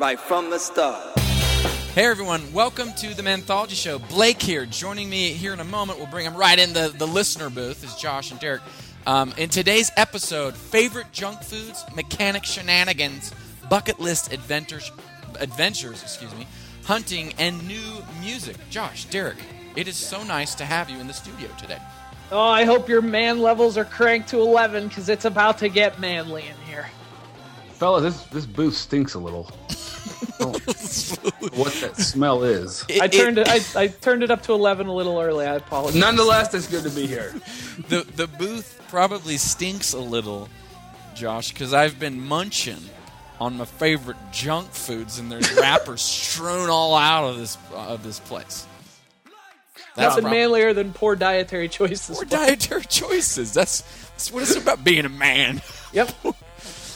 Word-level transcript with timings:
broke 0.00 0.08
my 0.08 0.14
heart 0.14 0.18
right 0.18 0.20
from 0.20 0.50
the 0.50 0.58
start. 0.58 1.18
Hey 1.94 2.06
everyone, 2.06 2.52
welcome 2.52 2.92
to 2.94 3.14
the 3.14 3.22
Manthology 3.22 3.74
Show. 3.74 3.98
Blake 3.98 4.40
here. 4.40 4.64
Joining 4.64 5.10
me 5.10 5.32
here 5.32 5.52
in 5.52 5.60
a 5.60 5.64
moment, 5.64 5.98
we'll 5.98 6.08
bring 6.08 6.24
him 6.24 6.36
right 6.36 6.58
in 6.58 6.72
the, 6.72 6.94
the 6.96 7.06
listener 7.06 7.50
booth, 7.50 7.84
is 7.84 7.94
Josh 7.96 8.30
and 8.30 8.40
Derek. 8.40 8.62
Um, 9.06 9.34
in 9.36 9.48
today's 9.48 9.90
episode, 9.96 10.54
favorite 10.54 11.12
junk 11.12 11.42
foods, 11.42 11.84
mechanic 11.94 12.44
shenanigans, 12.44 13.32
bucket 13.68 13.98
list 13.98 14.32
adventures, 14.32 14.92
adventures, 15.38 16.02
excuse 16.02 16.34
me, 16.36 16.46
hunting, 16.84 17.32
and 17.38 17.66
new 17.66 18.02
music. 18.20 18.56
Josh, 18.70 19.06
Derek, 19.06 19.38
it 19.76 19.88
is 19.88 19.96
so 19.96 20.22
nice 20.22 20.54
to 20.56 20.64
have 20.64 20.88
you 20.88 20.98
in 21.00 21.08
the 21.08 21.14
studio 21.14 21.48
today. 21.58 21.78
Oh, 22.32 22.40
I 22.40 22.64
hope 22.64 22.88
your 22.88 23.02
man 23.02 23.40
levels 23.40 23.76
are 23.76 23.84
cranked 23.84 24.28
to 24.30 24.40
11 24.40 24.88
because 24.88 25.08
it's 25.08 25.24
about 25.24 25.58
to 25.58 25.68
get 25.68 25.98
manly 25.98 26.44
in 26.46 26.56
here. 26.68 26.86
Fella, 27.80 28.02
this 28.02 28.24
this 28.24 28.44
booth 28.44 28.74
stinks 28.74 29.14
a 29.14 29.18
little. 29.18 29.44
what 30.36 31.72
that 31.80 31.94
smell 31.96 32.44
is. 32.44 32.84
I 33.00 33.08
turned 33.08 33.38
it. 33.38 33.48
I, 33.48 33.60
I 33.74 33.86
turned 33.86 34.22
it 34.22 34.30
up 34.30 34.42
to 34.42 34.52
11 34.52 34.86
a 34.86 34.92
little 34.92 35.18
early. 35.18 35.46
I 35.46 35.54
apologize. 35.54 35.98
Nonetheless, 35.98 36.52
it's 36.52 36.66
good 36.66 36.82
to 36.84 36.90
be 36.90 37.06
here. 37.06 37.34
the 37.88 38.02
the 38.16 38.26
booth 38.26 38.82
probably 38.88 39.38
stinks 39.38 39.94
a 39.94 39.98
little, 39.98 40.50
Josh, 41.14 41.52
because 41.52 41.72
I've 41.72 41.98
been 41.98 42.20
munching 42.20 42.82
on 43.40 43.56
my 43.56 43.64
favorite 43.64 44.18
junk 44.30 44.72
foods, 44.72 45.18
and 45.18 45.32
there's 45.32 45.50
wrappers 45.58 46.02
strewn 46.02 46.68
all 46.68 46.94
out 46.94 47.30
of 47.30 47.38
this 47.38 47.56
of 47.72 48.02
this 48.02 48.20
place. 48.20 48.66
That's 49.96 50.20
prob- 50.20 50.30
manlier 50.30 50.74
than 50.74 50.92
poor 50.92 51.16
dietary 51.16 51.70
choices. 51.70 52.14
Poor 52.14 52.26
dietary 52.26 52.84
choices. 52.84 53.54
That's 53.54 53.80
that's 54.10 54.30
what 54.30 54.42
it's 54.42 54.56
about 54.56 54.84
being 54.84 55.06
a 55.06 55.08
man. 55.08 55.62
Yep. 55.94 56.10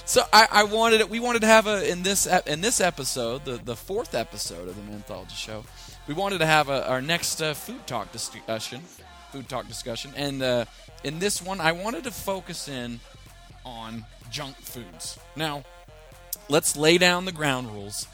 So 0.06 0.22
I, 0.32 0.46
I 0.50 0.64
wanted 0.64 1.00
it. 1.00 1.08
We 1.08 1.18
wanted 1.18 1.40
to 1.40 1.46
have 1.46 1.66
a 1.66 1.90
in 1.90 2.02
this 2.02 2.26
in 2.46 2.60
this 2.60 2.80
episode, 2.80 3.44
the 3.44 3.56
the 3.56 3.76
fourth 3.76 4.14
episode 4.14 4.68
of 4.68 4.76
the 4.76 4.82
Manthology 4.82 5.34
Show. 5.34 5.64
We 6.06 6.12
wanted 6.12 6.38
to 6.38 6.46
have 6.46 6.68
a, 6.68 6.86
our 6.86 7.00
next 7.00 7.40
uh, 7.40 7.54
food 7.54 7.86
talk 7.86 8.12
discussion, 8.12 8.82
food 9.32 9.48
talk 9.48 9.66
discussion, 9.66 10.12
and 10.14 10.42
uh, 10.42 10.64
in 11.02 11.18
this 11.18 11.40
one, 11.40 11.60
I 11.60 11.72
wanted 11.72 12.04
to 12.04 12.10
focus 12.10 12.68
in 12.68 13.00
on 13.64 14.04
junk 14.30 14.56
foods. 14.56 15.18
Now, 15.36 15.64
let's 16.50 16.76
lay 16.76 16.98
down 16.98 17.24
the 17.24 17.32
ground 17.32 17.72
rules. 17.72 18.06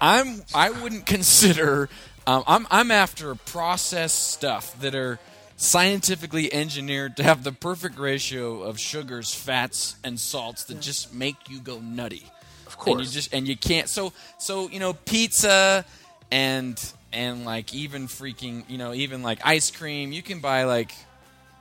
I'm 0.00 0.42
I 0.54 0.70
wouldn't 0.70 1.06
consider 1.16 1.88
um, 2.28 2.44
I'm 2.46 2.66
I'm 2.70 2.90
after 2.92 3.34
processed 3.34 4.30
stuff 4.30 4.78
that 4.80 4.94
are 4.94 5.18
scientifically 5.56 6.52
engineered 6.52 7.16
to 7.16 7.22
have 7.22 7.44
the 7.44 7.52
perfect 7.52 7.98
ratio 7.98 8.62
of 8.62 8.78
sugars, 8.78 9.34
fats, 9.34 9.96
and 10.04 10.18
salts 10.18 10.64
that 10.64 10.80
just 10.80 11.14
make 11.14 11.48
you 11.48 11.60
go 11.60 11.78
nutty. 11.78 12.26
Of 12.66 12.78
course. 12.78 12.96
and 12.96 13.06
you 13.06 13.12
just 13.12 13.34
and 13.34 13.48
you 13.48 13.56
can't. 13.56 13.88
So 13.88 14.12
so 14.38 14.68
you 14.68 14.80
know 14.80 14.94
pizza 14.94 15.84
and 16.30 16.92
and 17.12 17.44
like 17.44 17.72
even 17.72 18.08
freaking 18.08 18.68
you 18.68 18.78
know 18.78 18.92
even 18.92 19.22
like 19.22 19.40
ice 19.44 19.70
cream. 19.70 20.12
You 20.12 20.22
can 20.22 20.40
buy 20.40 20.64
like 20.64 20.92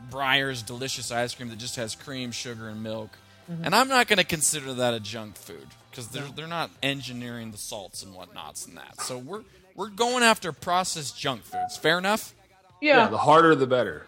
Breyer's 0.09 0.63
delicious 0.63 1.11
ice 1.11 1.35
cream 1.35 1.49
that 1.49 1.59
just 1.59 1.75
has 1.75 1.95
cream, 1.95 2.31
sugar, 2.31 2.69
and 2.69 2.81
milk. 2.81 3.11
Mm-hmm. 3.51 3.65
And 3.65 3.75
I'm 3.75 3.89
not 3.89 4.07
going 4.07 4.17
to 4.17 4.25
consider 4.25 4.73
that 4.75 4.93
a 4.93 4.99
junk 4.99 5.35
food 5.35 5.67
because 5.91 6.07
they're 6.07 6.27
they're 6.35 6.47
not 6.47 6.71
engineering 6.81 7.51
the 7.51 7.57
salts 7.57 8.03
and 8.03 8.13
whatnots 8.13 8.65
and 8.65 8.77
that. 8.77 9.01
So 9.01 9.17
we're 9.17 9.43
we're 9.75 9.89
going 9.89 10.23
after 10.23 10.51
processed 10.51 11.19
junk 11.19 11.43
foods. 11.43 11.77
Fair 11.77 11.97
enough. 11.97 12.33
Yeah. 12.83 13.03
Yeah, 13.03 13.07
the 13.07 13.17
harder 13.17 13.55
the 13.55 13.65
better. 13.67 14.05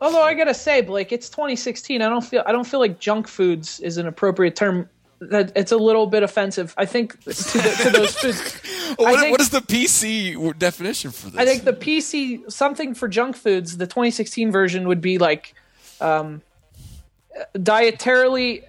Although 0.00 0.22
I 0.22 0.34
gotta 0.34 0.54
say, 0.54 0.80
Blake, 0.80 1.12
it's 1.12 1.28
2016. 1.28 2.02
I 2.02 2.08
don't 2.08 2.24
feel. 2.24 2.42
I 2.46 2.52
don't 2.52 2.66
feel 2.66 2.80
like 2.80 2.98
junk 2.98 3.28
foods 3.28 3.80
is 3.80 3.96
an 3.96 4.06
appropriate 4.06 4.56
term. 4.56 4.88
That 5.20 5.52
it's 5.54 5.70
a 5.70 5.76
little 5.76 6.08
bit 6.08 6.24
offensive. 6.24 6.74
I 6.76 6.84
think 6.84 7.20
to, 7.20 7.28
the, 7.28 7.78
to 7.84 7.90
those 7.90 8.14
foods. 8.20 8.40
What, 8.96 9.20
think- 9.20 9.30
what 9.30 9.40
is 9.40 9.50
the 9.50 9.60
PC 9.60 10.58
definition 10.58 11.12
for 11.12 11.30
this? 11.30 11.40
I 11.40 11.44
think 11.44 11.62
the 11.64 11.72
PC 11.72 12.50
something 12.50 12.94
for 12.94 13.06
junk 13.08 13.36
foods, 13.36 13.76
the 13.76 13.86
2016 13.86 14.50
version 14.50 14.88
would 14.88 15.00
be 15.00 15.18
like 15.18 15.54
um, 16.00 16.42
dietarily 17.54 18.64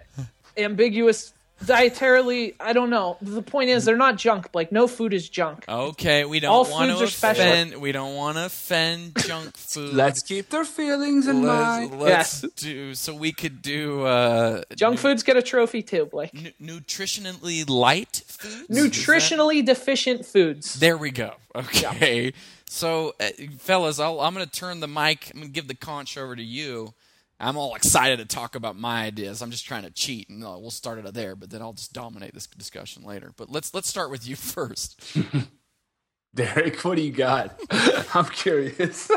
ambiguous. 0.58 1.33
Dietarily, 1.66 2.56
I 2.60 2.74
don't 2.74 2.90
know. 2.90 3.18
The 3.22 3.42
point 3.42 3.70
is, 3.70 3.86
they're 3.86 3.96
not 3.98 4.18
junk. 4.18 4.50
Like 4.54 4.72
no 4.72 4.88
food 4.88 5.14
is 5.14 5.30
junk. 5.30 5.66
Okay, 5.68 6.26
we 6.26 6.40
don't 6.40 6.52
All 6.52 6.66
want 6.70 6.90
foods 6.90 7.00
to 7.00 7.06
are 7.06 7.10
special. 7.10 7.44
offend. 7.46 7.76
We 7.82 7.92
don't 7.92 8.16
want 8.16 8.38
to 8.38 8.46
offend 8.46 9.14
junk 9.26 9.56
food. 9.58 9.94
Let's 9.94 10.22
keep 10.22 10.50
their 10.50 10.66
feelings 10.66 11.28
in 11.28 11.44
let's, 11.44 11.90
mind. 11.92 12.00
let's 12.02 12.44
Yes. 12.44 12.52
do 12.56 12.94
so. 12.96 13.14
We 13.16 13.32
could 13.32 13.62
do 13.62 14.04
uh, 14.06 14.64
Junk 14.76 15.00
foods 15.00 15.24
get 15.24 15.38
a 15.38 15.42
trophy 15.42 15.82
too, 15.82 16.06
Blake. 16.06 16.34
nu- 16.60 16.80
nutritionally 16.80 17.68
light 17.70 18.24
foods. 18.28 18.56
Is 18.56 18.68
that- 18.68 18.92
Nutritionally 18.92 19.66
deficient 19.66 20.26
foods. 20.26 20.76
There 20.76 20.98
we 20.98 21.12
go. 21.12 21.34
Okay. 21.56 22.34
So, 22.68 23.14
uh, 23.20 23.30
fellas, 23.60 24.00
I'll, 24.00 24.20
I'm 24.20 24.34
going 24.34 24.46
to 24.46 24.52
turn 24.52 24.80
the 24.80 24.88
mic. 24.88 25.30
I'm 25.34 25.42
going 25.42 25.48
to 25.50 25.54
give 25.54 25.68
the 25.68 25.76
conch 25.76 26.18
over 26.18 26.36
to 26.36 26.42
you. 26.44 26.94
I'm 27.44 27.58
all 27.58 27.76
excited 27.76 28.20
to 28.20 28.26
talk 28.26 28.56
about 28.56 28.76
my 28.78 29.04
ideas. 29.04 29.42
I'm 29.42 29.52
just 29.52 29.66
trying 29.66 29.84
to 29.84 29.92
cheat, 29.92 30.30
and 30.30 30.44
uh, 30.44 30.58
we'll 30.60 30.72
start 30.72 31.04
it 31.04 31.14
there. 31.14 31.36
But 31.36 31.50
then 31.50 31.62
I'll 31.62 31.74
just 31.74 31.94
dominate 31.94 32.34
this 32.34 32.48
discussion 32.48 33.04
later. 33.04 33.34
But 33.36 33.50
let's 33.50 33.74
let's 33.74 33.88
start 33.88 34.10
with 34.10 34.28
you 34.28 34.36
first. 34.38 35.02
Derek, 36.36 36.84
what 36.84 36.96
do 36.96 37.04
you 37.04 37.12
got? 37.12 37.60
I'm 38.16 38.26
curious. 38.26 39.08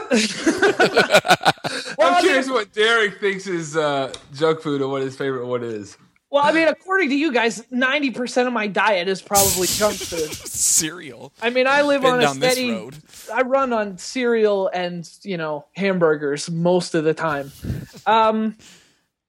Well, 1.97 2.15
I'm 2.15 2.23
curious 2.23 2.51
what 2.51 2.75
Derek 2.75 3.21
thinks 3.21 3.47
is 3.47 3.75
uh, 3.75 4.13
junk 4.35 4.61
food 4.61 4.83
and 4.83 4.91
what 4.91 5.01
his 5.01 5.17
favorite 5.17 5.47
one 5.47 5.63
is. 5.63 5.97
Well, 6.31 6.45
I 6.45 6.53
mean, 6.53 6.67
according 6.69 7.11
to 7.11 7.15
you 7.15 7.33
guys, 7.33 7.63
90% 7.73 8.47
of 8.49 8.53
my 8.53 8.67
diet 8.67 9.07
is 9.09 9.23
probably 9.23 9.69
junk 9.69 9.95
food. 9.97 10.33
Cereal. 10.35 11.33
I 11.41 11.51
mean, 11.51 11.67
I 11.69 11.83
live 11.83 12.03
Been 12.03 12.15
on 12.15 12.19
a 12.19 12.23
down 12.23 12.41
this 12.41 12.53
steady. 12.55 12.73
road. 12.73 12.97
I 13.33 13.43
run 13.43 13.73
on 13.73 13.97
cereal 13.99 14.69
and 14.69 15.09
you 15.23 15.37
know 15.37 15.67
hamburgers 15.77 16.51
most 16.51 16.95
of 16.97 17.05
the 17.05 17.15
time. 17.15 17.53
Um, 18.07 18.57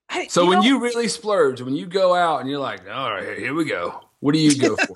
I- 0.09 0.28
So 0.28 0.46
when 0.47 0.59
know, 0.59 0.63
you 0.66 0.80
really 0.80 1.07
splurge, 1.07 1.62
when 1.62 1.75
you 1.75 1.86
go 1.86 2.16
out 2.16 2.41
and 2.41 2.50
you're 2.50 2.59
like, 2.59 2.90
all 2.90 3.12
right, 3.12 3.38
here 3.38 3.53
we 3.53 3.66
go. 3.66 4.02
What 4.19 4.34
do 4.34 4.40
you 4.40 4.57
go 4.59 4.75
for? 4.75 4.96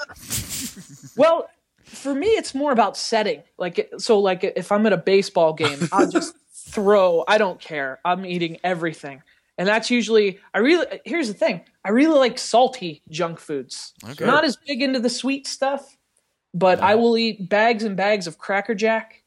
well, 1.17 1.49
for 1.83 2.15
me, 2.15 2.27
it's 2.29 2.55
more 2.55 2.71
about 2.71 2.97
setting. 2.97 3.43
Like, 3.59 3.91
so 3.99 4.19
like 4.19 4.43
if 4.43 4.71
I'm 4.71 4.85
at 4.87 4.93
a 4.93 4.97
baseball 4.97 5.53
game, 5.53 5.87
I'll 5.91 6.09
just 6.09 6.33
throw. 6.51 7.23
I 7.27 7.37
don't 7.37 7.59
care. 7.59 7.99
I'm 8.03 8.25
eating 8.25 8.57
everything, 8.63 9.21
and 9.61 9.67
that's 9.67 9.91
usually. 9.91 10.39
I 10.55 10.59
really. 10.59 10.85
Here's 11.05 11.27
the 11.27 11.33
thing. 11.35 11.61
I 11.85 11.89
really 11.89 12.17
like 12.17 12.39
salty 12.39 13.01
junk 13.09 13.39
foods. 13.39 13.93
Okay. 14.09 14.25
Not 14.25 14.43
as 14.43 14.57
big 14.57 14.81
into 14.81 14.99
the 14.99 15.09
sweet 15.09 15.45
stuff, 15.47 15.97
but 16.53 16.79
I 16.79 16.95
will 16.95 17.15
eat 17.17 17.47
bags 17.47 17.83
and 17.83 17.95
bags 17.95 18.25
of 18.27 18.37
Cracker 18.39 18.73
Jack. 18.75 19.23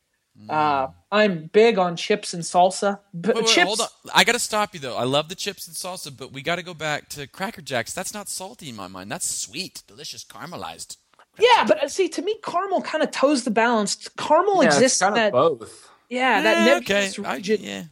Uh, 0.51 0.89
I'm 1.13 1.47
big 1.53 1.79
on 1.79 1.95
chips 1.95 2.35
and 2.35 2.43
salsa. 2.43 2.99
But 3.15 3.37
Wait, 3.37 3.45
wait, 3.45 3.55
chips, 3.55 3.67
hold 3.69 3.81
on. 3.83 3.87
I 4.13 4.25
got 4.25 4.33
to 4.33 4.41
stop 4.41 4.75
you 4.75 4.81
though. 4.81 4.97
I 4.97 5.05
love 5.05 5.29
the 5.29 5.37
chips 5.37 5.69
and 5.69 5.77
salsa, 5.77 6.15
but 6.15 6.33
we 6.33 6.43
got 6.43 6.57
to 6.57 6.65
go 6.65 6.75
back 6.75 7.09
to 7.11 7.29
Cracker 7.29 7.63
Jacks. 7.63 7.93
That's 7.95 8.13
not 8.13 8.29
salty 8.29 8.69
in 8.69 8.75
my 8.75 8.89
mind. 8.89 9.13
That's 9.13 9.27
sweet, 9.29 9.85
delicious, 9.87 10.25
caramelized. 10.25 10.97
Yeah, 11.39 11.65
but 11.67 11.83
uh, 11.85 11.89
see, 11.89 12.09
to 12.09 12.23
me, 12.23 12.37
caramel 12.45 12.83
kind 12.83 13.03
of 13.05 13.13
toes 13.13 13.45
the 13.45 13.51
balance. 13.53 14.09
Caramel 14.19 14.63
yeah, 14.63 14.67
it's 14.69 14.77
exists 14.77 15.01
in 15.03 15.07
kind 15.07 15.17
that, 15.17 15.27
of 15.29 15.59
both. 15.59 15.89
yeah, 16.09 16.43
that 16.43 16.57
Eh, 16.59 16.65
nebulous 16.65 17.19
okay. 17.19 17.29
I- 17.29 17.37
yeah. 17.37 17.83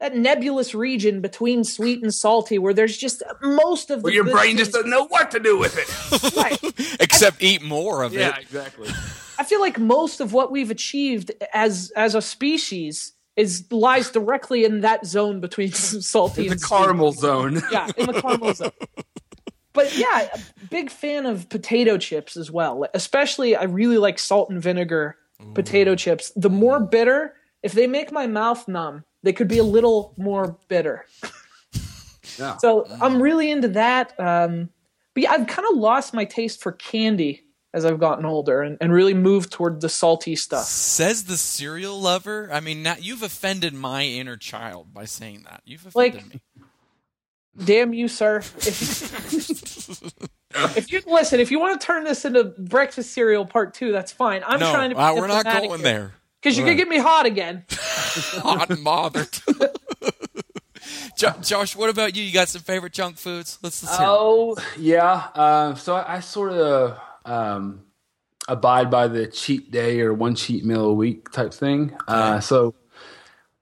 That 0.00 0.14
nebulous 0.14 0.74
region 0.74 1.20
between 1.20 1.64
sweet 1.64 2.02
and 2.02 2.12
salty, 2.12 2.58
where 2.58 2.74
there's 2.74 2.96
just 2.96 3.22
most 3.42 3.90
of 3.90 4.00
the 4.00 4.04
Where 4.04 4.12
your 4.12 4.24
brain 4.24 4.56
just 4.58 4.72
doesn't 4.72 4.90
know 4.90 5.06
what 5.06 5.30
to 5.30 5.40
do 5.40 5.58
with 5.58 5.76
it. 5.78 5.86
Right. 6.36 6.58
Except 7.00 7.42
eat 7.42 7.62
more 7.62 8.02
of 8.02 8.12
yeah, 8.12 8.28
it. 8.28 8.34
Yeah 8.34 8.38
exactly. 8.40 8.88
I 9.38 9.44
feel 9.44 9.60
like 9.60 9.78
most 9.78 10.20
of 10.20 10.32
what 10.32 10.50
we've 10.50 10.70
achieved 10.70 11.30
as 11.54 11.92
as 11.96 12.14
a 12.14 12.20
species 12.22 13.12
is 13.36 13.70
lies 13.70 14.10
directly 14.10 14.64
in 14.64 14.80
that 14.80 15.06
zone 15.06 15.40
between 15.40 15.70
salty 15.72 16.44
The 16.44 16.52
and 16.52 16.60
sweet. 16.60 16.78
caramel 16.78 17.12
zone. 17.12 17.62
Yeah, 17.70 17.88
in 17.96 18.06
the 18.06 18.20
caramel 18.20 18.54
zone. 18.54 18.70
But 19.72 19.96
yeah, 19.96 20.28
a 20.34 20.38
big 20.70 20.90
fan 20.90 21.26
of 21.26 21.48
potato 21.50 21.98
chips 21.98 22.36
as 22.36 22.50
well. 22.50 22.86
Especially, 22.94 23.54
I 23.56 23.64
really 23.64 23.98
like 23.98 24.18
salt 24.18 24.48
and 24.50 24.62
vinegar 24.62 25.16
potato 25.54 25.94
chips. 25.94 26.32
The 26.34 26.48
more 26.48 26.80
bitter, 26.80 27.34
if 27.62 27.72
they 27.72 27.86
make 27.86 28.12
my 28.12 28.26
mouth 28.26 28.66
numb, 28.68 29.04
they 29.22 29.32
could 29.32 29.48
be 29.48 29.58
a 29.58 29.64
little 29.64 30.14
more 30.16 30.56
bitter. 30.68 31.06
Yeah. 32.38 32.56
So 32.58 32.86
I'm 33.00 33.22
really 33.22 33.50
into 33.50 33.68
that. 33.68 34.12
Um, 34.20 34.68
but 35.14 35.22
yeah, 35.22 35.30
I've 35.32 35.46
kind 35.46 35.66
of 35.70 35.78
lost 35.78 36.12
my 36.12 36.26
taste 36.26 36.60
for 36.60 36.72
candy 36.72 37.44
as 37.72 37.86
I've 37.86 37.98
gotten 37.98 38.26
older 38.26 38.60
and, 38.60 38.76
and 38.80 38.92
really 38.92 39.14
moved 39.14 39.52
toward 39.52 39.80
the 39.80 39.88
salty 39.88 40.36
stuff. 40.36 40.64
Says 40.64 41.24
the 41.24 41.38
cereal 41.38 41.98
lover. 41.98 42.50
I 42.52 42.60
mean, 42.60 42.82
now 42.82 42.96
you've 42.98 43.22
offended 43.22 43.72
my 43.72 44.02
inner 44.04 44.36
child 44.36 44.92
by 44.92 45.06
saying 45.06 45.46
that. 45.48 45.62
You've 45.64 45.94
Like, 45.94 46.16
offended 46.16 46.40
me. 46.56 46.62
Damn 47.64 47.94
you, 47.94 48.06
sir. 48.08 48.38
If, 48.38 50.02
if 50.76 50.92
you 50.92 51.00
listen, 51.06 51.40
if 51.40 51.50
you 51.50 51.58
want 51.58 51.80
to 51.80 51.86
turn 51.86 52.04
this 52.04 52.24
into 52.26 52.44
breakfast 52.44 53.12
cereal 53.12 53.46
part 53.46 53.72
two, 53.72 53.92
that's 53.92 54.12
fine. 54.12 54.42
I'm 54.46 54.60
No, 54.60 54.70
trying 54.72 54.90
to. 54.90 54.96
be 54.96 55.00
uh, 55.00 55.14
we're 55.14 55.26
not 55.28 55.44
going 55.44 55.80
there. 55.80 56.12
Because 56.42 56.56
you're 56.56 56.66
gonna 56.66 56.76
get 56.76 56.88
me 56.88 56.98
hot 56.98 57.26
again. 57.26 57.64
Hot 57.70 58.70
and 58.70 58.82
bothered. 58.84 59.28
Jo- 61.16 61.34
Josh, 61.42 61.74
what 61.74 61.90
about 61.90 62.14
you? 62.14 62.22
You 62.22 62.32
got 62.32 62.48
some 62.48 62.62
favorite 62.62 62.92
junk 62.92 63.16
foods? 63.16 63.58
Let's, 63.62 63.82
let's 63.82 63.96
hear. 63.96 64.06
'em. 64.06 64.12
Oh 64.12 64.56
yeah. 64.78 65.28
Uh, 65.34 65.74
so 65.74 65.94
I, 65.96 66.16
I 66.16 66.20
sort 66.20 66.52
of 66.52 66.98
um, 67.24 67.84
abide 68.48 68.90
by 68.90 69.08
the 69.08 69.26
cheat 69.26 69.70
day 69.70 70.00
or 70.00 70.12
one 70.14 70.34
cheat 70.34 70.64
meal 70.64 70.84
a 70.86 70.94
week 70.94 71.30
type 71.32 71.52
thing. 71.52 71.96
Uh, 72.06 72.40
so 72.40 72.74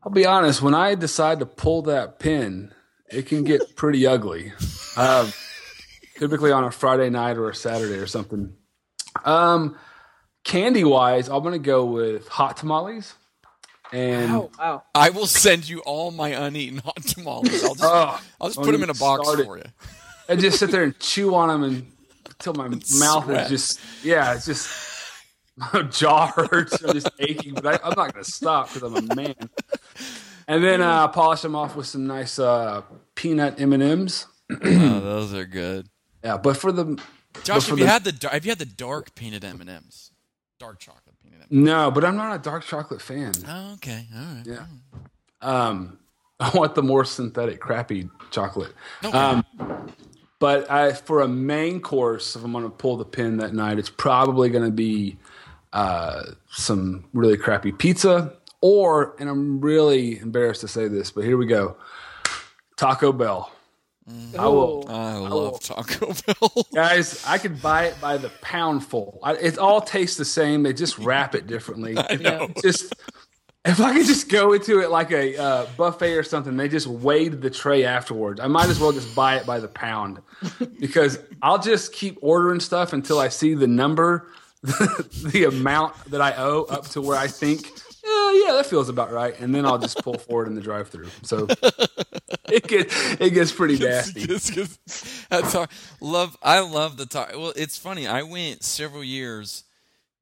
I'll 0.03 0.12
be 0.12 0.26
honest. 0.26 0.61
When 0.62 0.75
I 0.75 0.94
decide 0.97 1.38
to 1.41 1.47
pull 1.47 1.82
that 1.82 2.19
pin, 2.19 2.75
it 3.11 3.26
can 3.26 3.44
get 3.44 3.62
pretty 3.76 4.06
ugly. 4.06 4.53
Um, 4.97 5.32
typically 6.19 6.53
on 6.53 6.65
a 6.65 6.71
Friday 6.71 7.09
night 7.11 7.38
or 7.38 7.49
a 7.49 7.55
Saturday 7.55 7.94
or 7.97 8.06
something. 8.06 8.53
Um, 9.25 9.76
candy 10.44 10.85
wise, 10.85 11.29
I'm 11.29 11.43
gonna 11.43 11.58
go 11.58 11.85
with 11.87 12.29
hot 12.29 12.56
tamales. 12.56 13.14
And 13.93 14.31
Oh 14.32 14.50
wow. 14.58 14.82
I 14.94 15.11
will 15.11 15.26
send 15.26 15.69
you 15.69 15.81
all 15.81 16.11
my 16.11 16.29
uneaten 16.31 16.79
hot 16.79 17.02
tamales. 17.02 17.62
I'll 17.64 17.75
just, 17.75 17.85
Oh, 17.85 18.20
I'll 18.41 18.49
just 18.49 18.61
put 18.61 18.73
them 18.73 18.82
in 18.82 18.91
a 18.91 18.94
box 18.94 19.26
start 19.26 19.41
it. 19.41 19.44
for 19.46 19.58
you. 19.58 19.64
I 20.29 20.37
just 20.37 20.58
sit 20.58 20.70
there 20.70 20.82
and 20.85 20.99
chew 20.99 21.35
on 21.35 21.49
them 21.49 21.62
and 21.62 21.93
until 22.31 22.55
my 22.55 22.69
mouth 22.99 23.25
sweat. 23.25 23.44
is 23.44 23.49
just 23.50 23.81
yeah, 24.05 24.35
it's 24.35 24.46
just 24.46 24.69
my 25.56 25.82
jaw 25.91 26.26
hurts. 26.29 26.82
I'm 26.82 26.94
just 26.94 27.08
aching, 27.20 27.55
but 27.55 27.67
I, 27.67 27.73
I'm 27.85 27.94
not 27.97 28.12
going 28.12 28.25
to 28.25 28.31
stop 28.31 28.73
because 28.73 28.82
I'm 28.93 29.08
a 29.11 29.14
man. 29.14 29.35
And 30.49 30.64
then 30.64 30.82
uh, 30.82 31.06
polish 31.08 31.43
them 31.43 31.55
off 31.55 31.76
with 31.76 31.87
some 31.87 32.06
nice 32.06 32.38
uh, 32.38 32.82
peanut 33.14 33.61
M 33.61 33.73
and 33.73 33.82
M's. 33.82 34.26
oh, 34.50 35.00
those 35.00 35.32
are 35.32 35.44
good. 35.44 35.88
Yeah, 36.25 36.37
but 36.38 36.56
for 36.56 36.73
the 36.73 37.00
Josh, 37.44 37.64
for 37.64 37.70
have 37.70 37.79
you 37.79 37.85
the- 37.85 37.90
had 37.90 38.05
the 38.05 38.29
have 38.31 38.44
you 38.44 38.50
had 38.50 38.58
the 38.58 38.64
dark 38.67 39.14
peanut 39.14 39.44
M 39.44 39.61
and 39.61 39.70
M's? 39.70 40.11
Dark 40.58 40.78
chocolate 40.78 41.16
peanut 41.22 41.40
M. 41.42 41.46
no, 41.50 41.90
but 41.90 42.04
I'm 42.04 42.16
not 42.16 42.34
a 42.34 42.38
dark 42.38 42.64
chocolate 42.64 43.02
fan. 43.02 43.32
Oh, 43.46 43.74
okay, 43.74 44.06
all 44.14 44.22
right. 44.22 44.42
Yeah. 44.46 44.66
Um, 45.42 45.98
I 46.40 46.50
want 46.54 46.74
the 46.74 46.82
more 46.82 47.04
synthetic, 47.04 47.60
crappy 47.60 48.08
chocolate. 48.30 48.72
Okay. 49.04 49.16
Um, 49.16 49.44
but 50.38 50.70
I, 50.70 50.92
for 50.92 51.22
a 51.22 51.28
main 51.28 51.80
course, 51.80 52.36
if 52.36 52.44
I'm 52.44 52.52
going 52.52 52.64
to 52.64 52.70
pull 52.70 52.96
the 52.96 53.04
pin 53.04 53.38
that 53.38 53.54
night, 53.54 53.78
it's 53.78 53.90
probably 53.90 54.48
going 54.50 54.64
to 54.64 54.70
be 54.70 55.16
uh, 55.72 56.22
some 56.50 57.04
really 57.12 57.36
crappy 57.36 57.72
pizza, 57.72 58.34
or, 58.60 59.16
and 59.18 59.28
I'm 59.28 59.60
really 59.60 60.18
embarrassed 60.18 60.60
to 60.62 60.68
say 60.68 60.88
this, 60.88 61.10
but 61.10 61.24
here 61.24 61.36
we 61.36 61.46
go 61.46 61.76
Taco 62.76 63.12
Bell. 63.12 63.50
I 64.38 64.46
will, 64.46 64.84
I 64.88 65.16
love 65.16 65.60
Taco 65.60 66.12
Bell. 66.26 66.66
guys. 66.74 67.24
I 67.26 67.38
could 67.38 67.62
buy 67.62 67.84
it 67.84 67.98
by 68.00 68.18
the 68.18 68.28
poundful. 68.28 69.18
I, 69.22 69.34
it 69.34 69.58
all 69.58 69.80
tastes 69.80 70.18
the 70.18 70.26
same. 70.26 70.62
They 70.62 70.74
just 70.74 70.98
wrap 70.98 71.34
it 71.34 71.46
differently. 71.46 71.96
I 72.10 72.16
know. 72.16 72.50
Just 72.60 72.94
if 73.64 73.80
I 73.80 73.94
could 73.94 74.06
just 74.06 74.28
go 74.28 74.52
into 74.52 74.80
it 74.80 74.90
like 74.90 75.10
a 75.10 75.40
uh, 75.40 75.66
buffet 75.78 76.14
or 76.16 76.22
something, 76.22 76.56
they 76.56 76.68
just 76.68 76.86
weighed 76.86 77.40
the 77.40 77.48
tray 77.48 77.84
afterwards. 77.84 78.40
I 78.40 78.46
might 78.46 78.68
as 78.68 78.78
well 78.78 78.92
just 78.92 79.14
buy 79.14 79.36
it 79.36 79.46
by 79.46 79.58
the 79.58 79.68
pound 79.68 80.20
because 80.78 81.18
I'll 81.40 81.58
just 81.58 81.92
keep 81.94 82.18
ordering 82.20 82.60
stuff 82.60 82.92
until 82.92 83.18
I 83.18 83.28
see 83.28 83.54
the 83.54 83.66
number, 83.66 84.28
the 84.62 85.46
amount 85.48 85.94
that 86.10 86.20
I 86.20 86.34
owe 86.36 86.64
up 86.64 86.88
to 86.90 87.00
where 87.00 87.16
I 87.16 87.26
think, 87.26 87.70
yeah, 88.04 88.32
yeah, 88.32 88.52
that 88.52 88.66
feels 88.66 88.90
about 88.90 89.10
right, 89.10 89.38
and 89.40 89.54
then 89.54 89.64
I'll 89.64 89.78
just 89.78 90.02
pull 90.02 90.18
forward 90.18 90.46
in 90.48 90.54
the 90.54 90.60
drive-through. 90.60 91.08
So 91.22 91.46
it 92.54 92.66
gets 92.66 93.12
it 93.20 93.30
gets 93.30 93.52
pretty 93.52 93.78
nasty. 93.78 94.20
Yes, 94.22 94.54
yes. 94.56 95.26
That's 95.30 95.54
our, 95.54 95.68
love. 96.00 96.36
I 96.42 96.60
love 96.60 96.96
the 96.96 97.06
taco. 97.06 97.38
Well, 97.40 97.52
it's 97.56 97.76
funny. 97.78 98.06
I 98.06 98.22
went 98.22 98.62
several 98.62 99.04
years. 99.04 99.64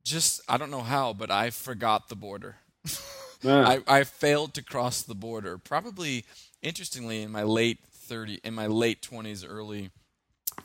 Just 0.05 0.41
I 0.49 0.57
don't 0.57 0.71
know 0.71 0.83
how, 0.83 1.13
but 1.13 1.31
I 1.31 1.51
forgot 1.51 2.09
the 2.09 2.17
border. 2.17 2.57
I, 3.45 3.81
I 3.87 4.05
failed 4.05 4.55
to 4.55 4.63
cross 4.63 5.03
the 5.03 5.15
border. 5.15 5.59
Probably, 5.59 6.25
interestingly, 6.63 7.23
in 7.23 7.31
my 7.31 7.43
late 7.43 7.79
thirty, 7.93 8.41
in 8.45 8.55
my 8.55 8.67
late 8.67 9.03
twenties, 9.03 9.45
early 9.45 9.91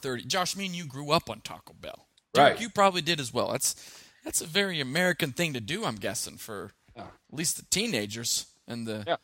thirty. 0.02 0.24
Josh, 0.24 0.56
me 0.56 0.66
and 0.68 0.76
you 0.76 0.86
grew 0.86 1.12
up 1.12 1.30
on 1.30 1.42
Taco 1.42 1.74
Bell. 1.80 2.08
Derek, 2.34 2.54
Right. 2.54 2.62
You 2.62 2.70
probably 2.70 3.02
did 3.02 3.20
as 3.20 3.34
well. 3.34 3.52
That's 3.52 3.76
that's 4.24 4.42
a 4.42 4.46
very 4.48 4.80
American 4.82 5.32
thing 5.32 5.54
to 5.54 5.62
do. 5.62 5.86
I'm 5.86 5.96
guessing 5.96 6.38
for 6.38 6.72
at 6.96 7.06
least 7.32 7.58
the 7.58 7.64
teenagers 7.70 8.48
and 8.68 8.86
the, 8.88 9.04
Yeah. 9.08 9.16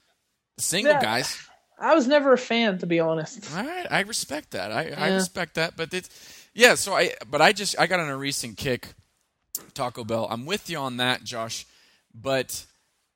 single 0.57 0.93
Yeah. 0.93 1.01
guys. 1.01 1.37
I 1.79 1.95
was 1.95 2.07
never 2.07 2.33
a 2.33 2.37
fan, 2.37 2.77
to 2.79 2.85
be 2.85 2.99
honest. 2.99 3.55
All 3.55 3.63
right, 3.63 3.87
I 3.91 4.01
respect 4.01 4.51
that. 4.51 4.71
I, 4.71 4.89
I 4.95 5.13
respect 5.15 5.55
that. 5.55 5.75
But 5.75 5.93
it's 5.93 6.09
yeah. 6.53 6.75
So 6.75 6.93
I 6.93 7.13
but 7.29 7.41
I 7.41 7.51
just 7.53 7.77
I 7.79 7.87
got 7.87 7.99
on 7.99 8.09
a 8.09 8.17
recent 8.17 8.57
kick. 8.57 8.93
Taco 9.73 10.03
Bell. 10.03 10.27
I'm 10.31 10.45
with 10.45 10.69
you 10.69 10.77
on 10.77 10.97
that, 10.97 11.23
Josh. 11.23 11.65
But 12.13 12.65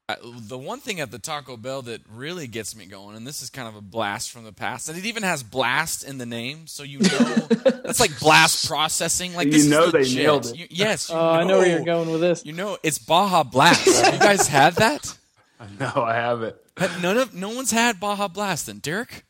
I, 0.09 0.15
the 0.23 0.57
one 0.57 0.79
thing 0.79 0.99
at 0.99 1.11
the 1.11 1.19
Taco 1.19 1.57
Bell 1.57 1.81
that 1.83 2.01
really 2.11 2.47
gets 2.47 2.75
me 2.75 2.85
going, 2.85 3.15
and 3.15 3.25
this 3.27 3.41
is 3.41 3.49
kind 3.49 3.67
of 3.67 3.75
a 3.75 3.81
blast 3.81 4.31
from 4.31 4.43
the 4.43 4.51
past, 4.53 4.87
and 4.89 4.97
it 4.97 5.05
even 5.05 5.23
has 5.23 5.43
blast 5.43 6.03
in 6.03 6.17
the 6.17 6.25
name, 6.25 6.65
so 6.67 6.83
you 6.83 6.99
know 6.99 7.07
that's 7.83 7.99
like 7.99 8.17
blast 8.19 8.67
processing. 8.67 9.33
Like 9.35 9.47
You 9.47 9.53
this 9.53 9.63
is 9.65 9.69
know 9.69 9.89
they 9.91 9.99
legit. 9.99 10.17
nailed 10.17 10.45
it. 10.47 10.57
You- 10.57 10.67
yes. 10.69 11.09
You 11.09 11.15
Oh, 11.15 11.29
I 11.29 11.43
know 11.43 11.59
where 11.59 11.69
you're 11.69 11.85
going 11.85 12.09
with 12.11 12.21
this. 12.21 12.45
You 12.45 12.53
know 12.53 12.77
it's 12.83 12.97
Baja 12.99 13.43
Blast. 13.43 13.85
You 13.85 14.19
guys 14.19 14.47
had 14.47 14.75
that? 14.75 15.15
No, 15.79 15.91
I 15.95 16.15
haven't. 16.15 16.55
Have 16.77 17.01
None 17.01 17.17
of 17.17 17.33
no 17.33 17.49
one's 17.49 17.71
had 17.71 17.99
Baja 17.99 18.27
Blast. 18.27 18.67
Then 18.67 18.79
Derek. 18.79 19.25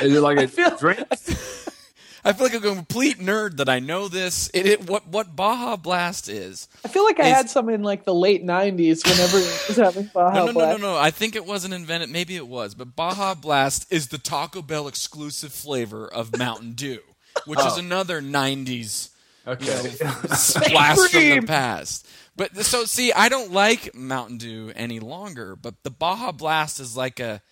Is 0.00 0.14
it 0.14 0.20
like 0.20 0.38
a 0.38 0.48
feel- 0.48 0.76
drink? 0.76 1.00
I 2.26 2.32
feel 2.32 2.46
like 2.46 2.54
a 2.54 2.60
complete 2.60 3.18
nerd 3.18 3.58
that 3.58 3.68
I 3.68 3.80
know 3.80 4.08
this. 4.08 4.48
It, 4.54 4.66
it 4.66 4.88
what 4.88 5.06
what 5.08 5.36
Baja 5.36 5.76
Blast 5.76 6.28
is. 6.28 6.68
I 6.84 6.88
feel 6.88 7.04
like 7.04 7.20
I 7.20 7.26
Is- 7.28 7.34
had 7.34 7.50
some 7.50 7.68
in 7.68 7.82
like 7.82 8.04
the 8.04 8.14
late 8.14 8.44
'90s 8.44 9.04
when 9.04 9.18
everyone 9.20 9.50
was 9.68 9.76
having 9.76 10.10
Baja 10.14 10.32
No, 10.34 10.46
no, 10.46 10.52
no, 10.52 10.52
no, 10.52 10.52
Blast. 10.52 10.80
no. 10.82 10.96
I 10.96 11.10
think 11.10 11.36
it 11.36 11.44
wasn't 11.44 11.74
invented. 11.74 12.08
Maybe 12.08 12.36
it 12.36 12.48
was, 12.48 12.74
but 12.74 12.96
Baja 12.96 13.34
Blast 13.34 13.92
is 13.92 14.08
the 14.08 14.18
Taco 14.18 14.62
Bell 14.62 14.88
exclusive 14.88 15.52
flavor 15.52 16.06
of 16.06 16.38
Mountain 16.38 16.72
Dew, 16.72 17.00
which 17.46 17.58
is 17.60 17.74
oh. 17.76 17.78
another 17.80 18.22
'90s 18.22 19.10
Okay. 19.46 19.94
blast 20.00 21.10
from 21.10 21.20
the 21.20 21.44
past. 21.46 22.06
But 22.36 22.56
so 22.64 22.84
see, 22.84 23.12
I 23.12 23.28
don't 23.28 23.52
like 23.52 23.94
Mountain 23.94 24.38
Dew 24.38 24.72
any 24.74 25.00
longer. 25.00 25.54
But 25.54 25.82
the 25.82 25.90
Baja 25.90 26.32
Blast 26.32 26.80
is 26.80 26.96
like 26.96 27.20
a, 27.20 27.42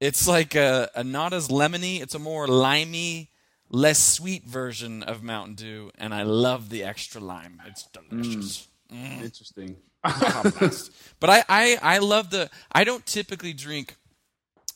it's 0.00 0.26
like 0.26 0.54
a, 0.54 0.90
a 0.94 1.04
not 1.04 1.32
as 1.32 1.48
lemony. 1.48 2.02
It's 2.02 2.14
a 2.14 2.18
more 2.18 2.46
limey, 2.46 3.30
less 3.70 3.98
sweet 3.98 4.44
version 4.44 5.02
of 5.02 5.22
Mountain 5.22 5.54
Dew, 5.54 5.90
and 5.96 6.12
I 6.12 6.22
love 6.22 6.68
the 6.68 6.82
extra 6.84 7.20
lime. 7.20 7.62
It's 7.66 7.84
delicious. 7.84 8.68
Mm. 8.92 9.18
Mm. 9.18 9.22
Interesting. 9.22 9.76
Baja 10.02 10.50
Blast. 10.50 10.92
But 11.20 11.30
I, 11.30 11.44
I, 11.48 11.78
I 11.82 11.98
love 11.98 12.30
the. 12.30 12.50
I 12.72 12.84
don't 12.84 13.04
typically 13.04 13.52
drink. 13.52 13.96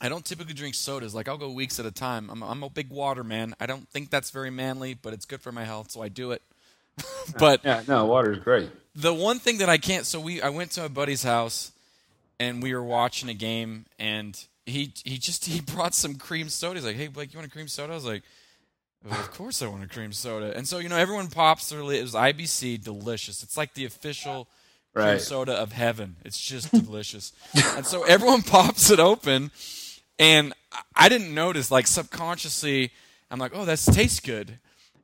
I 0.05 0.09
don't 0.09 0.25
typically 0.25 0.55
drink 0.55 0.75
sodas. 0.75 1.15
Like 1.15 1.29
I'll 1.29 1.39
go 1.39 1.51
weeks 1.51 1.81
at 1.81 1.87
a 1.87 1.91
time. 1.91 2.29
I'm, 2.31 2.43
I'm 2.43 2.63
a 2.63 2.69
big 2.71 2.91
water 2.91 3.25
man. 3.25 3.55
I 3.59 3.67
don't 3.67 3.89
think 3.89 4.11
that's 4.11 4.31
very 4.31 4.51
manly, 4.51 4.95
but 4.95 5.13
it's 5.13 5.25
good 5.27 5.41
for 5.41 5.51
my 5.53 5.65
health, 5.65 5.91
so 5.91 6.03
I 6.03 6.09
do 6.09 6.33
it. 6.33 6.43
but 7.39 7.65
Yeah, 7.65 7.83
no, 7.89 8.05
water 8.07 8.33
is 8.33 8.39
great. 8.39 8.71
the 8.95 9.13
one 9.15 9.39
thing 9.39 9.59
that 9.59 9.69
I 9.69 9.79
can't. 9.79 10.07
So 10.07 10.21
we, 10.21 10.41
I 10.43 10.51
went 10.51 10.71
to 10.73 10.85
a 10.85 10.89
buddy's 10.89 11.23
house, 11.25 11.73
and 12.39 12.63
we 12.63 12.75
were 12.75 12.83
watching 12.85 13.29
a 13.29 13.35
game, 13.35 13.87
and 13.99 14.39
he, 14.67 14.93
he 15.05 15.19
just 15.19 15.47
he 15.47 15.61
brought 15.75 15.95
some 15.95 16.15
cream 16.17 16.49
soda. 16.49 16.75
He's 16.75 16.85
like, 16.87 16.97
"Hey, 16.97 17.09
Blake, 17.09 17.33
you 17.33 17.39
want 17.39 17.49
a 17.49 17.53
cream 17.53 17.69
soda?" 17.69 17.93
I 17.93 17.97
was 17.97 18.05
like. 18.05 18.23
Well, 19.07 19.21
of 19.21 19.33
course 19.33 19.61
I 19.61 19.67
want 19.67 19.85
a 19.85 19.87
cream 19.87 20.15
soda. 20.15 20.57
And 20.57 20.67
so, 20.67 20.79
you 20.79 20.89
know, 20.89 20.97
everyone 20.97 21.29
pops 21.29 21.69
their 21.69 21.81
It 21.81 22.01
was 22.01 22.15
IBC, 22.15 22.83
delicious. 22.83 23.43
It's 23.43 23.55
like 23.55 23.75
the 23.75 23.85
official 23.85 24.49
cream 24.95 25.19
soda 25.19 25.53
of 25.53 25.73
heaven. 25.73 26.17
It's 26.25 26.41
just 26.41 26.71
delicious. 26.87 27.35
and 27.77 27.85
so 27.85 28.05
everyone 28.05 28.41
pops 28.41 28.91
it 28.91 28.99
open, 28.99 29.51
and 30.19 30.53
I- 30.73 30.83
I 30.97 31.09
didn't 31.09 31.35
notice. 31.35 31.71
Like 31.71 31.87
subconsciously, 31.87 32.91
I'm 33.31 33.39
like, 33.39 33.53
"Oh, 33.55 33.65
that 33.65 33.79
tastes 33.79 34.21
good." 34.21 34.59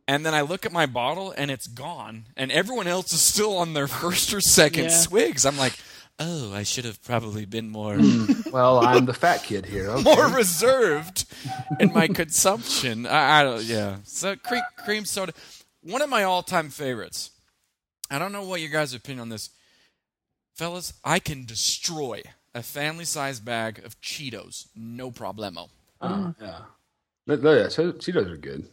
And 0.09 0.27
then 0.27 0.35
I 0.35 0.41
look 0.41 0.67
at 0.67 0.73
my 0.73 0.87
bottle, 0.87 1.33
and 1.37 1.51
it's 1.51 1.69
gone, 1.69 2.27
and 2.37 2.51
everyone 2.51 2.87
else 2.89 3.13
is 3.13 3.21
still 3.21 3.57
on 3.57 3.75
their 3.75 3.87
first 3.89 4.33
or 4.35 4.41
second 4.41 4.85
Yeah. 4.85 4.91
swigs. 4.91 5.47
I'm 5.47 5.57
like, 5.57 5.79
"Oh, 6.19 6.53
I 6.53 6.65
should 6.65 6.85
have 6.85 7.01
probably 7.05 7.45
been 7.45 7.71
more." 7.71 7.97
Hmm. 7.97 8.27
Well, 8.51 8.85
I'm 8.85 9.07
the 9.07 9.15
fat 9.15 9.45
kid 9.45 9.67
here. 9.67 9.89
Okay. 9.91 10.03
more 10.03 10.27
reserved 10.29 11.27
in 11.79 11.93
my 11.93 12.09
consumption. 12.09 13.07
I, 13.07 13.41
I 13.41 13.43
don't, 13.45 13.63
yeah. 13.65 13.99
So 14.05 14.35
cream, 14.37 14.63
cream 14.85 15.05
soda, 15.05 15.33
one 15.83 16.03
of 16.03 16.09
my 16.11 16.25
all-time 16.25 16.71
favorites. 16.71 17.31
I 18.11 18.19
don't 18.19 18.33
know 18.33 18.43
what 18.43 18.61
your 18.61 18.71
guys' 18.71 18.93
opinion 18.93 19.21
on 19.21 19.29
this, 19.29 19.51
fellas. 20.57 20.93
I 21.05 21.21
can 21.21 21.45
destroy 21.45 22.23
a 22.55 22.63
family-sized 22.63 23.45
bag 23.45 23.81
of 23.85 24.01
Cheetos, 24.01 24.67
no 24.75 25.11
problemo. 25.11 25.69
Oh, 26.01 26.35
yeah. 26.41 26.59
But, 27.27 27.43
but 27.43 27.51
yeah, 27.59 27.67
Cheetos 27.67 28.31
are 28.31 28.37
good. 28.37 28.67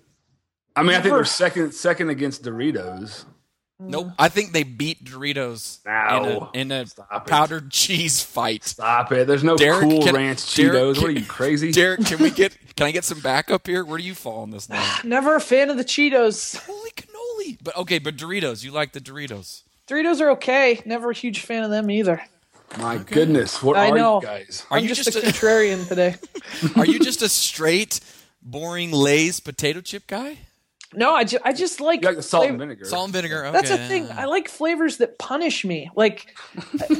I 0.75 0.83
mean, 0.83 0.91
I 0.95 1.01
think 1.01 1.13
they're 1.15 1.25
second 1.25 1.73
second 1.73 2.09
against 2.09 2.43
Doritos. 2.43 3.25
Nope. 3.79 4.07
I 4.17 4.29
think 4.29 4.53
they 4.53 4.63
beat 4.63 5.03
Doritos 5.05 5.79
No. 5.85 6.49
in 6.53 6.71
a, 6.71 6.75
in 6.77 6.81
a 6.83 6.85
Stop 6.87 7.27
it. 7.27 7.29
powdered 7.29 7.69
cheese 7.71 8.23
fight. 8.23 8.63
Stop 8.63 9.11
it. 9.11 9.27
There's 9.27 9.43
no 9.43 9.55
Derek, 9.55 9.81
cool 9.81 10.01
can- 10.03 10.15
ranch 10.15 10.55
Derek, 10.55 10.71
Cheetos. 10.73 10.93
can- 10.95 11.01
what 11.03 11.09
are 11.09 11.19
you 11.19 11.25
crazy? 11.25 11.71
Derek, 11.71 12.03
can 12.05 12.17
we 12.19 12.31
get? 12.31 12.57
Can 12.75 12.87
I 12.87 12.91
get 12.91 13.03
some 13.05 13.19
backup 13.19 13.67
here? 13.67 13.83
Where 13.85 13.97
do 13.99 14.03
you 14.03 14.15
fall 14.15 14.41
on 14.41 14.49
this 14.51 14.67
now? 14.69 14.83
Never 15.03 15.35
a 15.35 15.39
fan 15.41 15.69
of 15.69 15.77
the 15.77 15.85
Cheetos. 15.85 16.57
Holy 16.65 16.89
cannoli! 16.91 17.57
But 17.63 17.75
okay, 17.77 17.99
but 17.99 18.15
Doritos. 18.17 18.63
You 18.63 18.71
like 18.71 18.93
the 18.93 19.01
Doritos? 19.01 19.61
Doritos 19.87 20.21
are 20.21 20.31
okay. 20.31 20.81
Never 20.85 21.11
a 21.11 21.15
huge 21.15 21.41
fan 21.41 21.63
of 21.63 21.69
them 21.69 21.89
either. 21.91 22.21
My 22.77 22.97
goodness, 22.97 23.63
what 23.63 23.77
I 23.77 23.89
are 23.89 23.95
know. 23.95 24.21
you 24.21 24.27
guys? 24.27 24.65
Are 24.69 24.77
I'm 24.77 24.83
you 24.83 24.89
just, 24.93 25.03
just 25.05 25.17
a 25.17 25.21
a- 25.21 25.31
contrarian 25.31 25.87
today. 25.87 26.15
Are 26.75 26.85
you 26.85 26.99
just 26.99 27.21
a 27.21 27.29
straight, 27.29 27.99
boring 28.41 28.91
Lay's 28.91 29.39
potato 29.39 29.81
chip 29.81 30.05
guy? 30.07 30.37
No, 30.93 31.13
I, 31.13 31.23
ju- 31.25 31.39
I 31.43 31.53
just 31.53 31.81
like, 31.81 32.01
You 32.01 32.07
like 32.07 32.17
the 32.17 32.23
salt 32.23 32.47
and 32.47 32.59
vinegar? 32.59 32.85
Salt 32.85 33.05
and 33.05 33.13
vinegar. 33.13 33.45
Okay. 33.45 33.51
That's 33.51 33.69
the 33.69 33.77
thing. 33.77 34.07
I 34.11 34.25
like 34.25 34.47
flavors 34.47 34.97
that 34.97 35.17
punish 35.19 35.65
me. 35.65 35.89
Like, 35.95 36.33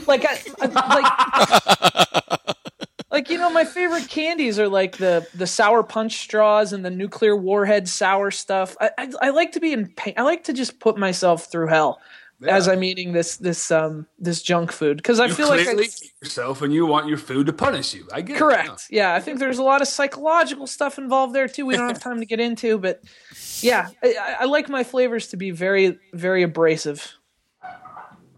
like 0.07 0.25
I, 0.25 0.39
I 0.61 2.27
like, 2.27 2.41
like 3.11 3.29
you 3.29 3.37
know, 3.37 3.49
my 3.49 3.63
favorite 3.65 4.09
candies 4.09 4.59
are 4.59 4.67
like 4.67 4.97
the 4.97 5.25
the 5.33 5.47
sour 5.47 5.83
punch 5.83 6.17
straws 6.17 6.73
and 6.73 6.83
the 6.83 6.89
nuclear 6.89 7.35
warhead 7.35 7.87
sour 7.87 8.29
stuff. 8.31 8.75
I 8.81 8.89
I, 8.97 9.09
I 9.21 9.29
like 9.29 9.53
to 9.53 9.59
be 9.61 9.71
in 9.73 9.87
pain. 9.87 10.13
I 10.17 10.23
like 10.23 10.43
to 10.45 10.53
just 10.53 10.79
put 10.79 10.97
myself 10.97 11.49
through 11.49 11.67
hell 11.67 12.01
as 12.45 12.67
I'm 12.67 12.83
eating 12.83 13.13
this 13.13 13.37
this 13.37 13.71
um 13.71 14.05
this 14.19 14.41
junk 14.43 14.71
food 14.71 14.97
because 14.97 15.19
I 15.19 15.25
You 15.25 15.33
feel 15.33 15.47
like 15.47 15.61
clearly 15.63 15.85
I, 15.85 15.87
hate 15.87 16.11
yourself 16.21 16.61
and 16.61 16.71
you 16.73 16.85
want 16.85 17.07
your 17.07 17.17
food 17.17 17.47
to 17.47 17.53
punish 17.53 17.93
you. 17.95 18.07
I 18.13 18.21
get 18.21 18.35
it. 18.35 18.39
correct. 18.39 18.87
Yeah, 18.91 19.13
I 19.15 19.19
think 19.19 19.39
there's 19.39 19.57
a 19.57 19.63
lot 19.63 19.81
of 19.81 19.87
psychological 19.87 20.67
stuff 20.67 20.97
involved 20.99 21.33
there 21.33 21.47
too. 21.47 21.65
We 21.65 21.75
don't 21.75 21.87
have 21.87 22.01
time 22.09 22.19
to 22.19 22.25
get 22.25 22.39
into, 22.39 22.77
but 22.77 23.01
yeah, 23.61 23.89
I, 24.03 24.07
I- 24.19 24.35
I 24.41 24.45
like 24.45 24.69
my 24.69 24.83
flavors 24.83 25.27
to 25.29 25.37
be 25.37 25.51
very 25.51 25.97
very 26.13 26.43
abrasive. 26.43 27.13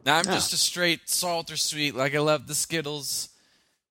Now 0.06 0.18
I'm 0.18 0.26
just 0.26 0.54
a 0.54 0.58
straight 0.58 1.10
salt 1.10 1.52
or 1.52 1.58
sweet. 1.58 1.94
Like 1.96 2.16
I 2.16 2.20
love 2.20 2.48
the 2.48 2.56
Skittles 2.56 3.30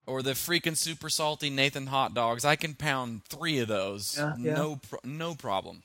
or 0.07 0.23
the 0.23 0.31
freaking 0.33 0.77
super 0.77 1.11
salty 1.11 1.51
Nathan 1.51 1.87
hot 1.87 2.15
dogs. 2.15 2.45
I 2.45 2.57
can 2.57 2.75
pound 2.75 3.25
three 3.27 3.59
of 3.59 3.69
those. 3.69 4.17
Yeah, 4.19 4.35
yeah. 4.39 4.55
No, 4.55 4.77
pro- 4.89 4.99
no 5.05 5.35
problem. 5.35 5.83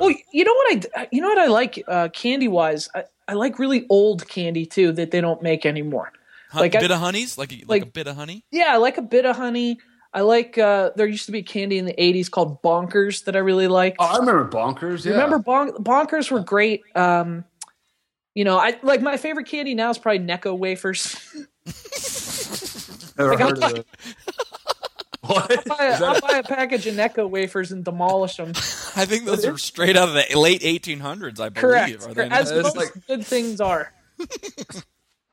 Well, 0.00 0.12
you 0.32 0.44
know 0.44 0.54
what 0.54 0.86
I 0.96 1.08
you 1.12 1.20
know 1.20 1.28
what 1.28 1.38
I 1.38 1.46
like 1.46 1.84
uh, 1.86 2.08
candy 2.08 2.48
wise. 2.48 2.88
I, 2.94 3.04
I 3.30 3.34
like 3.34 3.60
really 3.60 3.86
old 3.88 4.26
candy 4.28 4.66
too 4.66 4.90
that 4.92 5.12
they 5.12 5.20
don't 5.20 5.40
make 5.40 5.64
anymore. 5.64 6.12
Like 6.52 6.74
a 6.74 6.80
Bit-O-Honeys, 6.80 7.38
like 7.38 7.52
a, 7.52 7.56
like, 7.58 7.68
like- 7.68 7.82
a 7.84 7.86
Bit-O-Honey. 7.86 8.44
Yeah, 8.50 8.74
I 8.74 8.78
like 8.78 8.98
a 8.98 9.02
Bit-O-Honey. 9.02 9.78
I 10.12 10.22
like 10.22 10.58
uh, 10.58 10.90
there 10.96 11.06
used 11.06 11.26
to 11.26 11.32
be 11.32 11.44
candy 11.44 11.78
in 11.78 11.84
the 11.84 11.94
'80s 11.94 12.28
called 12.28 12.60
Bonkers 12.62 13.22
that 13.26 13.36
I 13.36 13.38
really 13.38 13.68
liked. 13.68 13.98
Oh, 14.00 14.04
I 14.06 14.18
remember 14.18 14.48
bonkers. 14.48 15.04
Yeah. 15.04 15.12
Remember 15.12 15.38
bon- 15.38 15.70
Bonkers 15.74 16.28
were 16.32 16.40
great. 16.40 16.82
Um, 16.96 17.44
you 18.34 18.42
know, 18.42 18.58
I 18.58 18.76
like 18.82 19.00
my 19.02 19.16
favorite 19.16 19.46
candy 19.46 19.76
now 19.76 19.90
is 19.90 19.98
probably 19.98 20.18
Necco 20.26 20.58
wafers. 20.58 21.14
Never 23.16 23.30
Like, 23.30 23.40
I'll 23.40 23.48
heard 23.50 23.62
of 23.62 23.76
it. 23.76 23.86
What? 25.30 25.64
buy 25.66 25.84
a, 25.86 25.92
Is 25.94 26.00
that- 26.00 26.02
I'll 26.02 26.20
buy 26.20 26.38
a 26.38 26.42
package 26.42 26.86
of 26.86 26.94
Necco 26.94 27.28
wafers 27.28 27.72
and 27.72 27.84
demolish 27.84 28.36
them. 28.36 28.50
I 28.96 29.06
think 29.06 29.24
those 29.24 29.44
are 29.46 29.56
straight 29.58 29.96
out 29.96 30.08
of 30.08 30.14
the 30.14 30.38
late 30.38 30.62
1800s. 30.62 31.40
I 31.40 31.48
believe. 31.48 31.54
Correct. 31.54 32.06
Are 32.06 32.14
they 32.14 32.28
As 32.28 32.50
not? 32.50 32.62
Most 32.62 32.76
like- 32.76 33.06
good 33.06 33.24
things 33.24 33.60
are. 33.60 33.92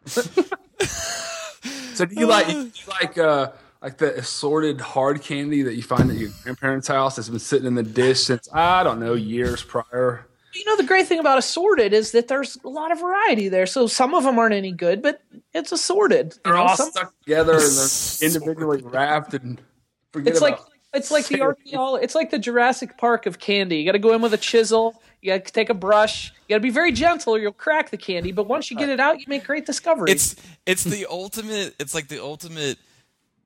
so 0.06 2.06
do 2.06 2.16
you 2.16 2.27
like 2.27 2.48
you 2.48 2.72
like 3.01 3.18
uh 3.18 3.51
like 3.82 3.98
the 3.98 4.18
assorted 4.18 4.80
hard 4.82 5.22
candy 5.22 5.62
that 5.63 5.75
you 5.75 5.84
find 5.84 6.10
at 6.10 6.18
your 6.18 6.30
grandparents' 6.44 6.88
house 6.88 7.16
that's 7.16 7.30
been 7.30 7.39
sitting 7.39 7.68
in 7.68 7.75
the 7.75 7.84
dish 7.84 8.24
since 8.24 8.48
I 8.54 8.84
don't 8.84 9.00
know 9.00 9.13
years 9.13 9.63
prior? 9.63 10.25
You 10.56 10.66
know, 10.66 10.77
the 10.77 10.86
great 10.86 11.08
thing 11.08 11.20
about 11.20 11.38
assorted 11.38 11.94
is 11.94 12.12
that 12.13 12.27
there's 12.30 12.58
a 12.63 12.70
lot 12.70 12.92
of 12.92 13.00
variety 13.00 13.50
there. 13.50 13.68
So 13.68 13.86
some 13.86 14.16
of 14.16 14.24
them 14.24 14.39
aren't 14.39 14.56
any 14.56 14.72
good, 14.72 15.04
but 15.04 15.22
it's 15.54 15.72
assorted. 15.72 16.36
They're 16.44 16.54
know, 16.54 16.63
all 16.63 16.75
some- 16.75 16.89
stuck 16.89 17.13
together 17.20 17.54
and 17.54 17.62
they're 17.62 18.22
individually 18.27 18.82
wrapped 18.84 19.36
and 19.36 19.62
forget 20.11 20.33
it's 20.33 20.41
like 20.41 20.59
it's 20.93 21.11
like 21.11 21.27
the 21.27 21.39
archaeolo- 21.39 22.01
it's 22.01 22.15
like 22.15 22.31
the 22.31 22.39
Jurassic 22.39 22.97
Park 22.97 23.25
of 23.25 23.39
candy. 23.39 23.77
You 23.77 23.85
got 23.85 23.91
to 23.93 23.99
go 23.99 24.13
in 24.13 24.21
with 24.21 24.33
a 24.33 24.37
chisel. 24.37 25.01
You 25.21 25.33
got 25.33 25.45
to 25.45 25.53
take 25.53 25.69
a 25.69 25.73
brush. 25.73 26.31
You 26.47 26.53
got 26.53 26.57
to 26.57 26.61
be 26.61 26.69
very 26.69 26.91
gentle, 26.91 27.35
or 27.35 27.39
you'll 27.39 27.51
crack 27.51 27.89
the 27.89 27.97
candy. 27.97 28.31
But 28.31 28.47
once 28.47 28.71
you 28.71 28.77
get 28.77 28.89
it 28.89 28.99
out, 28.99 29.19
you 29.19 29.25
make 29.27 29.45
great 29.45 29.65
discoveries. 29.65 30.13
It's 30.13 30.35
it's 30.65 30.83
the 30.83 31.05
ultimate. 31.09 31.75
It's 31.79 31.93
like 31.93 32.07
the 32.07 32.21
ultimate. 32.23 32.77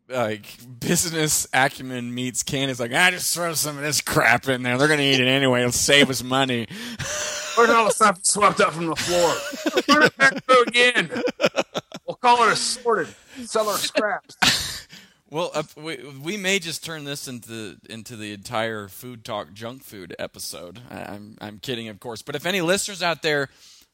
Like 0.09 0.57
business 0.81 1.47
acumen 1.53 2.13
meets 2.13 2.43
candy. 2.43 2.71
It's 2.71 2.81
like 2.81 2.91
I 2.91 3.11
just 3.11 3.33
throw 3.33 3.53
some 3.53 3.77
of 3.77 3.83
this 3.83 4.01
crap 4.01 4.45
in 4.49 4.61
there. 4.61 4.77
They're 4.77 4.89
gonna 4.89 5.03
eat 5.03 5.21
it 5.21 5.27
anyway. 5.27 5.61
It'll 5.61 5.71
save 5.71 6.09
us 6.09 6.21
money. 6.21 6.67
Where's 7.55 7.69
all 7.69 7.85
the 7.85 7.91
stuff 7.91 8.19
swept 8.23 8.59
up 8.59 8.73
from 8.73 8.87
the 8.87 8.95
floor? 8.95 9.81
Turn 9.83 10.03
it 10.03 10.17
back 10.17 10.43
through 10.43 10.63
again. 10.63 11.09
We'll 12.05 12.15
call 12.15 12.43
it 12.43 12.51
assorted. 12.51 13.07
Sell 13.45 13.69
our 13.69 13.77
scraps. 13.77 14.35
Well, 15.31 15.49
uh, 15.53 15.63
we, 15.77 15.97
we 16.21 16.35
may 16.35 16.59
just 16.59 16.83
turn 16.83 17.05
this 17.05 17.29
into 17.29 17.77
into 17.89 18.17
the 18.17 18.33
entire 18.33 18.89
food 18.89 19.23
talk 19.23 19.53
junk 19.53 19.81
food 19.81 20.13
episode. 20.19 20.81
I, 20.89 21.03
I'm 21.03 21.37
I'm 21.39 21.59
kidding, 21.59 21.87
of 21.87 22.01
course. 22.01 22.21
But 22.21 22.35
if 22.35 22.45
any 22.45 22.59
listeners 22.59 23.01
out 23.01 23.21
there 23.21 23.47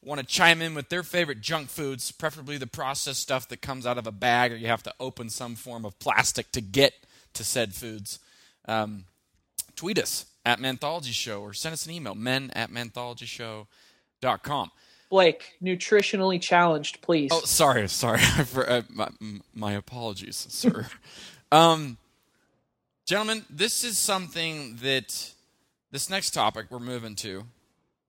want 0.04 0.20
to 0.20 0.26
chime 0.26 0.64
in 0.64 0.74
with 0.74 0.90
their 0.90 1.04
favorite 1.04 1.42
junk 1.42 1.70
foods, 1.70 2.12
preferably 2.12 2.58
the 2.58 2.66
processed 2.66 3.22
stuff 3.22 3.48
that 3.50 3.62
comes 3.62 3.86
out 3.86 4.00
of 4.00 4.08
a 4.08 4.12
bag 4.12 4.52
or 4.52 4.56
you 4.56 4.66
have 4.66 4.82
to 4.84 4.94
open 5.00 5.30
some 5.30 5.56
form 5.56 5.86
of 5.86 6.00
plastic 6.00 6.52
to 6.54 6.62
get 6.62 6.94
to 7.34 7.44
said 7.44 7.76
foods, 7.76 8.18
um, 8.68 9.04
tweet 9.76 10.00
us 10.00 10.26
at 10.44 10.60
Manthology 10.60 11.12
Show 11.12 11.42
or 11.42 11.54
send 11.54 11.74
us 11.74 11.86
an 11.86 11.92
email, 11.92 12.16
men 12.16 12.50
at 12.56 12.72
manthology.show.com. 12.72 14.72
Blake, 15.10 15.56
nutritionally 15.64 16.42
challenged, 16.42 17.02
please. 17.02 17.32
Oh, 17.34 17.42
sorry, 17.42 17.88
sorry. 17.88 18.20
For, 18.46 18.70
uh, 18.70 18.82
my, 18.90 19.10
my 19.54 19.74
apologies, 19.74 20.48
sir. 20.50 20.88
um, 21.52 21.98
gentlemen, 23.06 23.46
this 23.50 23.84
is 23.84 23.98
something 23.98 24.78
that 24.82 25.34
this 25.92 26.10
next 26.10 26.32
topic 26.32 26.68
we're 26.70 26.80
moving 26.80 27.16
to 27.16 27.44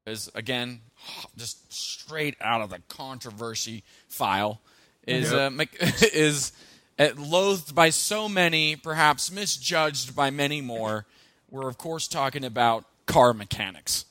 is 0.06 0.30
again 0.34 0.80
just 1.36 1.72
straight 1.72 2.36
out 2.40 2.60
of 2.60 2.70
the 2.70 2.80
controversy 2.88 3.84
file. 4.08 4.60
Is 5.06 5.32
uh, 5.32 5.50
is 6.12 6.52
uh, 6.98 7.10
loathed 7.16 7.74
by 7.74 7.90
so 7.90 8.28
many, 8.28 8.76
perhaps 8.76 9.30
misjudged 9.30 10.14
by 10.14 10.30
many 10.30 10.60
more. 10.60 11.06
We're 11.50 11.68
of 11.68 11.78
course 11.78 12.08
talking 12.08 12.44
about 12.44 12.84
car 13.06 13.32
mechanics 13.32 14.04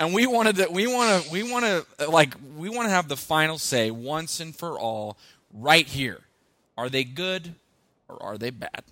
and 0.00 0.12
we 0.12 0.26
wanted 0.26 0.56
to 0.56 0.68
we 0.72 0.88
want 0.88 1.22
to 1.24 1.30
we 1.30 1.44
want 1.44 1.64
to 1.64 2.10
like 2.10 2.34
we 2.56 2.68
want 2.68 2.86
to 2.86 2.90
have 2.90 3.06
the 3.06 3.16
final 3.16 3.58
say 3.58 3.92
once 3.92 4.40
and 4.40 4.56
for 4.56 4.80
all 4.80 5.16
right 5.52 5.86
here 5.86 6.18
are 6.76 6.88
they 6.88 7.04
good 7.04 7.54
or 8.08 8.20
are 8.20 8.38
they 8.38 8.50
bad 8.50 8.82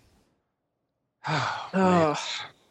Oh, 1.74 2.16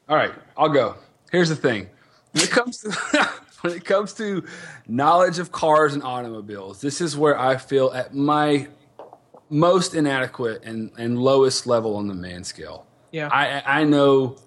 All 0.10 0.16
right, 0.16 0.34
I'll 0.56 0.70
go. 0.70 0.96
Here's 1.32 1.50
the 1.50 1.56
thing. 1.56 1.90
When 2.32 2.44
it 2.44 2.50
comes 2.50 2.80
to 2.80 2.92
when 3.62 3.74
it 3.74 3.86
comes 3.86 4.14
to 4.14 4.44
knowledge 4.88 5.38
of 5.40 5.52
cars 5.52 5.94
and 5.94 6.02
automobiles, 6.02 6.82
this 6.82 7.02
is 7.02 7.18
where 7.18 7.38
I 7.40 7.58
feel 7.58 7.92
at 7.92 8.16
my 8.16 8.68
most 9.50 9.94
inadequate 9.96 10.64
and, 10.64 10.92
and 10.98 11.20
lowest 11.20 11.68
level 11.68 11.96
on 11.98 12.08
the 12.08 12.14
man 12.14 12.44
scale. 12.44 12.88
yeah. 13.12 13.30
I 13.32 13.82
I 13.82 13.84
know 13.84 14.38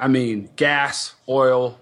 I 0.00 0.08
mean 0.08 0.48
gas, 0.56 1.14
oil, 1.28 1.78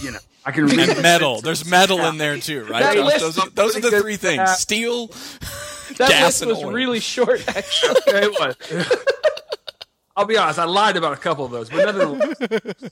you 0.00 0.12
know. 0.12 0.18
I 0.44 0.52
can 0.52 0.66
read 0.66 0.88
and 0.88 1.02
metal 1.02 1.40
there's 1.42 1.68
metal 1.68 2.00
in 2.06 2.16
there 2.16 2.38
too 2.38 2.64
right 2.64 2.96
those, 2.96 3.38
are, 3.38 3.50
those 3.50 3.76
are 3.76 3.80
the 3.80 4.00
three 4.00 4.16
things 4.16 4.50
steel 4.52 5.08
that 5.98 6.08
gas 6.08 6.40
list 6.40 6.42
and 6.42 6.50
was 6.50 6.64
oil. 6.64 6.72
really 6.72 7.00
short, 7.00 7.46
actually. 7.48 8.00
it 8.06 8.30
was. 8.40 8.96
I'll 10.16 10.24
be 10.24 10.36
honest, 10.36 10.58
I 10.58 10.64
lied 10.64 10.96
about 10.96 11.12
a 11.12 11.16
couple 11.16 11.44
of 11.44 11.50
those, 11.50 11.68
but 11.70 11.84
nevertheless. 11.84 12.90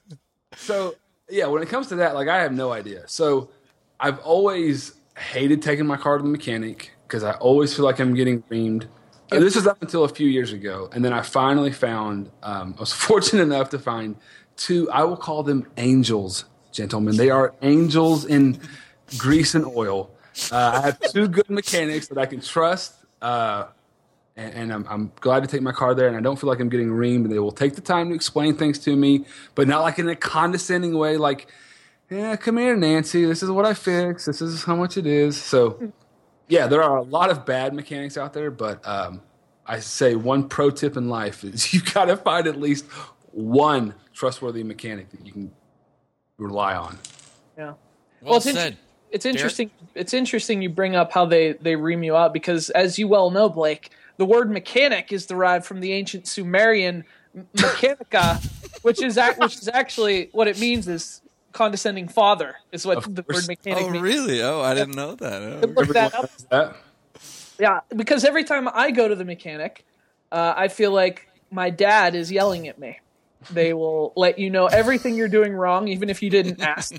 so 0.56 0.94
yeah, 1.30 1.46
when 1.46 1.62
it 1.62 1.68
comes 1.68 1.88
to 1.88 1.96
that, 1.96 2.14
like 2.14 2.28
I 2.28 2.40
have 2.42 2.52
no 2.52 2.72
idea. 2.72 3.04
So 3.06 3.50
I've 4.00 4.18
always 4.20 4.94
hated 5.16 5.62
taking 5.62 5.86
my 5.86 5.96
car 5.96 6.16
to 6.18 6.22
the 6.22 6.28
mechanic 6.28 6.92
because 7.06 7.24
I 7.24 7.32
always 7.32 7.74
feel 7.74 7.84
like 7.84 7.98
I'm 7.98 8.14
getting 8.14 8.42
reamed. 8.44 8.84
Uh, 9.30 9.40
This 9.40 9.56
was 9.56 9.66
up 9.66 9.80
until 9.82 10.04
a 10.04 10.08
few 10.08 10.28
years 10.28 10.52
ago, 10.52 10.88
and 10.92 11.04
then 11.04 11.12
I 11.12 11.22
finally 11.22 11.72
found. 11.72 12.30
Um, 12.42 12.74
I 12.76 12.80
was 12.80 12.92
fortunate 13.08 13.42
enough 13.42 13.70
to 13.70 13.78
find 13.78 14.16
two. 14.56 14.90
I 14.90 15.04
will 15.04 15.16
call 15.16 15.42
them 15.42 15.66
angels, 15.76 16.44
gentlemen. 16.72 17.16
They 17.16 17.30
are 17.30 17.54
angels 17.62 18.24
in 18.24 18.60
grease 19.16 19.54
and 19.54 19.64
oil. 19.64 20.10
Uh, 20.52 20.72
I 20.74 20.80
have 20.86 21.00
two 21.00 21.28
good 21.28 21.50
mechanics 21.50 22.08
that 22.08 22.18
I 22.18 22.26
can 22.26 22.40
trust. 22.40 22.94
Uh, 23.20 23.66
and, 24.36 24.54
and 24.54 24.72
I'm, 24.72 24.86
I'm 24.88 25.12
glad 25.20 25.42
to 25.42 25.48
take 25.48 25.62
my 25.62 25.72
car 25.72 25.94
there, 25.94 26.06
and 26.06 26.16
I 26.16 26.20
don't 26.20 26.38
feel 26.38 26.48
like 26.48 26.60
I'm 26.60 26.68
getting 26.68 26.90
reamed. 26.90 27.24
And 27.24 27.32
they 27.32 27.40
will 27.40 27.52
take 27.52 27.74
the 27.74 27.80
time 27.80 28.10
to 28.10 28.14
explain 28.14 28.54
things 28.54 28.78
to 28.80 28.94
me, 28.94 29.26
but 29.54 29.66
not 29.66 29.82
like 29.82 29.98
in 29.98 30.08
a 30.08 30.16
condescending 30.16 30.96
way. 30.96 31.16
Like, 31.16 31.48
yeah, 32.08 32.36
come 32.36 32.56
here, 32.56 32.76
Nancy. 32.76 33.24
This 33.24 33.42
is 33.42 33.50
what 33.50 33.66
I 33.66 33.74
fix. 33.74 34.26
This 34.26 34.40
is 34.40 34.62
how 34.62 34.76
much 34.76 34.96
it 34.96 35.06
is. 35.06 35.40
So, 35.40 35.92
yeah, 36.46 36.68
there 36.68 36.82
are 36.82 36.96
a 36.96 37.02
lot 37.02 37.30
of 37.30 37.44
bad 37.44 37.74
mechanics 37.74 38.16
out 38.16 38.32
there, 38.32 38.50
but 38.50 38.86
um, 38.86 39.22
I 39.66 39.80
say 39.80 40.14
one 40.14 40.48
pro 40.48 40.70
tip 40.70 40.96
in 40.96 41.08
life 41.08 41.44
is 41.44 41.74
you 41.74 41.82
got 41.82 42.06
to 42.06 42.16
find 42.16 42.46
at 42.46 42.58
least 42.58 42.86
one 43.32 43.94
trustworthy 44.14 44.62
mechanic 44.62 45.10
that 45.10 45.26
you 45.26 45.32
can 45.32 45.52
rely 46.38 46.74
on. 46.74 46.98
Yeah. 47.56 47.74
well, 48.22 48.36
it's, 48.36 48.44
said 48.44 48.56
inter- 48.68 48.78
it's 49.10 49.26
interesting. 49.26 49.70
It's 49.94 50.14
interesting 50.14 50.62
you 50.62 50.68
bring 50.70 50.96
up 50.96 51.12
how 51.12 51.26
they 51.26 51.52
they 51.52 51.76
ream 51.76 52.02
you 52.02 52.16
out 52.16 52.32
because, 52.32 52.70
as 52.70 52.98
you 52.98 53.08
well 53.08 53.30
know, 53.30 53.48
Blake, 53.48 53.90
the 54.16 54.24
word 54.24 54.50
mechanic 54.50 55.12
is 55.12 55.26
derived 55.26 55.66
from 55.66 55.80
the 55.80 55.92
ancient 55.92 56.26
Sumerian 56.26 57.04
m- 57.34 57.48
mechanica, 57.56 58.42
which 58.82 59.02
is 59.02 59.18
ac- 59.18 59.38
which 59.38 59.56
is 59.56 59.68
actually 59.68 60.28
what 60.32 60.48
it 60.48 60.58
means 60.58 60.88
is 60.88 61.20
condescending 61.52 62.06
father 62.06 62.54
is 62.72 62.86
what 62.86 63.02
the 63.14 63.24
word 63.28 63.46
mechanic 63.48 63.82
Oh, 63.84 63.90
means. 63.90 64.02
really? 64.02 64.42
Oh, 64.42 64.60
I 64.60 64.74
didn't 64.74 64.94
know 64.94 65.14
that. 65.16 65.42
Oh, 65.42 65.66
Look 65.66 65.88
that 65.88 66.14
up. 66.14 66.30
That- 66.50 66.76
Yeah, 67.58 67.80
because 67.96 68.24
every 68.24 68.44
time 68.44 68.68
I 68.72 68.92
go 68.92 69.08
to 69.08 69.16
the 69.16 69.24
mechanic, 69.24 69.84
uh, 70.30 70.54
I 70.56 70.68
feel 70.68 70.92
like 70.92 71.26
my 71.50 71.70
dad 71.70 72.14
is 72.14 72.30
yelling 72.30 72.68
at 72.68 72.78
me. 72.78 73.00
They 73.50 73.72
will 73.72 74.12
let 74.16 74.38
you 74.38 74.50
know 74.50 74.66
everything 74.66 75.14
you're 75.14 75.28
doing 75.28 75.52
wrong, 75.54 75.88
even 75.88 76.10
if 76.10 76.22
you 76.22 76.30
didn't 76.30 76.60
ask. 76.76 76.94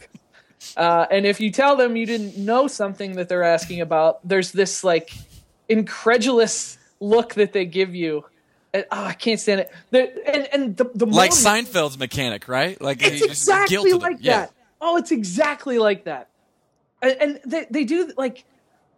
Uh, 0.75 1.05
and 1.11 1.25
if 1.25 1.39
you 1.39 1.51
tell 1.51 1.75
them 1.75 1.95
you 1.95 2.05
didn't 2.05 2.37
know 2.37 2.67
something 2.67 3.13
that 3.13 3.29
they're 3.29 3.43
asking 3.43 3.81
about, 3.81 4.25
there's 4.27 4.51
this 4.51 4.83
like 4.83 5.11
incredulous 5.67 6.77
look 6.99 7.35
that 7.35 7.53
they 7.53 7.65
give 7.65 7.95
you. 7.95 8.25
And, 8.73 8.85
oh, 8.91 9.03
I 9.05 9.13
can't 9.13 9.39
stand 9.39 9.61
it. 9.61 9.71
The, 9.89 10.29
and 10.35 10.47
and 10.53 10.77
the, 10.77 10.85
the 10.93 11.05
like 11.05 11.31
more- 11.31 11.37
Seinfeld's 11.39 11.97
mechanic, 11.97 12.47
right? 12.47 12.79
Like 12.79 13.01
it's 13.01 13.13
he 13.13 13.19
just 13.27 13.31
exactly 13.43 13.77
guilted 13.77 13.93
him. 13.93 13.99
like 13.99 14.17
Yeah. 14.19 14.39
that. 14.41 14.53
Oh, 14.81 14.97
it's 14.97 15.11
exactly 15.11 15.79
like 15.79 16.03
that. 16.05 16.29
And, 17.01 17.17
and 17.19 17.39
they, 17.45 17.65
they 17.69 17.83
do 17.85 18.11
like 18.17 18.43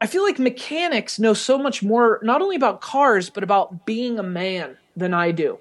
I 0.02 0.08
feel 0.08 0.24
like 0.24 0.40
mechanics 0.40 1.20
know 1.20 1.34
so 1.34 1.58
much 1.58 1.84
more 1.84 2.20
not 2.24 2.42
only 2.42 2.56
about 2.56 2.82
cars 2.82 3.30
but 3.30 3.44
about 3.44 3.86
being 3.86 4.20
a 4.20 4.24
man 4.24 4.78
than 4.98 5.14
I 5.14 5.32
do. 5.32 5.60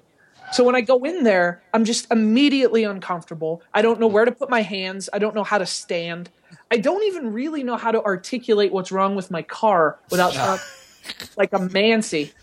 So 0.51 0.63
when 0.63 0.75
I 0.75 0.81
go 0.81 1.03
in 1.03 1.23
there, 1.23 1.61
I'm 1.73 1.85
just 1.85 2.11
immediately 2.11 2.83
uncomfortable. 2.83 3.61
I 3.73 3.81
don't 3.81 3.99
know 3.99 4.07
where 4.07 4.25
to 4.25 4.31
put 4.31 4.49
my 4.49 4.61
hands. 4.61 5.09
I 5.13 5.19
don't 5.19 5.33
know 5.33 5.43
how 5.43 5.57
to 5.57 5.65
stand. 5.65 6.29
I 6.69 6.77
don't 6.77 7.03
even 7.03 7.31
really 7.31 7.63
know 7.63 7.77
how 7.77 7.91
to 7.91 8.03
articulate 8.03 8.71
what's 8.71 8.91
wrong 8.91 9.15
with 9.15 9.31
my 9.31 9.41
car 9.41 9.99
without 10.09 10.33
sounding 10.33 10.65
like 11.37 11.53
a 11.53 11.59
mancy. 11.59 12.33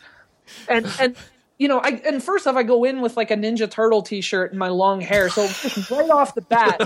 And 0.69 0.87
and 0.99 1.17
you 1.59 1.69
know, 1.69 1.79
I 1.81 2.01
and 2.07 2.23
first 2.23 2.47
off, 2.47 2.57
I 2.57 2.63
go 2.63 2.85
in 2.85 3.01
with 3.01 3.17
like 3.17 3.31
a 3.31 3.37
Ninja 3.37 3.71
Turtle 3.71 4.03
T-shirt 4.03 4.53
and 4.53 4.59
my 4.59 4.69
long 4.69 5.01
hair, 5.01 5.29
so 5.29 5.43
right 5.95 6.11
off 6.11 6.35
the 6.35 6.43
bat, 6.43 6.77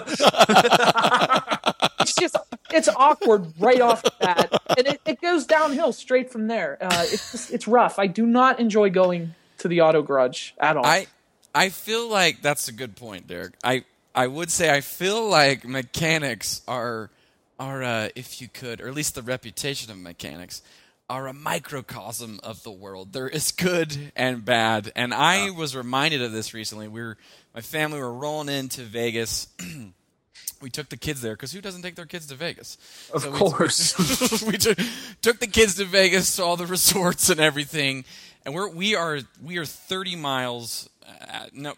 it's 2.01 2.15
just 2.15 2.37
it's 2.73 2.89
awkward 2.89 3.53
right 3.61 3.81
off 3.81 4.03
the 4.03 4.13
bat, 4.19 4.63
and 4.77 4.87
it, 4.87 5.01
it 5.05 5.21
goes 5.21 5.45
downhill 5.45 5.93
straight 5.93 6.31
from 6.31 6.49
there. 6.49 6.79
Uh, 6.81 7.05
it's 7.05 7.33
just, 7.33 7.53
it's 7.53 7.69
rough. 7.69 7.99
I 7.99 8.07
do 8.07 8.27
not 8.27 8.59
enjoy 8.59 8.91
going 8.91 9.35
to 9.63 9.69
the 9.69 9.81
auto 9.81 10.03
garage 10.03 10.53
at 10.61 10.77
all. 10.77 10.87
I 10.87 11.07
I 11.55 11.69
feel 11.71 12.09
like 12.09 12.43
that's 12.43 12.69
a 12.69 12.73
good 12.73 12.95
point, 12.97 13.27
Derek. 13.27 13.55
I 13.65 13.85
I 14.15 14.27
would 14.27 14.51
say 14.51 14.71
I 14.71 14.81
feel 14.81 15.29
like 15.29 15.67
mechanics 15.67 16.63
are 16.69 17.11
are 17.59 17.83
uh, 17.83 18.09
if 18.15 18.41
you 18.41 18.49
could, 18.49 18.81
or 18.81 18.89
at 18.89 18.95
least 18.95 19.15
the 19.15 19.23
reputation 19.23 19.91
of 19.91 19.99
mechanics 19.99 20.63
are 21.11 21.27
a 21.29 21.33
microcosm 21.33 22.41
of 22.43 22.63
the 22.63 22.71
world. 22.71 23.13
There 23.13 23.29
is 23.29 23.53
good 23.53 24.13
and 24.17 24.45
bad, 24.45 24.91
and 24.97 25.13
I 25.13 25.51
was 25.51 25.77
reminded 25.77 26.23
of 26.23 26.33
this 26.33 26.55
recently. 26.55 26.89
We 26.89 27.03
were 27.03 27.17
my 27.55 27.61
family 27.61 27.99
were 28.01 28.13
rolling 28.13 28.49
into 28.49 28.83
Vegas. 28.83 29.49
we 30.63 30.71
took 30.71 30.89
the 30.89 30.97
kids 30.97 31.21
there 31.21 31.35
because 31.35 31.53
who 31.53 31.61
doesn't 31.61 31.83
take 31.83 31.97
their 31.97 32.07
kids 32.07 32.27
to 32.29 32.35
Vegas? 32.35 32.79
Of 33.13 33.23
So 33.23 33.31
we- 33.31 33.39
course. 33.39 34.43
we 34.47 34.57
took, 34.57 34.79
took 35.21 35.39
the 35.41 35.47
kids 35.49 35.75
to 35.75 35.85
Vegas, 35.85 36.29
saw 36.29 36.55
the 36.57 36.67
resorts 36.67 37.29
and 37.31 37.41
everything, 37.41 38.05
and 38.45 38.55
we're 38.55 38.69
we 38.69 38.95
are 38.95 39.21
we 39.43 39.59
are 39.59 39.65
30 39.65 40.17
miles, 40.17 40.89
uh, 41.07 41.47
no, 41.53 41.75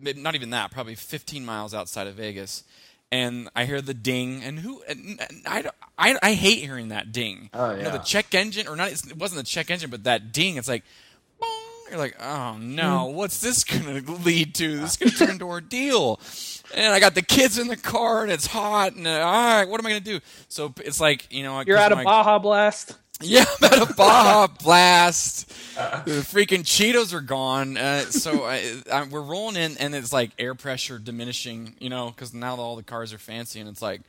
not 0.00 0.34
even 0.34 0.50
that, 0.50 0.70
probably 0.70 0.94
15 0.94 1.44
miles 1.44 1.74
outside 1.74 2.06
of 2.06 2.14
Vegas. 2.14 2.64
And 3.12 3.48
I 3.54 3.66
hear 3.66 3.80
the 3.80 3.94
ding, 3.94 4.42
and 4.42 4.58
who? 4.58 4.82
And 4.88 5.20
I, 5.46 5.70
I, 5.96 6.18
I 6.20 6.32
hate 6.34 6.58
hearing 6.58 6.88
that 6.88 7.12
ding. 7.12 7.50
Oh, 7.54 7.72
You 7.74 7.84
know, 7.84 7.92
the 7.92 7.98
check 7.98 8.34
engine, 8.34 8.66
or 8.66 8.74
not? 8.74 8.90
It 8.90 9.16
wasn't 9.16 9.38
the 9.38 9.46
check 9.48 9.70
engine, 9.70 9.90
but 9.90 10.02
that 10.04 10.32
ding. 10.32 10.56
It's 10.56 10.66
like, 10.66 10.82
you're 11.88 11.98
like, 12.00 12.16
oh 12.20 12.56
no, 12.58 13.06
what's 13.06 13.40
this 13.40 13.62
gonna 13.62 14.00
lead 14.24 14.56
to? 14.56 14.80
This 14.80 14.90
is 14.92 14.96
gonna 14.96 15.12
turn 15.12 15.30
into 15.30 15.44
ordeal. 15.44 16.18
And 16.74 16.92
I 16.92 16.98
got 16.98 17.14
the 17.14 17.22
kids 17.22 17.58
in 17.58 17.68
the 17.68 17.76
car, 17.76 18.24
and 18.24 18.32
it's 18.32 18.46
hot, 18.48 18.94
and 18.96 19.06
uh, 19.06 19.10
all 19.20 19.32
right, 19.60 19.68
what 19.68 19.78
am 19.80 19.86
I 19.86 19.90
gonna 19.90 20.00
do? 20.00 20.18
So 20.48 20.74
it's 20.78 21.00
like, 21.00 21.32
you 21.32 21.44
know, 21.44 21.62
You're 21.64 21.76
a 21.76 21.94
my- 21.96 22.02
Baja 22.02 22.40
Blast. 22.40 22.96
Yeah, 23.20 23.44
at 23.62 23.90
a 23.90 23.94
Baja 23.94 24.46
Blast. 24.62 25.48
The 26.04 26.22
freaking 26.22 26.60
Cheetos 26.60 27.12
are 27.12 27.20
gone. 27.20 27.76
Uh, 27.76 28.00
so 28.00 28.44
I, 28.44 28.82
I, 28.92 29.04
we're 29.04 29.22
rolling 29.22 29.56
in, 29.56 29.76
and 29.78 29.94
it's 29.94 30.12
like 30.12 30.30
air 30.38 30.54
pressure 30.54 30.98
diminishing, 30.98 31.76
you 31.78 31.88
know, 31.88 32.10
because 32.10 32.34
now 32.34 32.56
all 32.56 32.76
the 32.76 32.82
cars 32.82 33.12
are 33.12 33.18
fancy, 33.18 33.60
and 33.60 33.68
it's 33.68 33.82
like, 33.82 34.02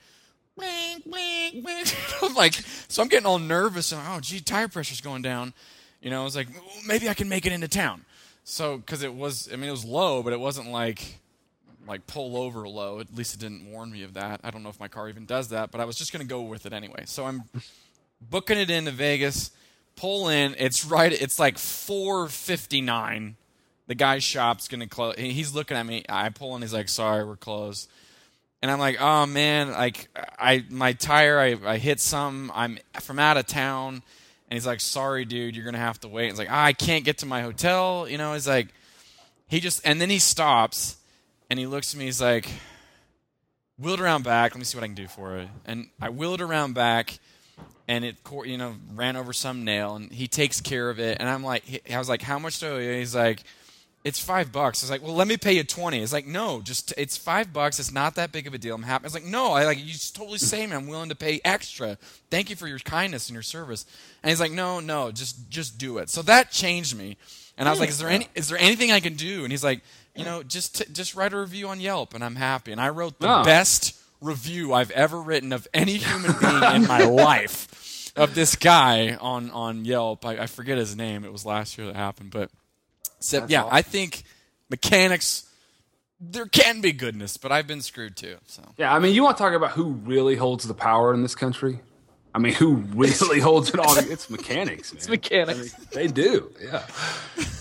wink, 0.56 1.04
wink, 1.06 1.66
wink. 1.66 1.96
I'm 2.22 2.34
like, 2.34 2.54
so 2.88 3.02
I'm 3.02 3.08
getting 3.08 3.26
all 3.26 3.40
nervous, 3.40 3.92
and 3.92 4.02
oh, 4.08 4.20
gee, 4.20 4.40
tire 4.40 4.68
pressure's 4.68 5.02
going 5.02 5.22
down. 5.22 5.54
You 6.02 6.10
know, 6.10 6.22
I 6.22 6.24
was 6.24 6.36
like, 6.36 6.48
maybe 6.86 7.10
I 7.10 7.14
can 7.14 7.30
make 7.30 7.46
it 7.46 7.52
into 7.52 7.68
town. 7.68 8.06
So, 8.44 8.78
because 8.78 9.04
it 9.04 9.14
was, 9.14 9.50
I 9.52 9.56
mean, 9.56 9.68
it 9.68 9.72
was 9.72 9.86
low, 9.86 10.24
but 10.24 10.34
it 10.34 10.40
wasn't 10.40 10.70
like 10.72 11.20
like 11.88 12.06
pull 12.06 12.36
over 12.36 12.68
low. 12.68 13.00
At 13.00 13.16
least 13.16 13.34
it 13.34 13.40
didn't 13.40 13.72
warn 13.72 13.92
me 13.92 14.04
of 14.04 14.14
that. 14.16 14.42
I 14.44 14.52
don't 14.52 14.62
know 14.62 14.70
if 14.70 14.80
my 14.80 14.90
car 14.90 15.08
even 15.08 15.26
does 15.26 15.50
that, 15.50 15.72
but 15.72 15.80
I 15.80 15.86
was 15.86 15.96
just 15.96 16.12
going 16.12 16.26
to 16.26 16.28
go 16.28 16.42
with 16.42 16.66
it 16.66 16.74
anyway. 16.74 17.04
So 17.06 17.26
I'm 17.26 17.44
booking 18.22 18.58
it 18.58 18.70
into 18.70 18.92
Vegas. 18.92 19.52
Pull 19.96 20.30
in. 20.30 20.56
It's 20.60 20.86
right. 20.86 21.12
It's 21.12 21.40
like 21.40 21.58
4:59. 21.58 23.36
The 23.88 23.96
guy's 23.96 24.24
shop's 24.24 24.68
to 24.68 24.86
close. 24.88 25.16
He's 25.18 25.56
looking 25.56 25.78
at 25.78 25.86
me. 25.86 26.04
I 26.08 26.30
pull 26.30 26.56
in. 26.56 26.62
He's 26.62 26.74
like, 26.74 26.90
"Sorry, 26.90 27.26
we're 27.26 27.36
closed." 27.36 27.90
And 28.62 28.70
I'm 28.70 28.80
like, 28.80 28.98
"Oh 29.00 29.26
man, 29.26 29.72
like 29.72 30.10
I 30.38 30.66
my 30.70 30.94
tire. 30.94 31.40
I 31.40 31.58
I 31.66 31.78
hit 31.78 32.00
some. 32.00 32.52
I'm 32.54 32.80
from 33.00 33.18
out 33.18 33.38
of 33.38 33.48
town." 33.48 34.04
And 34.50 34.56
he's 34.56 34.68
like, 34.68 34.82
"Sorry, 34.82 35.26
dude. 35.26 35.56
You're 35.56 35.64
to 35.74 35.80
have 35.80 36.00
to 36.02 36.08
wait." 36.08 36.30
He's 36.30 36.38
like, 36.38 36.52
"Ah, 36.52 36.66
"I 36.66 36.74
can't 36.74 37.04
get 37.04 37.20
to 37.20 37.26
my 37.26 37.42
hotel." 37.42 38.08
You 38.10 38.18
know. 38.18 38.34
He's 38.34 38.48
like, 38.48 38.68
he 39.48 39.60
just 39.60 39.82
and 39.86 40.00
then 40.02 40.10
he 40.10 40.20
stops 40.20 40.98
and 41.50 41.58
he 41.58 41.66
looks 41.66 41.94
at 41.94 42.00
me. 42.00 42.06
He's 42.06 42.22
like, 42.22 42.50
"Wheel 43.80 43.94
it 43.96 44.02
around 44.02 44.24
back. 44.24 44.54
Let 44.54 44.60
me 44.60 44.66
see 44.66 44.78
what 44.78 44.84
I 44.84 44.88
can 44.88 44.96
do 44.96 45.08
for 45.08 45.38
it." 45.38 45.48
And 45.66 45.90
I 46.02 46.10
wheel 46.10 46.34
it 46.34 46.42
around 46.42 46.74
back, 46.74 47.20
and 47.88 48.04
it 48.06 48.18
you 48.46 48.58
know 48.58 48.76
ran 48.94 49.16
over 49.16 49.34
some 49.34 49.64
nail, 49.64 49.96
and 49.96 50.12
he 50.12 50.28
takes 50.28 50.62
care 50.62 50.90
of 50.90 51.00
it. 51.00 51.18
And 51.20 51.30
I'm 51.30 51.44
like, 51.44 51.64
I 51.92 51.98
was 51.98 52.10
like, 52.10 52.22
"How 52.22 52.40
much 52.40 52.60
do 52.60 52.78
I 52.78 52.80
you?" 52.82 52.92
He's 52.94 53.16
like, 53.16 53.44
"It's 54.04 54.20
five 54.20 54.52
bucks." 54.52 54.82
I 54.82 54.86
was 54.86 54.92
like, 54.92 55.02
"Well, 55.02 55.16
let 55.16 55.28
me 55.28 55.38
pay 55.38 55.54
you 55.54 55.64
20 55.64 56.02
It's 56.02 56.12
like, 56.14 56.26
"No, 56.28 56.62
just 56.62 56.94
it's 56.98 57.16
five 57.18 57.54
bucks. 57.54 57.80
It's 57.80 57.92
not 57.92 58.16
that 58.16 58.32
big 58.32 58.46
of 58.48 58.54
a 58.54 58.58
deal. 58.58 58.76
I'm 58.76 58.84
happy." 58.84 59.06
I 59.06 59.08
was 59.08 59.14
like, 59.14 59.24
"No, 59.26 59.54
I 59.54 59.66
like 59.66 59.80
you 59.80 59.86
just 59.86 60.16
totally 60.16 60.38
saved 60.38 60.70
me. 60.72 60.76
I'm 60.76 60.88
willing 60.88 61.10
to 61.10 61.16
pay 61.16 61.40
extra. 61.46 61.98
Thank 62.30 62.50
you 62.50 62.56
for 62.56 62.68
your 62.68 62.80
kindness 62.80 63.28
and 63.30 63.34
your 63.34 63.44
service." 63.44 63.86
And 64.24 64.30
he's 64.30 64.40
like, 64.40 64.52
"No, 64.52 64.80
no, 64.80 65.12
just 65.12 65.50
just 65.50 65.78
do 65.78 65.98
it." 66.00 66.10
So 66.10 66.22
that 66.24 66.52
changed 66.52 66.96
me. 66.98 67.18
And 67.58 67.68
I 67.68 67.72
was 67.72 67.80
like, 67.80 67.90
"Is 67.90 67.98
there 67.98 68.10
any 68.10 68.28
is 68.36 68.50
there 68.50 68.58
anything 68.60 68.92
I 68.92 69.00
can 69.00 69.16
do?" 69.16 69.44
And 69.44 69.52
he's 69.52 69.64
like, 69.64 69.82
"You 70.16 70.26
know, 70.26 70.44
just 70.44 70.78
t- 70.80 70.92
just 70.94 71.16
write 71.16 71.34
a 71.34 71.38
review 71.40 71.70
on 71.70 71.80
Yelp, 71.80 72.14
and 72.14 72.24
I'm 72.24 72.36
happy." 72.36 72.72
And 72.72 72.80
I 72.82 72.90
wrote 72.90 73.18
the 73.20 73.40
Oh. 73.40 73.44
best 73.44 73.94
review 74.22 74.74
I've 74.74 74.92
ever 74.92 75.22
written 75.22 75.54
of 75.54 75.68
any 75.74 75.94
human 75.98 76.32
being 76.40 76.64
in 76.76 76.88
my 76.88 77.04
life 77.06 78.12
of 78.16 78.34
this 78.36 78.56
guy 78.56 79.16
on 79.16 79.52
on 79.52 79.86
Yelp. 79.86 80.26
I, 80.26 80.40
I 80.40 80.48
forget 80.48 80.78
his 80.78 80.96
name. 80.96 81.24
It 81.24 81.32
was 81.32 81.46
last 81.46 81.78
year 81.78 81.88
that 81.88 81.96
happened, 81.96 82.32
but 82.32 82.50
so, 83.20 83.46
yeah, 83.48 83.68
I 83.70 83.82
think 83.82 84.24
mechanics 84.70 85.44
there 86.20 86.46
can 86.48 86.82
be 86.82 86.92
goodness, 86.94 87.38
but 87.38 87.52
I've 87.52 87.68
been 87.68 87.82
screwed 87.82 88.16
too. 88.16 88.38
So 88.48 88.64
Yeah, 88.78 88.94
I 88.94 88.98
mean, 89.00 89.14
you 89.14 89.24
want 89.24 89.38
to 89.38 89.44
talk 89.44 89.54
about 89.54 89.72
who 89.72 89.92
really 89.92 90.36
holds 90.36 90.68
the 90.68 90.74
power 90.74 91.14
in 91.14 91.22
this 91.22 91.36
country? 91.36 91.80
I 92.34 92.40
mean, 92.40 92.54
who 92.54 92.76
really 92.76 93.40
holds 93.40 93.70
it 93.70 93.80
all? 93.80 93.96
It's 93.98 94.30
mechanics, 94.30 94.94
man. 94.94 94.98
It's 94.98 95.10
mechanics. 95.10 95.74
they 95.92 96.08
do, 96.08 96.52
yeah. 96.62 96.84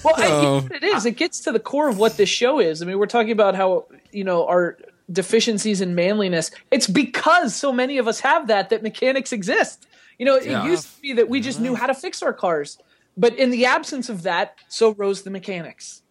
Well, 0.04 0.14
I, 0.16 0.26
Oh. 0.28 0.68
it 0.70 0.82
is. 0.82 1.04
It 1.06 1.12
gets 1.12 1.40
to 1.40 1.52
the 1.52 1.60
core 1.60 1.88
of 1.88 1.98
what 1.98 2.16
this 2.16 2.28
show 2.28 2.58
is. 2.58 2.82
I 2.82 2.86
mean, 2.86 2.98
we're 2.98 3.06
talking 3.06 3.32
about 3.32 3.54
how 3.54 3.86
you 4.12 4.24
know 4.24 4.46
our 4.46 4.78
deficiencies 5.10 5.80
in 5.80 5.94
manliness. 5.94 6.50
It's 6.70 6.86
because 6.86 7.54
so 7.54 7.72
many 7.72 7.98
of 7.98 8.08
us 8.08 8.20
have 8.20 8.48
that 8.48 8.70
that 8.70 8.82
mechanics 8.82 9.32
exist. 9.32 9.86
You 10.18 10.26
know, 10.26 10.36
it 10.36 10.64
used 10.64 10.94
to 10.96 11.02
be 11.02 11.12
that 11.14 11.28
we 11.28 11.40
just 11.40 11.60
knew 11.60 11.74
how 11.74 11.86
to 11.86 11.94
fix 11.94 12.22
our 12.22 12.32
cars, 12.32 12.78
but 13.16 13.34
in 13.38 13.50
the 13.50 13.66
absence 13.66 14.08
of 14.08 14.22
that, 14.22 14.54
so 14.68 14.94
rose 14.94 15.22
the 15.22 15.30
mechanics. 15.30 16.02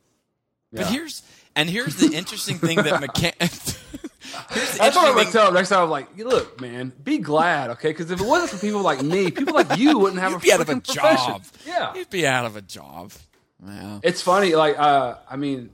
But 0.71 0.88
here's 0.88 1.23
and 1.55 1.69
here's 1.69 1.95
the 1.95 2.15
interesting 2.15 2.58
thing 2.58 2.77
that 2.77 3.01
mechan- 3.01 3.34
here's 4.51 4.71
the 4.73 4.77
That's 4.77 4.95
what 4.95 5.05
I'm 5.05 5.17
interesting 5.17 5.31
tell 5.31 5.51
next 5.53 5.69
time. 5.69 5.84
I'm 5.84 5.89
like, 5.89 6.17
look, 6.17 6.60
man, 6.60 6.91
be 7.03 7.17
glad, 7.17 7.69
okay? 7.71 7.89
Because 7.89 8.12
if 8.12 8.19
it 8.19 8.27
wasn't 8.27 8.51
for 8.51 8.58
people 8.58 8.81
like 8.81 9.01
me, 9.01 9.31
people 9.31 9.53
like 9.53 9.77
you 9.77 9.97
wouldn't 9.97 10.21
have 10.21 10.31
You'd 10.34 10.38
a 10.38 10.41
be 10.41 10.51
out 10.51 10.62
of 10.62 10.69
a 10.69 10.81
profession. 10.81 11.34
job. 11.34 11.43
Yeah, 11.65 11.93
You'd 11.95 12.10
be 12.10 12.27
out 12.27 12.45
of 12.45 12.55
a 12.58 12.62
job. 12.62 13.12
Yeah. 13.65 13.99
it's 14.03 14.21
funny. 14.21 14.53
Like, 14.53 14.77
uh, 14.77 15.15
I 15.29 15.38
mean, 15.38 15.69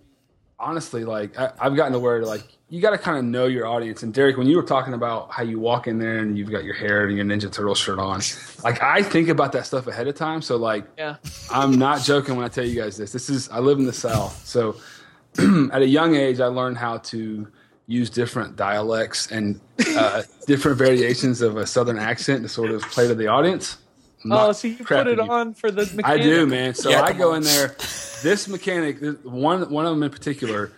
honestly, 0.61 1.03
like 1.03 1.37
I, 1.37 1.51
I've 1.59 1.75
gotten 1.75 1.93
to 1.93 1.99
where 1.99 2.23
like 2.23 2.43
you 2.69 2.79
got 2.81 2.91
to 2.91 2.97
kind 2.97 3.17
of 3.17 3.25
know 3.25 3.47
your 3.47 3.67
audience. 3.67 4.03
And 4.03 4.13
Derek, 4.13 4.37
when 4.37 4.47
you 4.47 4.55
were 4.55 4.63
talking 4.63 4.93
about 4.93 5.31
how 5.31 5.43
you 5.43 5.59
walk 5.59 5.87
in 5.87 5.99
there 5.99 6.19
and 6.19 6.37
you've 6.37 6.51
got 6.51 6.63
your 6.63 6.73
hair 6.73 7.05
and 7.05 7.17
your 7.17 7.25
Ninja 7.25 7.51
Turtle 7.51 7.75
shirt 7.75 7.99
on, 7.99 8.21
like 8.63 8.81
I 8.81 9.03
think 9.03 9.27
about 9.27 9.51
that 9.53 9.65
stuff 9.65 9.87
ahead 9.87 10.07
of 10.07 10.15
time. 10.15 10.41
So 10.41 10.55
like, 10.55 10.85
Yeah. 10.97 11.17
I'm 11.51 11.77
not 11.77 12.03
joking 12.03 12.35
when 12.35 12.45
I 12.45 12.47
tell 12.47 12.65
you 12.65 12.79
guys 12.79 12.97
this. 12.97 13.11
This 13.11 13.29
is 13.29 13.49
I 13.49 13.59
live 13.59 13.79
in 13.79 13.85
the 13.85 13.93
South, 13.93 14.45
so 14.45 14.77
at 15.71 15.81
a 15.81 15.87
young 15.87 16.15
age 16.15 16.39
I 16.39 16.47
learned 16.47 16.77
how 16.77 16.97
to 16.97 17.47
use 17.87 18.09
different 18.09 18.55
dialects 18.55 19.31
and 19.31 19.59
uh, 19.97 20.23
different 20.47 20.77
variations 20.77 21.41
of 21.41 21.57
a 21.57 21.65
Southern 21.67 21.99
accent 21.99 22.43
to 22.43 22.49
sort 22.49 22.71
of 22.71 22.81
play 22.83 23.07
to 23.07 23.15
the 23.15 23.27
audience. 23.27 23.77
I'm 24.23 24.31
Oh, 24.31 24.35
not 24.35 24.55
so 24.55 24.67
you 24.67 24.77
put 24.83 25.07
it 25.07 25.17
you. 25.17 25.23
on 25.31 25.53
for 25.53 25.71
the 25.71 25.81
mechanic. 25.95 26.05
I 26.05 26.17
do, 26.17 26.45
man. 26.45 26.73
So 26.75 26.89
Yeah, 26.89 27.01
I 27.03 27.13
go 27.13 27.31
on. 27.31 27.37
in 27.37 27.43
there. 27.43 27.75
This 28.23 28.47
mechanic, 28.47 28.99
one 29.23 29.69
one 29.71 29.85
of 29.85 29.91
them 29.93 30.03
in 30.03 30.11
particular, 30.11 30.71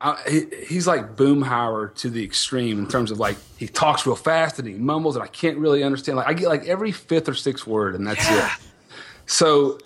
I, 0.00 0.20
he, 0.28 0.46
he's 0.66 0.86
like 0.86 1.14
Boomhauer 1.14 1.94
to 1.96 2.10
the 2.10 2.24
extreme 2.24 2.78
in 2.80 2.88
terms 2.88 3.10
of 3.10 3.18
like 3.20 3.36
he 3.58 3.68
talks 3.68 4.06
real 4.06 4.16
fast 4.16 4.58
and 4.58 4.66
he 4.66 4.74
mumbles 4.74 5.14
and 5.14 5.22
I 5.22 5.28
can't 5.28 5.58
really 5.58 5.84
understand. 5.84 6.16
Like 6.16 6.26
I 6.26 6.32
get 6.32 6.48
like 6.48 6.66
every 6.66 6.90
fifth 6.90 7.28
or 7.28 7.34
sixth 7.34 7.66
word 7.66 7.94
and 7.94 8.06
that's 8.06 8.28
it. 8.28 8.44
So 9.26 9.78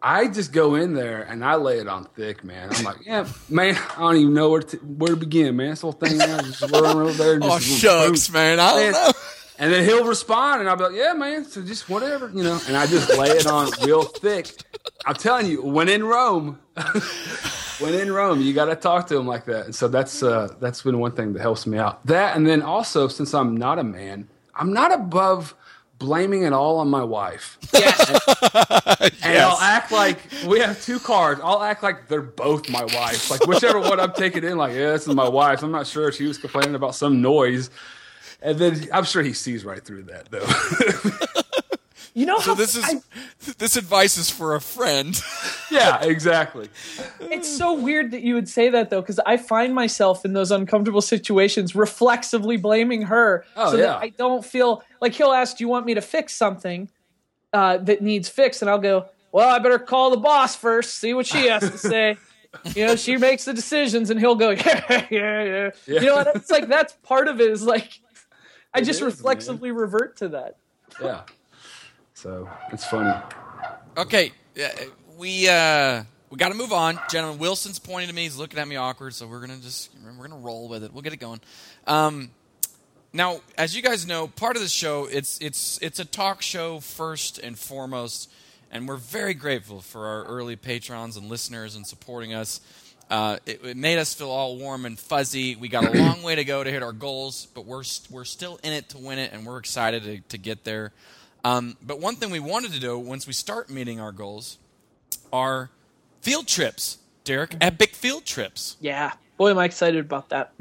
I 0.00 0.28
just 0.28 0.52
go 0.52 0.76
in 0.76 0.94
there 0.94 1.22
and 1.22 1.44
I 1.44 1.56
lay 1.56 1.78
it 1.78 1.88
on 1.88 2.04
thick, 2.04 2.44
man. 2.44 2.70
I'm 2.72 2.84
like, 2.84 3.04
yeah, 3.04 3.26
man, 3.50 3.76
I 3.96 4.00
don't 4.00 4.16
even 4.16 4.34
know 4.34 4.50
where 4.50 4.62
to 4.62 4.76
where 4.78 5.10
to 5.10 5.16
begin, 5.16 5.56
man. 5.56 5.70
This 5.70 5.80
whole 5.82 5.92
thing, 5.92 6.16
man, 6.16 6.44
just 6.44 6.62
run 6.62 6.84
over 6.96 7.12
there. 7.12 7.34
And 7.34 7.44
Oh 7.46 7.58
shucks, 7.58 8.28
boom. 8.28 8.34
man. 8.34 8.60
I 8.60 8.70
don't 8.70 8.80
Man, 8.82 8.92
know. 8.92 9.12
And 9.58 9.72
then 9.72 9.84
he'll 9.84 10.06
respond, 10.06 10.60
and 10.60 10.68
I'll 10.68 10.76
be 10.76 10.84
like, 10.84 10.94
"Yeah, 10.94 11.14
man, 11.14 11.44
so 11.44 11.62
just 11.62 11.88
whatever, 11.88 12.30
you 12.34 12.42
know." 12.42 12.60
And 12.66 12.76
I 12.76 12.86
just 12.86 13.16
lay 13.16 13.30
it 13.30 13.46
on 13.46 13.70
real 13.82 14.02
thick. 14.02 14.50
I'm 15.06 15.14
telling 15.14 15.46
you, 15.46 15.62
when 15.62 15.88
in 15.88 16.04
Rome, 16.04 16.58
when 17.78 17.94
in 17.94 18.12
Rome, 18.12 18.40
you 18.40 18.52
got 18.52 18.66
to 18.66 18.76
talk 18.76 19.06
to 19.08 19.16
him 19.16 19.26
like 19.26 19.46
that. 19.46 19.64
And 19.66 19.74
so 19.74 19.88
that's 19.88 20.22
uh, 20.22 20.54
that's 20.60 20.82
been 20.82 20.98
one 20.98 21.12
thing 21.12 21.32
that 21.32 21.40
helps 21.40 21.66
me 21.66 21.78
out. 21.78 22.04
That, 22.06 22.36
and 22.36 22.46
then 22.46 22.62
also, 22.62 23.08
since 23.08 23.32
I'm 23.34 23.56
not 23.56 23.78
a 23.78 23.84
man, 23.84 24.28
I'm 24.54 24.72
not 24.72 24.92
above 24.92 25.54
blaming 25.98 26.42
it 26.42 26.52
all 26.52 26.78
on 26.78 26.88
my 26.88 27.02
wife. 27.02 27.58
Yes, 27.72 28.10
yes. 28.10 29.10
And 29.22 29.38
I'll 29.38 29.58
act 29.58 29.90
like 29.92 30.18
we 30.46 30.60
have 30.60 30.82
two 30.82 30.98
cars. 30.98 31.38
I'll 31.42 31.62
act 31.62 31.82
like 31.82 32.08
they're 32.08 32.22
both 32.22 32.68
my 32.68 32.84
wife. 32.84 33.30
Like 33.30 33.46
whichever 33.46 33.80
one 33.80 33.98
I'm 33.98 34.12
taking 34.12 34.44
in, 34.44 34.56
like, 34.56 34.74
yeah, 34.74 34.92
this 34.92 35.06
is 35.08 35.14
my 35.14 35.28
wife. 35.28 35.62
I'm 35.62 35.72
not 35.72 35.86
sure. 35.86 36.12
She 36.12 36.26
was 36.26 36.38
complaining 36.38 36.74
about 36.74 36.94
some 36.94 37.20
noise. 37.20 37.70
And 38.42 38.58
then 38.58 38.88
I'm 38.92 39.04
sure 39.04 39.22
he 39.22 39.32
sees 39.32 39.64
right 39.64 39.82
through 39.84 40.04
that 40.04 40.30
though. 40.30 40.46
You 42.14 42.24
know 42.24 42.38
So 42.38 42.52
how 42.52 42.54
this 42.54 42.74
is 42.76 42.82
I- 42.84 43.52
this 43.58 43.76
advice 43.76 44.16
is 44.16 44.30
for 44.30 44.54
a 44.54 44.60
friend. 44.60 45.20
yeah, 45.70 46.02
exactly. 46.02 46.70
it's 47.20 47.46
so 47.46 47.74
weird 47.74 48.10
that 48.12 48.22
you 48.22 48.32
would 48.32 48.48
say 48.48 48.70
that 48.70 48.88
though, 48.88 49.02
because 49.02 49.18
I 49.26 49.36
find 49.36 49.74
myself 49.74 50.24
in 50.24 50.32
those 50.32 50.50
uncomfortable 50.50 51.02
situations 51.02 51.74
reflexively 51.74 52.56
blaming 52.56 53.02
her, 53.02 53.44
Oh, 53.54 53.72
so 53.72 53.76
yeah. 53.76 53.82
that 53.88 53.96
I 53.98 54.08
don't 54.08 54.42
feel 54.42 54.82
like 55.02 55.12
he'll 55.12 55.32
ask, 55.32 55.58
"Do 55.58 55.64
you 55.64 55.68
want 55.68 55.84
me 55.84 55.92
to 55.92 56.00
fix 56.00 56.34
something 56.34 56.88
uh, 57.52 57.76
that 57.78 58.00
needs 58.00 58.30
fixed?" 58.30 58.62
And 58.62 58.70
I'll 58.70 58.78
go, 58.78 59.04
"Well, 59.30 59.46
I 59.50 59.58
better 59.58 59.78
call 59.78 60.08
the 60.10 60.16
boss 60.16 60.56
first, 60.56 60.94
see 60.94 61.12
what 61.12 61.26
she 61.26 61.48
has 61.48 61.70
to 61.70 61.76
say." 61.76 62.16
You 62.74 62.86
know, 62.86 62.96
she 62.96 63.18
makes 63.18 63.44
the 63.44 63.52
decisions, 63.52 64.08
and 64.08 64.18
he'll 64.18 64.36
go, 64.36 64.48
"Yeah, 64.66 65.06
yeah, 65.10 65.42
yeah." 65.44 65.70
Yeah. 65.86 66.00
You 66.00 66.06
know, 66.06 66.16
and 66.20 66.28
it's 66.36 66.50
like 66.50 66.68
that's 66.68 66.94
part 67.02 67.28
of 67.28 67.38
it. 67.42 67.50
Is 67.50 67.62
like 67.62 68.00
I 68.76 68.80
just 68.80 68.98
is, 68.98 69.00
man. 69.00 69.10
reflexively 69.10 69.70
revert 69.70 70.16
to 70.18 70.28
that. 70.28 70.56
Yeah. 71.00 71.22
So 72.14 72.48
it's 72.72 72.86
funny. 72.86 73.12
Okay, 73.96 74.32
we 75.18 75.48
uh, 75.48 76.04
we 76.30 76.36
got 76.36 76.50
to 76.50 76.54
move 76.54 76.72
on, 76.72 76.98
gentlemen. 77.10 77.38
Wilson's 77.38 77.78
pointing 77.78 78.08
to 78.08 78.14
me; 78.14 78.24
he's 78.24 78.36
looking 78.36 78.58
at 78.58 78.68
me 78.68 78.76
awkward, 78.76 79.14
so 79.14 79.26
we're 79.26 79.40
gonna 79.40 79.58
just 79.58 79.90
we're 80.04 80.28
gonna 80.28 80.40
roll 80.40 80.68
with 80.68 80.84
it. 80.84 80.92
We'll 80.92 81.02
get 81.02 81.12
it 81.12 81.18
going. 81.18 81.40
Um, 81.86 82.30
now, 83.12 83.40
as 83.56 83.74
you 83.74 83.82
guys 83.82 84.06
know, 84.06 84.26
part 84.26 84.56
of 84.56 84.62
the 84.62 84.68
show 84.68 85.06
it's 85.06 85.38
it's 85.40 85.78
it's 85.80 85.98
a 85.98 86.04
talk 86.04 86.42
show 86.42 86.80
first 86.80 87.38
and 87.38 87.58
foremost, 87.58 88.30
and 88.70 88.86
we're 88.86 88.96
very 88.96 89.34
grateful 89.34 89.80
for 89.80 90.06
our 90.06 90.24
early 90.24 90.56
patrons 90.56 91.16
and 91.16 91.28
listeners 91.28 91.76
and 91.76 91.86
supporting 91.86 92.34
us. 92.34 92.60
Uh, 93.08 93.38
it, 93.46 93.64
it 93.64 93.76
made 93.76 93.98
us 93.98 94.14
feel 94.14 94.30
all 94.30 94.56
warm 94.56 94.84
and 94.84 94.98
fuzzy. 94.98 95.54
We 95.56 95.68
got 95.68 95.84
a 95.84 95.98
long 96.02 96.22
way 96.22 96.34
to 96.34 96.44
go 96.44 96.64
to 96.64 96.70
hit 96.70 96.82
our 96.82 96.92
goals, 96.92 97.46
but 97.54 97.64
we're 97.64 97.84
st- 97.84 98.10
we're 98.10 98.24
still 98.24 98.58
in 98.64 98.72
it 98.72 98.88
to 98.90 98.98
win 98.98 99.18
it, 99.18 99.32
and 99.32 99.46
we're 99.46 99.58
excited 99.58 100.02
to, 100.04 100.20
to 100.30 100.38
get 100.38 100.64
there. 100.64 100.92
Um, 101.44 101.76
but 101.80 102.00
one 102.00 102.16
thing 102.16 102.30
we 102.30 102.40
wanted 102.40 102.72
to 102.72 102.80
do 102.80 102.98
once 102.98 103.26
we 103.26 103.32
start 103.32 103.70
meeting 103.70 104.00
our 104.00 104.10
goals 104.10 104.58
are 105.32 105.70
field 106.20 106.48
trips, 106.48 106.98
Derek. 107.22 107.54
Epic 107.60 107.94
field 107.94 108.24
trips. 108.24 108.76
Yeah, 108.80 109.12
boy, 109.36 109.50
am 109.50 109.58
I 109.58 109.64
excited 109.66 110.00
about 110.00 110.30
that. 110.30 110.52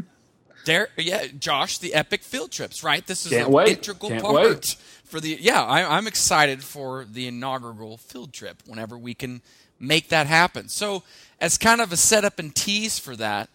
Derek, 0.65 0.91
yeah, 0.97 1.25
Josh, 1.39 1.77
the 1.79 1.93
epic 1.93 2.21
field 2.23 2.51
trips, 2.51 2.83
right? 2.83 3.05
This 3.05 3.25
is 3.25 3.31
Can't 3.31 3.47
an 3.47 3.53
wait. 3.53 3.69
integral 3.77 4.09
Can't 4.11 4.21
part 4.23 4.35
wait. 4.35 4.75
for 5.03 5.19
the. 5.19 5.37
Yeah, 5.39 5.63
I, 5.63 5.97
I'm 5.97 6.07
excited 6.07 6.63
for 6.63 7.05
the 7.05 7.27
inaugural 7.27 7.97
field 7.97 8.33
trip 8.33 8.61
whenever 8.65 8.97
we 8.97 9.13
can 9.13 9.41
make 9.79 10.09
that 10.09 10.27
happen. 10.27 10.69
So, 10.69 11.03
as 11.39 11.57
kind 11.57 11.81
of 11.81 11.91
a 11.91 11.97
setup 11.97 12.39
and 12.39 12.55
tease 12.55 12.97
for 12.97 13.15
that, 13.17 13.49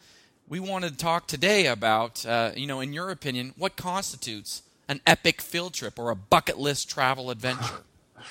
we 0.48 0.60
wanted 0.60 0.90
to 0.92 0.96
talk 0.96 1.26
today 1.26 1.66
about, 1.66 2.26
uh, 2.26 2.50
you 2.54 2.66
know, 2.66 2.80
in 2.80 2.92
your 2.92 3.10
opinion, 3.10 3.54
what 3.56 3.76
constitutes 3.76 4.62
an 4.88 5.00
epic 5.06 5.40
field 5.40 5.72
trip 5.72 5.98
or 5.98 6.10
a 6.10 6.16
bucket 6.16 6.58
list 6.58 6.90
travel 6.90 7.30
adventure? 7.30 7.84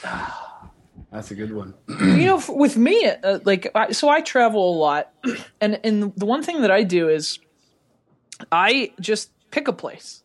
That's 1.12 1.32
a 1.32 1.36
good 1.36 1.54
one. 1.54 1.73
you 1.88 2.25
know, 2.25 2.41
with 2.49 2.78
me, 2.78 3.06
uh, 3.06 3.39
like, 3.45 3.71
I, 3.73 3.91
so 3.93 4.10
I 4.10 4.21
travel 4.21 4.75
a 4.75 4.78
lot, 4.78 5.12
and 5.62 5.80
and 5.84 6.13
the 6.15 6.25
one 6.25 6.43
thing 6.43 6.62
that 6.62 6.71
I 6.71 6.84
do 6.84 7.10
is, 7.10 7.39
I 8.52 8.91
just 8.99 9.32
pick 9.49 9.67
a 9.67 9.73
place, 9.73 10.21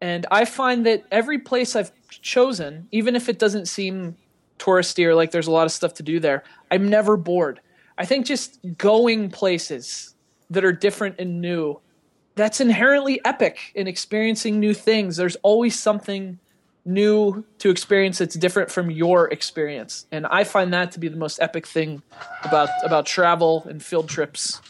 and 0.00 0.24
I 0.30 0.44
find 0.44 0.86
that 0.86 1.04
every 1.10 1.38
place 1.38 1.76
I've 1.76 1.92
chosen, 2.08 2.88
even 2.90 3.16
if 3.16 3.28
it 3.28 3.38
doesn't 3.38 3.66
seem 3.66 4.16
touristy 4.58 5.04
or 5.04 5.14
like 5.14 5.30
there's 5.30 5.46
a 5.46 5.50
lot 5.50 5.64
of 5.66 5.72
stuff 5.72 5.94
to 5.94 6.02
do 6.02 6.20
there, 6.20 6.44
I'm 6.70 6.88
never 6.88 7.16
bored. 7.16 7.60
I 7.96 8.04
think 8.04 8.26
just 8.26 8.58
going 8.76 9.30
places 9.30 10.14
that 10.50 10.64
are 10.64 10.72
different 10.72 11.16
and 11.18 11.40
new, 11.40 11.80
that's 12.34 12.60
inherently 12.60 13.20
epic 13.24 13.72
in 13.74 13.86
experiencing 13.88 14.60
new 14.60 14.74
things. 14.74 15.16
There's 15.16 15.36
always 15.36 15.78
something 15.78 16.38
new 16.84 17.44
to 17.58 17.68
experience 17.70 18.18
that's 18.18 18.34
different 18.36 18.70
from 18.70 18.90
your 18.90 19.30
experience 19.30 20.06
and 20.10 20.24
i 20.28 20.42
find 20.42 20.72
that 20.72 20.90
to 20.90 20.98
be 20.98 21.06
the 21.06 21.18
most 21.18 21.38
epic 21.42 21.66
thing 21.66 22.00
about 22.44 22.70
about 22.82 23.04
travel 23.04 23.62
and 23.68 23.82
field 23.82 24.08
trips 24.08 24.62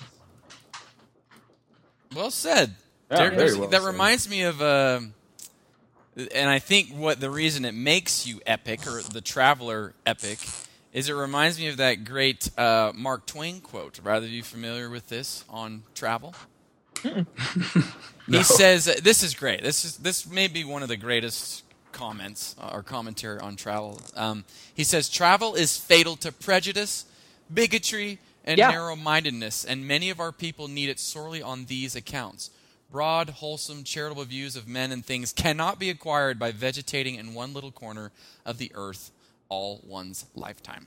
Well 2.15 2.31
said. 2.31 2.75
Yeah, 3.11 3.31
Derek, 3.31 3.59
well 3.59 3.69
that 3.69 3.83
said. 3.83 3.87
reminds 3.87 4.29
me 4.29 4.43
of, 4.43 4.61
uh, 4.61 5.01
and 6.35 6.51
I 6.51 6.59
think 6.59 6.89
what 6.91 7.21
the 7.21 7.31
reason 7.31 7.65
it 7.65 7.75
makes 7.75 8.27
you 8.27 8.41
epic 8.47 8.87
or 8.87 9.03
the 9.03 9.21
traveler 9.21 9.95
epic 10.05 10.39
is 10.93 11.09
it 11.09 11.13
reminds 11.15 11.59
me 11.59 11.69
of 11.69 11.77
that 11.77 12.05
great 12.05 12.51
uh, 12.59 12.93
Mark 12.95 13.27
Twain 13.27 13.61
quote. 13.61 14.01
Rather, 14.03 14.27
you 14.27 14.43
familiar 14.43 14.91
with 14.91 15.09
this 15.09 15.45
on 15.49 15.83
travel? 15.95 16.35
He 18.31 18.43
says 18.43 18.85
this 19.03 19.23
is 19.23 19.35
great. 19.35 19.63
This 19.63 19.87
is 19.87 19.97
this 19.97 20.27
may 20.29 20.49
be 20.49 20.63
one 20.63 20.83
of 20.83 20.89
the 20.89 20.99
greatest 20.99 21.65
comments 21.93 22.55
uh, 22.61 22.71
or 22.75 22.83
commentary 22.83 23.39
on 23.41 23.57
travel. 23.57 24.03
Um, 24.15 24.45
he 24.75 24.85
says 24.85 25.09
travel 25.09 25.55
is 25.55 25.79
fatal 25.79 26.15
to 26.17 26.31
prejudice, 26.31 27.07
bigotry, 27.53 28.19
and 28.45 28.59
Yeah. 28.59 28.69
narrow-mindedness, 28.69 29.65
and 29.65 29.89
many 29.89 30.11
of 30.11 30.21
our 30.21 30.33
people 30.33 30.69
need 30.69 30.91
it 30.91 31.01
sorely 31.01 31.41
on 31.41 31.65
these 31.67 31.97
accounts. 31.97 32.51
Broad, 32.91 33.31
wholesome, 33.31 33.85
charitable 33.85 34.25
views 34.25 34.57
of 34.57 34.67
men 34.67 34.93
and 34.93 35.05
things 35.05 35.33
cannot 35.33 35.79
be 35.79 35.91
acquired 35.91 36.39
by 36.39 36.53
vegetating 36.53 37.17
in 37.17 37.35
one 37.35 37.53
little 37.53 37.71
corner 37.71 38.13
of 38.47 38.59
the 38.59 38.73
earth 38.75 39.11
all 39.51 39.81
one's 39.87 40.25
lifetime. 40.35 40.87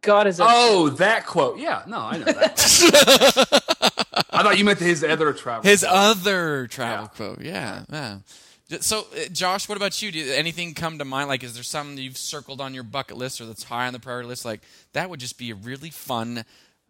god 0.00 0.26
is 0.28 0.36
that 0.36 0.46
Oh, 0.48 0.88
that 0.90 1.26
quote. 1.26 1.58
Yeah, 1.58 1.82
no, 1.86 1.98
I 1.98 2.18
know 2.18 2.24
that. 2.24 3.62
I 4.30 4.42
thought 4.42 4.58
you 4.58 4.64
meant 4.64 4.78
his 4.78 5.02
other 5.04 5.32
travel. 5.32 5.68
His 5.68 5.84
other 5.84 6.66
travel 6.68 7.04
Yeah. 7.04 7.08
quote, 7.16 7.40
yeah, 7.40 7.84
yeah. 7.90 8.18
So, 8.80 9.00
uh, 9.16 9.26
Josh, 9.32 9.68
what 9.68 9.74
about 9.76 10.00
you? 10.00 10.12
Did 10.12 10.30
anything 10.30 10.74
come 10.74 10.98
to 10.98 11.04
mind? 11.04 11.28
Like, 11.28 11.42
is 11.42 11.54
there 11.54 11.64
something 11.64 11.98
you've 11.98 12.16
circled 12.16 12.60
on 12.60 12.72
your 12.72 12.84
bucket 12.84 13.16
list 13.16 13.40
or 13.40 13.46
that's 13.46 13.64
high 13.64 13.88
on 13.88 13.92
the 13.92 13.98
priority 13.98 14.28
list? 14.28 14.44
Like, 14.44 14.60
that 14.92 15.10
would 15.10 15.18
just 15.18 15.38
be 15.38 15.50
a 15.50 15.56
really 15.56 15.90
fun 15.90 16.44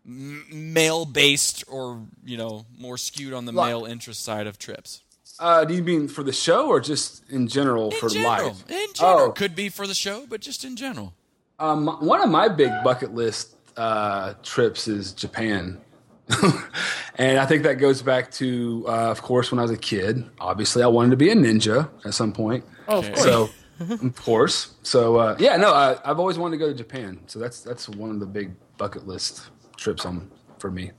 m- 0.07 0.73
male-based 0.73 1.65
or 1.69 2.03
you 2.25 2.37
know 2.37 2.67
more 2.79 2.97
skewed 2.97 3.33
on 3.33 3.45
the 3.47 3.53
Like- 3.53 3.69
male 3.71 3.85
interest 3.85 4.23
side 4.23 4.47
of 4.47 4.59
trips. 4.59 5.03
Uh, 5.39 5.65
do 5.65 5.73
you 5.75 5.83
mean 5.83 6.07
for 6.09 6.23
the 6.23 6.33
show 6.33 6.67
or 6.69 6.81
just 6.81 7.23
in 7.31 7.49
general 7.49 7.91
In 7.91 7.99
for 7.99 8.09
general, 8.11 8.49
life? 8.49 8.71
in 8.71 8.87
general, 8.93 9.21
Oh. 9.29 9.31
could 9.33 9.55
be 9.57 9.71
for 9.71 9.87
the 9.87 9.95
show, 9.95 10.27
but 10.29 10.41
just 10.43 10.65
in 10.65 10.77
general. 10.77 11.15
Um, 11.59 11.87
one 12.07 12.21
of 12.21 12.29
my 12.29 12.49
big 12.49 12.71
bucket 12.85 13.15
list 13.15 13.55
uh, 13.77 14.35
trips 14.43 14.87
is 14.89 15.13
Japan. 15.13 15.81
and 17.17 17.39
I 17.39 17.47
think 17.47 17.63
that 17.63 17.75
goes 17.75 18.03
back 18.03 18.31
to, 18.33 18.85
uh, 18.87 19.11
of 19.11 19.23
course, 19.23 19.51
when 19.51 19.59
I 19.59 19.63
was 19.63 19.71
a 19.71 19.77
kid. 19.79 20.25
Obviously, 20.41 20.83
I 20.83 20.87
wanted 20.89 21.11
to 21.11 21.17
be 21.17 21.31
a 21.31 21.35
ninja 21.35 21.89
at 22.05 22.13
some 22.15 22.33
point. 22.33 22.65
Oh, 22.89 22.99
of 22.99 23.07
course. 23.07 23.23
So, 23.23 23.51
of 23.81 24.17
course. 24.17 24.73
So, 24.83 25.17
uh, 25.17 25.37
yeah, 25.39 25.57
no, 25.57 25.73
I, 25.73 25.97
I've 26.05 26.19
always 26.19 26.37
wanted 26.39 26.59
to 26.59 26.65
go 26.65 26.69
to 26.71 26.77
Japan. 26.77 27.21
So 27.27 27.39
that's 27.39 27.63
that's 27.63 27.89
one 27.89 28.11
of 28.11 28.21
the 28.21 28.27
big 28.27 28.53
bucket 28.77 29.07
list 29.07 29.49
trips 29.81 30.05
on 30.05 30.31
for 30.59 30.71
me. 30.71 30.93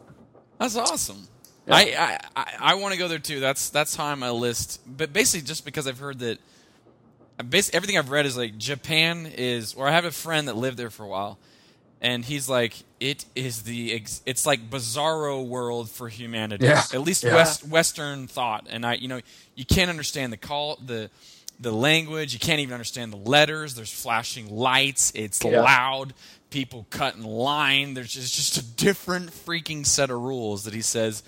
That's 0.60 0.76
awesome. 0.76 1.28
I 1.70 1.94
I, 1.98 2.20
I, 2.36 2.54
I 2.60 2.74
want 2.76 2.94
to 2.94 3.00
go 3.00 3.08
there 3.08 3.20
too. 3.20 3.40
That's 3.40 3.70
that's 3.70 3.96
high 3.96 4.12
on 4.12 4.20
my 4.20 4.32
list. 4.32 4.82
But 4.86 5.14
basically, 5.14 5.48
just 5.48 5.64
because 5.64 5.88
I've 5.88 6.00
heard 6.00 6.20
that, 6.20 6.40
basically 7.50 7.78
everything 7.78 7.98
I've 7.98 8.10
read 8.12 8.26
is 8.26 8.36
like 8.36 8.58
Japan 8.58 9.26
is. 9.38 9.74
Or 9.76 9.88
I 9.88 9.92
have 9.92 10.06
a 10.06 10.12
friend 10.12 10.48
that 10.48 10.58
lived 10.58 10.78
there 10.78 10.90
for 10.90 11.04
a 11.04 11.08
while, 11.08 11.38
and 12.02 12.26
he's 12.26 12.50
like, 12.50 12.74
it 13.00 13.26
is 13.36 13.62
the 13.64 13.94
ex- 13.94 14.22
it's 14.26 14.46
like 14.46 14.70
bizarro 14.70 15.46
world 15.46 15.90
for 15.90 16.10
humanity. 16.10 16.66
Yeah. 16.66 16.84
At 16.94 17.02
least 17.02 17.24
Yeah. 17.24 17.36
West 17.36 17.66
Western 17.68 18.28
thought. 18.28 18.68
And 18.70 18.86
I, 18.86 18.96
you 18.96 19.08
know, 19.08 19.22
you 19.56 19.66
can't 19.66 19.90
understand 19.90 20.34
the 20.34 20.38
call 20.38 20.78
the. 20.84 21.10
The 21.60 21.72
language, 21.72 22.34
you 22.34 22.40
can't 22.40 22.60
even 22.60 22.74
understand 22.74 23.14
the 23.14 23.18
letters. 23.18 23.76
There's 23.76 23.94
flashing 23.94 24.50
lights. 24.50 25.12
It's 25.14 25.40
Yeah. 25.46 25.62
loud. 25.62 26.16
People 26.52 26.86
cut 26.92 27.16
in 27.16 27.24
line. 27.24 27.96
There's 27.96 28.14
just, 28.14 28.36
just 28.36 28.58
a 28.58 28.64
different 28.64 29.32
freaking 29.32 29.86
set 29.86 30.12
of 30.12 30.22
rules 30.22 30.66
that 30.66 30.74
he 30.74 30.82
says 30.82 31.24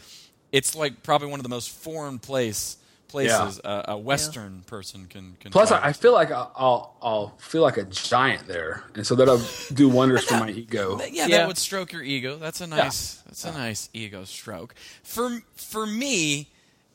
it's 0.51 0.75
like 0.75 1.01
probably 1.01 1.29
one 1.29 1.39
of 1.39 1.43
the 1.43 1.49
most 1.49 1.71
foreign 1.71 2.19
place 2.19 2.77
places 3.07 3.59
a, 3.63 3.85
a 3.89 3.97
Western 3.97 4.61
person 4.65 5.05
can. 5.05 5.35
can 5.39 5.51
Plus. 5.51 5.71
I, 5.71 5.87
I 5.89 5.93
feel 5.93 6.13
like 6.13 6.31
I'll, 6.31 6.51
I'll 6.55 6.97
I'll 7.01 7.27
feel 7.37 7.61
like 7.61 7.77
a 7.77 7.83
giant 7.83 8.47
there, 8.47 8.83
and 8.95 9.05
so 9.05 9.15
that'll 9.15 9.41
do 9.73 9.87
wonders 9.89 10.23
for 10.25 10.35
my 10.39 10.49
ego. 10.49 10.99
yeah, 11.11 11.27
Yeah. 11.27 11.37
that 11.37 11.47
would 11.47 11.57
stroke 11.57 11.91
your 11.93 12.03
ego. 12.03 12.37
That's 12.37 12.61
a 12.61 12.67
nice. 12.67 13.15
That's 13.25 13.45
a 13.45 13.51
nice 13.51 13.89
ego 13.93 14.23
stroke. 14.25 14.73
For 15.03 15.41
for 15.55 15.85
me, 15.85 16.49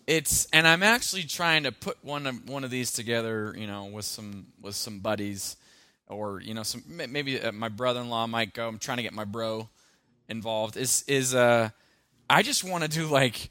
it's 0.09 0.49
and 0.53 0.67
I'm 0.67 0.83
actually 0.83 1.23
trying 1.25 1.63
to 1.65 1.73
put 1.73 1.99
one 2.03 2.27
of 2.27 2.49
one 2.49 2.65
of 2.65 2.71
these 2.71 2.91
together. 2.93 3.55
You 3.57 3.67
know, 3.69 3.85
with 3.87 4.05
some 4.05 4.47
with 4.61 4.75
some 4.75 4.99
buddies, 4.99 5.57
or 6.09 6.41
you 6.41 6.55
know, 6.55 6.63
some 6.63 6.83
maybe 6.87 7.41
uh, 7.41 7.53
my 7.53 7.69
brother-in-law 7.69 8.27
might 8.27 8.53
go. 8.55 8.69
I'm 8.69 8.79
trying 8.79 8.99
to 8.99 9.03
get 9.03 9.13
my 9.13 9.25
bro 9.25 9.69
involved. 10.29 10.77
Is 10.77 11.05
is 11.07 11.35
uh, 11.35 11.71
I 12.29 12.43
just 12.43 12.65
want 12.65 12.85
to 12.85 12.91
do 12.91 13.07
like. 13.07 13.51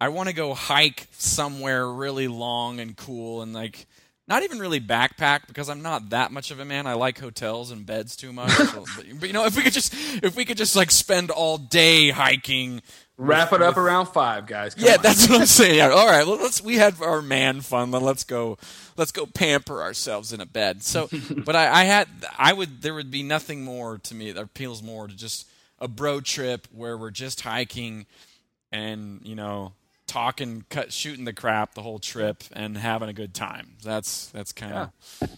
I 0.00 0.08
want 0.08 0.28
to 0.28 0.34
go 0.34 0.54
hike 0.54 1.06
somewhere 1.12 1.88
really 1.88 2.28
long 2.28 2.80
and 2.80 2.96
cool 2.96 3.42
and 3.42 3.54
like 3.54 3.86
not 4.26 4.42
even 4.42 4.58
really 4.58 4.80
backpack 4.80 5.46
because 5.46 5.68
I'm 5.68 5.82
not 5.82 6.10
that 6.10 6.32
much 6.32 6.50
of 6.50 6.58
a 6.58 6.64
man. 6.64 6.86
I 6.86 6.94
like 6.94 7.18
hotels 7.18 7.70
and 7.70 7.84
beds 7.84 8.16
too 8.16 8.32
much. 8.32 8.50
So- 8.56 8.84
but, 8.96 9.04
but, 9.20 9.26
you 9.28 9.32
know, 9.32 9.44
if 9.44 9.56
we 9.56 9.62
could 9.62 9.72
just 9.72 9.92
if 10.22 10.34
we 10.36 10.44
could 10.44 10.56
just 10.56 10.74
like 10.76 10.90
spend 10.90 11.30
all 11.30 11.58
day 11.58 12.10
hiking. 12.10 12.82
Wrap 13.16 13.52
it 13.52 13.62
up 13.62 13.76
around 13.76 14.06
five, 14.06 14.46
guys. 14.46 14.74
Come 14.74 14.86
Yeah, 14.86 14.96
on. 14.96 15.02
that's 15.02 15.28
what 15.28 15.40
I'm 15.42 15.46
saying. 15.60 15.76
Yeah, 15.76 15.90
all 15.90 16.06
right, 16.08 16.26
well, 16.26 16.36
let's 16.36 16.60
we 16.60 16.76
had 16.76 17.00
our 17.00 17.22
man 17.22 17.60
fun. 17.60 17.90
Then 17.92 18.02
let's 18.02 18.24
go 18.24 18.58
let's 18.96 19.12
go 19.12 19.24
pamper 19.26 19.82
ourselves 19.82 20.32
in 20.32 20.40
a 20.40 20.46
bed. 20.46 20.82
So, 20.82 21.08
but 21.44 21.54
I, 21.54 21.82
I 21.82 21.84
had 21.84 22.08
I 22.38 22.52
would 22.52 22.82
there 22.82 22.94
would 22.94 23.10
be 23.12 23.22
nothing 23.22 23.62
more 23.64 23.98
to 23.98 24.14
me 24.14 24.32
that 24.32 24.40
appeals 24.40 24.82
more 24.82 25.06
to 25.06 25.14
just 25.14 25.46
a 25.78 25.86
bro 25.86 26.20
trip 26.20 26.66
where 26.72 26.96
we're 26.98 27.10
just 27.12 27.42
hiking 27.42 28.06
and 28.72 29.20
you 29.22 29.34
know 29.36 29.72
talking, 30.14 30.64
cut, 30.70 30.92
shooting 30.92 31.24
the 31.24 31.32
crap 31.32 31.74
the 31.74 31.82
whole 31.82 31.98
trip 31.98 32.44
and 32.52 32.78
having 32.78 33.08
a 33.08 33.12
good 33.12 33.34
time. 33.34 33.72
That's 33.82 34.26
that's 34.28 34.52
kind 34.52 34.72
of 34.72 35.28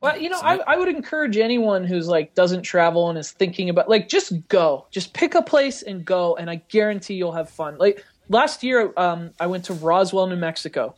Well, 0.00 0.16
you 0.16 0.30
know, 0.30 0.38
I, 0.40 0.60
I 0.66 0.76
would 0.76 0.88
encourage 0.88 1.36
anyone 1.36 1.82
who's 1.82 2.06
like 2.06 2.36
doesn't 2.36 2.62
travel 2.62 3.10
and 3.10 3.18
is 3.18 3.32
thinking 3.32 3.68
about 3.70 3.88
like 3.88 4.08
just 4.08 4.46
go, 4.48 4.86
just 4.92 5.12
pick 5.14 5.34
a 5.34 5.42
place 5.42 5.82
and 5.82 6.04
go, 6.04 6.36
and 6.36 6.48
I 6.48 6.62
guarantee 6.68 7.14
you'll 7.14 7.32
have 7.32 7.50
fun. 7.50 7.76
Like 7.76 8.04
last 8.28 8.62
year, 8.62 8.92
um, 8.96 9.32
I 9.40 9.48
went 9.48 9.64
to 9.64 9.74
Roswell, 9.74 10.28
New 10.28 10.36
Mexico, 10.36 10.94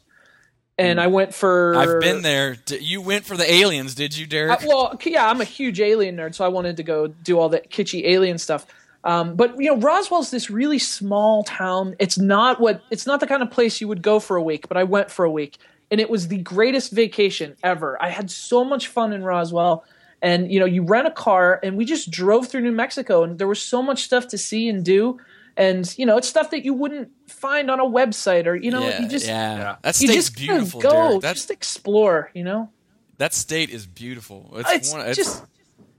and 0.77 1.01
I 1.01 1.07
went 1.07 1.35
for. 1.35 1.75
I've 1.75 2.01
been 2.01 2.21
there. 2.21 2.59
You 2.69 3.01
went 3.01 3.25
for 3.25 3.39
the 3.39 3.51
aliens, 3.51 3.95
did 3.95 4.15
you, 4.15 4.27
Derek? 4.27 4.63
Uh, 4.63 4.67
well, 4.67 5.01
yeah, 5.07 5.27
I'm 5.27 5.41
a 5.41 5.45
huge 5.45 5.81
alien 5.81 6.17
nerd, 6.17 6.35
so 6.35 6.45
I 6.45 6.49
wanted 6.49 6.77
to 6.77 6.83
go 6.83 7.07
do 7.07 7.39
all 7.39 7.49
the 7.49 7.61
kitschy 7.61 8.05
alien 8.07 8.37
stuff. 8.37 8.67
Um, 9.05 9.35
but 9.35 9.59
you 9.59 9.69
know, 9.69 9.79
Roswell's 9.79 10.31
this 10.31 10.49
really 10.51 10.79
small 10.79 11.43
town. 11.45 11.97
It's 11.99 12.19
not 12.19 12.61
what 12.61 12.83
it's 12.91 13.07
not 13.07 13.21
the 13.21 13.27
kind 13.27 13.43
of 13.43 13.51
place 13.51 13.81
you 13.81 13.89
would 13.89 14.03
go 14.03 14.21
for 14.21 14.37
a 14.37 14.43
week. 14.43 14.69
But 14.69 14.77
I 14.77 14.85
went 14.85 15.11
for 15.11 15.25
a 15.25 15.31
week, 15.31 15.59
and 15.91 16.01
it 16.01 16.09
was 16.09 16.29
the 16.29 16.39
greatest 16.39 16.93
vacation 16.93 17.57
ever. 17.63 18.01
I 18.01 18.11
had 18.11 18.31
so 18.31 18.65
much 18.65 18.89
fun 18.89 19.13
in 19.13 19.25
Roswell. 19.25 19.85
And 20.21 20.53
you 20.53 20.61
know, 20.61 20.67
you 20.67 20.85
rent 20.85 21.09
a 21.09 21.11
car, 21.11 21.59
and 21.65 21.77
we 21.77 21.85
just 21.85 22.09
drove 22.09 22.47
through 22.47 22.61
New 22.61 22.71
Mexico, 22.71 23.25
and 23.25 23.41
there 23.41 23.49
was 23.49 23.61
so 23.61 23.83
much 23.83 24.05
stuff 24.05 24.29
to 24.29 24.39
see 24.39 24.69
and 24.69 24.85
do. 24.85 25.19
And 25.57 25.93
you 25.99 26.07
know, 26.07 26.17
it's 26.17 26.29
stuff 26.29 26.51
that 26.51 26.65
you 26.65 26.75
wouldn't 26.75 27.11
find 27.27 27.69
on 27.69 27.81
a 27.81 27.85
website, 27.85 28.47
or 28.47 28.55
you 28.55 28.71
know, 28.71 28.89
yeah, 28.89 29.03
you 29.03 29.09
just 29.09 29.27
yeah. 29.27 29.57
Yeah. 29.57 29.77
That 29.83 30.01
you 30.01 30.07
just 30.07 30.37
beautiful, 30.37 30.81
go, 30.81 30.91
Derek. 30.91 31.23
That's, 31.23 31.41
just 31.41 31.51
explore. 31.51 32.31
You 32.35 32.45
know. 32.45 32.71
that 33.19 33.35
state 33.35 33.71
is 33.71 33.85
beautiful. 33.85 34.53
It's, 34.55 34.71
it's 34.71 34.93
one, 34.93 35.09
it's 35.09 35.17
just 35.17 35.45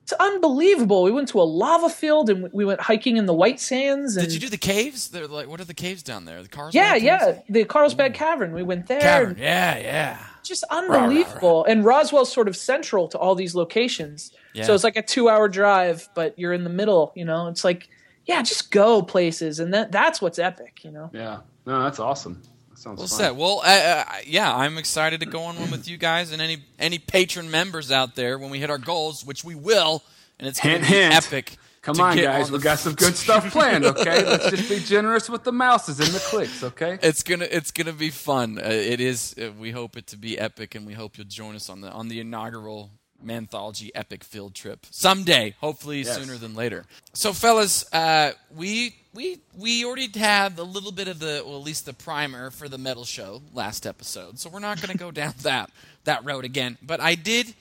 it's 0.04 0.12
unbelievable. 0.14 1.04
We 1.04 1.12
went 1.12 1.30
to 1.30 1.42
a 1.42 1.44
lava 1.44 1.88
field 1.88 2.30
and 2.30 2.52
we 2.52 2.66
went 2.66 2.82
hiking 2.82 3.16
in 3.16 3.26
the 3.26 3.34
white 3.34 3.62
sands. 3.62 4.18
And 4.18 4.26
Did 4.28 4.34
you 4.34 4.40
do 4.42 4.50
the 4.50 4.58
caves? 4.58 5.08
They're 5.08 5.28
like, 5.28 5.48
what 5.48 5.62
are 5.62 5.66
the 5.66 5.74
caves 5.74 6.04
down 6.04 6.26
there? 6.26 6.44
The 6.44 6.50
cars? 6.50 6.76
yeah, 6.76 6.96
yeah, 6.96 7.40
the 7.48 7.64
Carlsbad 7.64 8.14
Cavern. 8.14 8.52
We 8.52 8.64
went 8.64 8.88
there. 8.88 9.00
Cavern. 9.00 9.38
Yeah, 9.40 9.78
yeah. 9.78 10.20
Just 10.44 10.66
unbelievable. 10.70 11.64
And 11.64 11.86
Roswell's 11.86 12.30
sort 12.34 12.50
of 12.50 12.58
central 12.58 13.08
to 13.08 13.18
all 13.18 13.34
these 13.34 13.56
locations. 13.56 14.34
Yeah. 14.54 14.64
So 14.64 14.74
it's 14.74 14.84
like 14.84 14.98
a 14.98 15.02
two-hour 15.02 15.48
drive, 15.48 16.10
but 16.16 16.38
you're 16.38 16.52
in 16.52 16.66
the 16.66 16.70
middle. 16.70 17.14
You 17.16 17.24
know, 17.24 17.48
it's 17.48 17.64
like, 17.64 17.88
yeah, 18.26 18.42
just 18.42 18.72
go 18.72 19.02
places, 19.02 19.60
and 19.60 19.74
that 19.74 19.94
that's 19.94 20.22
what's 20.22 20.38
epic. 20.38 20.84
You 20.84 20.92
know. 20.92 21.12
Yeah. 21.14 21.40
No, 21.66 21.82
that's 21.82 22.00
awesome. 22.00 22.42
Sounds 22.84 23.00
Well 23.00 23.08
fun. 23.08 23.18
said. 23.18 23.32
Well, 23.38 23.62
uh, 23.64 23.68
uh, 23.70 24.04
yeah, 24.28 24.54
I'm 24.54 24.78
excited 24.78 25.22
to 25.22 25.26
go 25.26 25.44
on 25.44 25.58
one 25.58 25.72
with 25.72 25.88
you 25.88 25.98
guys 25.98 26.32
and 26.34 26.42
any 26.42 26.58
any 26.80 27.00
patron 27.00 27.50
members 27.50 27.92
out 27.92 28.16
there 28.16 28.38
when 28.38 28.50
we 28.50 28.60
hit 28.60 28.70
our 28.70 28.78
goals, 28.78 29.26
which 29.26 29.44
we 29.44 29.56
will, 29.56 30.04
and 30.38 30.48
it's 30.48 30.60
going 30.60 30.82
to 30.82 30.82
be 30.82 30.88
hint. 30.98 31.14
epic. 31.16 31.58
Come 31.82 32.00
on, 32.00 32.16
guys. 32.18 32.48
on 32.48 32.54
We 32.54 32.60
got 32.60 32.80
some 32.80 32.94
good 32.94 33.16
stuff 33.16 33.52
planned. 33.52 33.84
Okay, 33.94 34.24
let's 34.26 34.50
just 34.50 34.70
be 34.70 34.80
generous 34.80 35.30
with 35.30 35.44
the 35.44 35.52
mouses 35.52 36.00
and 36.00 36.08
the 36.10 36.20
clicks. 36.20 36.64
Okay. 36.64 36.98
It's 37.02 37.24
gonna 37.24 37.48
it's 37.50 37.72
gonna 37.72 37.92
be 37.94 38.10
fun. 38.10 38.58
Uh, 38.58 38.68
it 38.70 39.00
is. 39.02 39.36
Uh, 39.38 39.52
we 39.60 39.72
hope 39.72 39.98
it 39.98 40.08
to 40.08 40.18
be 40.18 40.38
epic, 40.40 40.76
and 40.76 40.86
we 40.88 40.94
hope 40.94 41.18
you'll 41.18 41.28
join 41.28 41.56
us 41.56 41.70
on 41.70 41.82
the 41.82 41.90
on 41.92 42.08
the 42.08 42.20
inaugural 42.22 42.92
Manthology 43.24 43.94
Epic 43.96 44.24
Field 44.24 44.54
Trip 44.56 44.86
someday. 44.92 45.56
Hopefully 45.62 46.02
Yes. 46.02 46.16
sooner 46.18 46.38
than 46.38 46.54
later. 46.56 46.86
So, 47.14 47.34
fellas, 47.34 47.86
uh, 47.94 48.32
we 48.56 48.96
we 49.14 49.40
we 49.58 49.86
already 49.86 50.10
had 50.18 50.58
a 50.60 50.64
little 50.64 50.92
bit 50.92 51.08
of 51.08 51.20
the 51.20 51.44
well, 51.46 51.58
at 51.58 51.64
least 51.64 51.86
the 51.86 51.94
primer 51.94 52.50
for 52.52 52.68
the 52.70 52.78
metal 52.78 53.06
show 53.06 53.42
last 53.54 53.86
episode. 53.86 54.40
So 54.40 54.50
we're 54.50 54.60
not 54.60 54.82
gonna 54.82 54.96
go 54.96 55.12
down 55.22 55.34
that 55.44 55.70
that 56.04 56.26
road 56.26 56.46
again. 56.46 56.78
But 56.82 57.00
I 57.00 57.16
did 57.16 57.54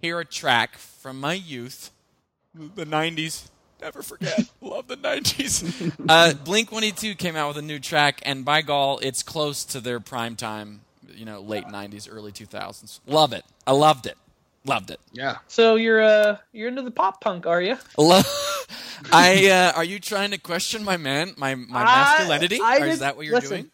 hear 0.00 0.20
a 0.20 0.24
track 0.24 0.76
from 0.78 1.20
my 1.20 1.34
youth, 1.34 1.90
the 2.54 2.84
'90s. 2.86 3.48
Never 3.80 4.02
forget. 4.02 4.40
Love 4.62 4.88
the 4.88 4.96
90s. 4.96 5.92
Uh, 6.08 6.32
Blink 6.32 6.72
182 6.72 7.14
came 7.16 7.36
out 7.36 7.48
with 7.48 7.58
a 7.58 7.62
new 7.62 7.78
track, 7.78 8.22
and 8.24 8.42
by 8.42 8.62
gall, 8.62 8.98
it's 9.02 9.22
close 9.22 9.66
to 9.66 9.80
their 9.80 10.00
prime 10.00 10.34
time, 10.34 10.80
you 11.14 11.26
know, 11.26 11.40
late 11.40 11.66
90s, 11.66 12.08
early 12.10 12.32
2000s. 12.32 13.00
Love 13.06 13.34
it. 13.34 13.44
I 13.66 13.72
loved 13.72 14.06
it. 14.06 14.16
Loved 14.66 14.90
it. 14.90 15.00
Yeah. 15.12 15.36
So 15.48 15.76
you're 15.76 16.02
uh 16.02 16.38
you're 16.52 16.68
into 16.68 16.82
the 16.82 16.90
pop 16.90 17.20
punk, 17.20 17.46
are 17.46 17.62
you? 17.62 17.76
Lo- 17.96 18.20
I 19.12 19.48
uh, 19.48 19.72
are 19.76 19.84
you 19.84 19.98
trying 20.00 20.32
to 20.32 20.38
question 20.38 20.82
my 20.84 20.96
man, 20.96 21.34
my 21.36 21.54
my 21.54 21.84
masculinity? 21.84 22.60
I 22.62 22.78
or 22.78 22.84
is 22.86 22.94
did- 22.94 23.00
that 23.02 23.16
what 23.16 23.26
you're 23.26 23.34
listen, 23.36 23.50
doing? 23.50 23.70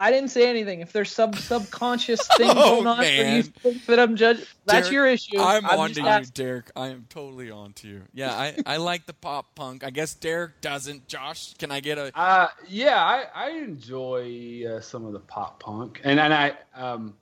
I 0.00 0.10
didn't 0.10 0.30
say 0.30 0.50
anything. 0.50 0.80
If 0.80 0.92
there's 0.92 1.10
some 1.12 1.32
subconscious 1.32 2.26
thing 2.36 2.50
Oh, 2.54 2.74
going 2.82 2.86
on, 2.88 2.98
or 2.98 3.02
man. 3.02 3.36
you 3.36 3.42
think 3.44 3.86
that 3.86 4.00
I'm 4.00 4.16
judging, 4.16 4.44
that's 4.66 4.88
Derek, 4.88 4.92
your 4.92 5.06
issue. 5.06 5.38
I'm, 5.38 5.64
I'm 5.64 5.78
on 5.78 5.92
just 5.92 6.34
to 6.34 6.42
you. 6.42 6.46
Derek. 6.46 6.70
I 6.74 6.88
am 6.88 7.06
totally 7.08 7.50
on 7.50 7.72
to 7.74 7.88
you. 7.88 8.02
Yeah, 8.12 8.32
I, 8.32 8.56
I 8.66 8.76
like 8.78 9.06
the 9.06 9.14
pop 9.14 9.54
punk. 9.54 9.84
I 9.84 9.90
guess 9.90 10.12
Derek 10.14 10.60
doesn't. 10.60 11.06
Josh, 11.06 11.54
can 11.54 11.70
I 11.70 11.78
get 11.78 11.96
a 11.96 12.10
Uh, 12.18 12.48
yeah, 12.68 12.96
I, 13.02 13.26
I 13.34 13.50
enjoy 13.50 14.64
uh, 14.68 14.80
some 14.80 15.06
of 15.06 15.12
the 15.12 15.20
pop 15.20 15.60
punk, 15.62 16.00
and 16.04 16.18
and 16.18 16.34
I 16.34 16.54
um, 16.74 17.14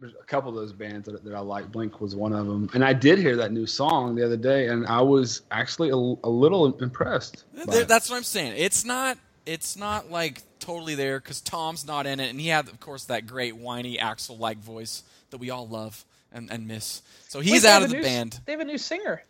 there's 0.00 0.14
a 0.20 0.24
couple 0.24 0.50
of 0.50 0.54
those 0.56 0.72
bands 0.72 1.06
that, 1.08 1.24
that 1.24 1.34
I 1.34 1.40
like. 1.40 1.72
Blink 1.72 2.00
was 2.00 2.14
one 2.14 2.32
of 2.32 2.46
them, 2.46 2.70
and 2.74 2.84
I 2.84 2.92
did 2.92 3.18
hear 3.18 3.36
that 3.36 3.52
new 3.52 3.66
song 3.66 4.14
the 4.14 4.24
other 4.24 4.36
day, 4.36 4.68
and 4.68 4.86
I 4.86 5.00
was 5.00 5.42
actually 5.50 5.90
a, 5.90 5.94
a 5.94 6.30
little 6.30 6.72
impressed. 6.80 7.44
by 7.54 7.64
Th- 7.64 7.82
it. 7.82 7.88
That's 7.88 8.08
what 8.10 8.16
I'm 8.16 8.22
saying. 8.22 8.54
It's 8.56 8.84
not. 8.84 9.18
It's 9.46 9.76
not 9.76 10.10
like 10.10 10.42
totally 10.60 10.94
there 10.94 11.18
because 11.18 11.40
Tom's 11.40 11.86
not 11.86 12.06
in 12.06 12.20
it, 12.20 12.28
and 12.30 12.38
he 12.40 12.48
had, 12.48 12.68
of 12.68 12.78
course, 12.80 13.04
that 13.04 13.26
great 13.26 13.56
whiny 13.56 13.96
Axl-like 13.96 14.58
voice 14.58 15.02
that 15.30 15.38
we 15.38 15.48
all 15.50 15.66
love 15.66 16.04
and, 16.32 16.50
and 16.52 16.68
miss. 16.68 17.00
So 17.28 17.40
he's 17.40 17.62
they 17.62 17.70
out 17.70 17.82
of 17.82 17.88
the 17.90 17.96
new- 17.96 18.02
band. 18.02 18.40
They 18.44 18.52
have 18.52 18.60
a 18.60 18.64
new 18.66 18.76
singer. 18.78 19.22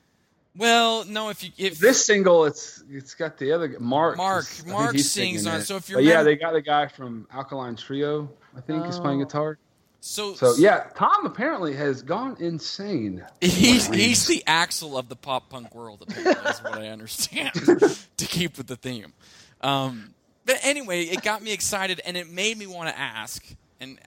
Well, 0.57 1.05
no, 1.05 1.29
if 1.29 1.45
you 1.45 1.51
if 1.57 1.79
this 1.79 2.05
single, 2.05 2.45
it's 2.47 2.83
it's 2.91 3.15
got 3.15 3.39
the 3.39 3.53
other 3.53 3.77
Mark. 3.79 4.17
Mark- 4.17 4.45
is- 4.51 4.67
Mark 4.67 4.99
sings 4.99 5.47
on 5.47 5.55
it. 5.55 5.59
it. 5.61 5.65
So 5.67 5.77
if 5.77 5.89
you 5.89 5.95
But 5.97 6.05
yeah, 6.05 6.25
they 6.25 6.35
got 6.35 6.53
the 6.53 6.63
guy 6.63 6.89
from 6.89 7.29
Alkaline 7.33 7.77
Trio. 7.77 8.29
I 8.57 8.61
think 8.61 8.85
is 8.87 8.99
playing 8.99 9.23
Oh. 9.23 9.25
guitar. 9.25 9.57
So 10.01 10.35
So 10.35 10.55
yeah, 10.57 10.87
Tom 10.95 11.27
apparently 11.27 11.75
has 11.75 12.03
gone 12.03 12.37
insane. 12.39 13.25
He's 13.41 13.87
he's 13.89 14.27
the 14.27 14.43
Axl 14.47 14.99
of 14.99 15.09
the 15.09 15.17
pop 15.17 15.51
punk 15.51 15.75
world, 15.75 16.03
apparently, 16.09 16.51
is 16.51 16.63
what 16.63 16.79
I 16.79 16.89
understand. 16.89 17.53
to 18.17 18.27
keep 18.27 18.57
with 18.57 18.69
the 18.69 18.77
theme, 18.77 19.13
um, 19.61 20.15
but 20.47 20.59
anyway, 20.63 21.03
it 21.03 21.23
got 21.23 21.43
me 21.43 21.53
excited, 21.53 22.01
and 22.05 22.17
it 22.17 22.31
made 22.31 22.57
me 22.59 22.67
want 22.67 22.89
to 22.89 22.99
ask. 22.99 23.45
And 23.81 23.99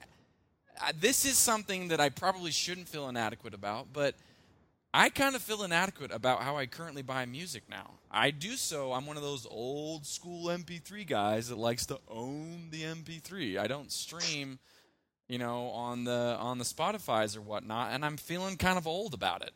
uh, 0.82 0.92
this 1.00 1.26
is 1.26 1.38
something 1.38 1.90
that 1.90 2.00
I 2.00 2.10
probably 2.10 2.52
shouldn't 2.52 2.88
feel 2.88 3.08
inadequate 3.10 3.54
about, 3.54 3.88
but 3.94 4.16
I 4.94 5.10
kind 5.10 5.36
of 5.36 5.42
feel 5.42 5.64
inadequate 5.64 6.12
about 6.12 6.42
how 6.42 6.58
I 6.58 6.66
currently 6.66 7.02
buy 7.02 7.26
music 7.26 7.64
now. 7.70 7.92
I 8.10 8.32
do 8.32 8.56
so. 8.56 8.92
I'm 8.92 9.06
one 9.06 9.16
of 9.16 9.24
those 9.24 9.48
old 9.50 10.06
school 10.06 10.48
MP3 10.48 11.08
guys 11.08 11.48
that 11.48 11.58
likes 11.58 11.86
to 11.88 12.00
own 12.10 12.68
the 12.72 12.84
MP3. 12.84 13.58
I 13.58 13.68
don't 13.68 13.90
stream, 13.92 14.60
you 15.32 15.38
know, 15.38 15.68
on 15.68 16.04
the 16.04 16.36
on 16.42 16.58
the 16.58 16.66
Spotify's 16.66 17.38
or 17.38 17.42
whatnot, 17.42 17.94
and 17.94 18.04
I'm 18.04 18.18
feeling 18.18 18.58
kind 18.58 18.78
of 18.78 18.86
old 18.86 19.14
about 19.14 19.42
it. 19.42 19.52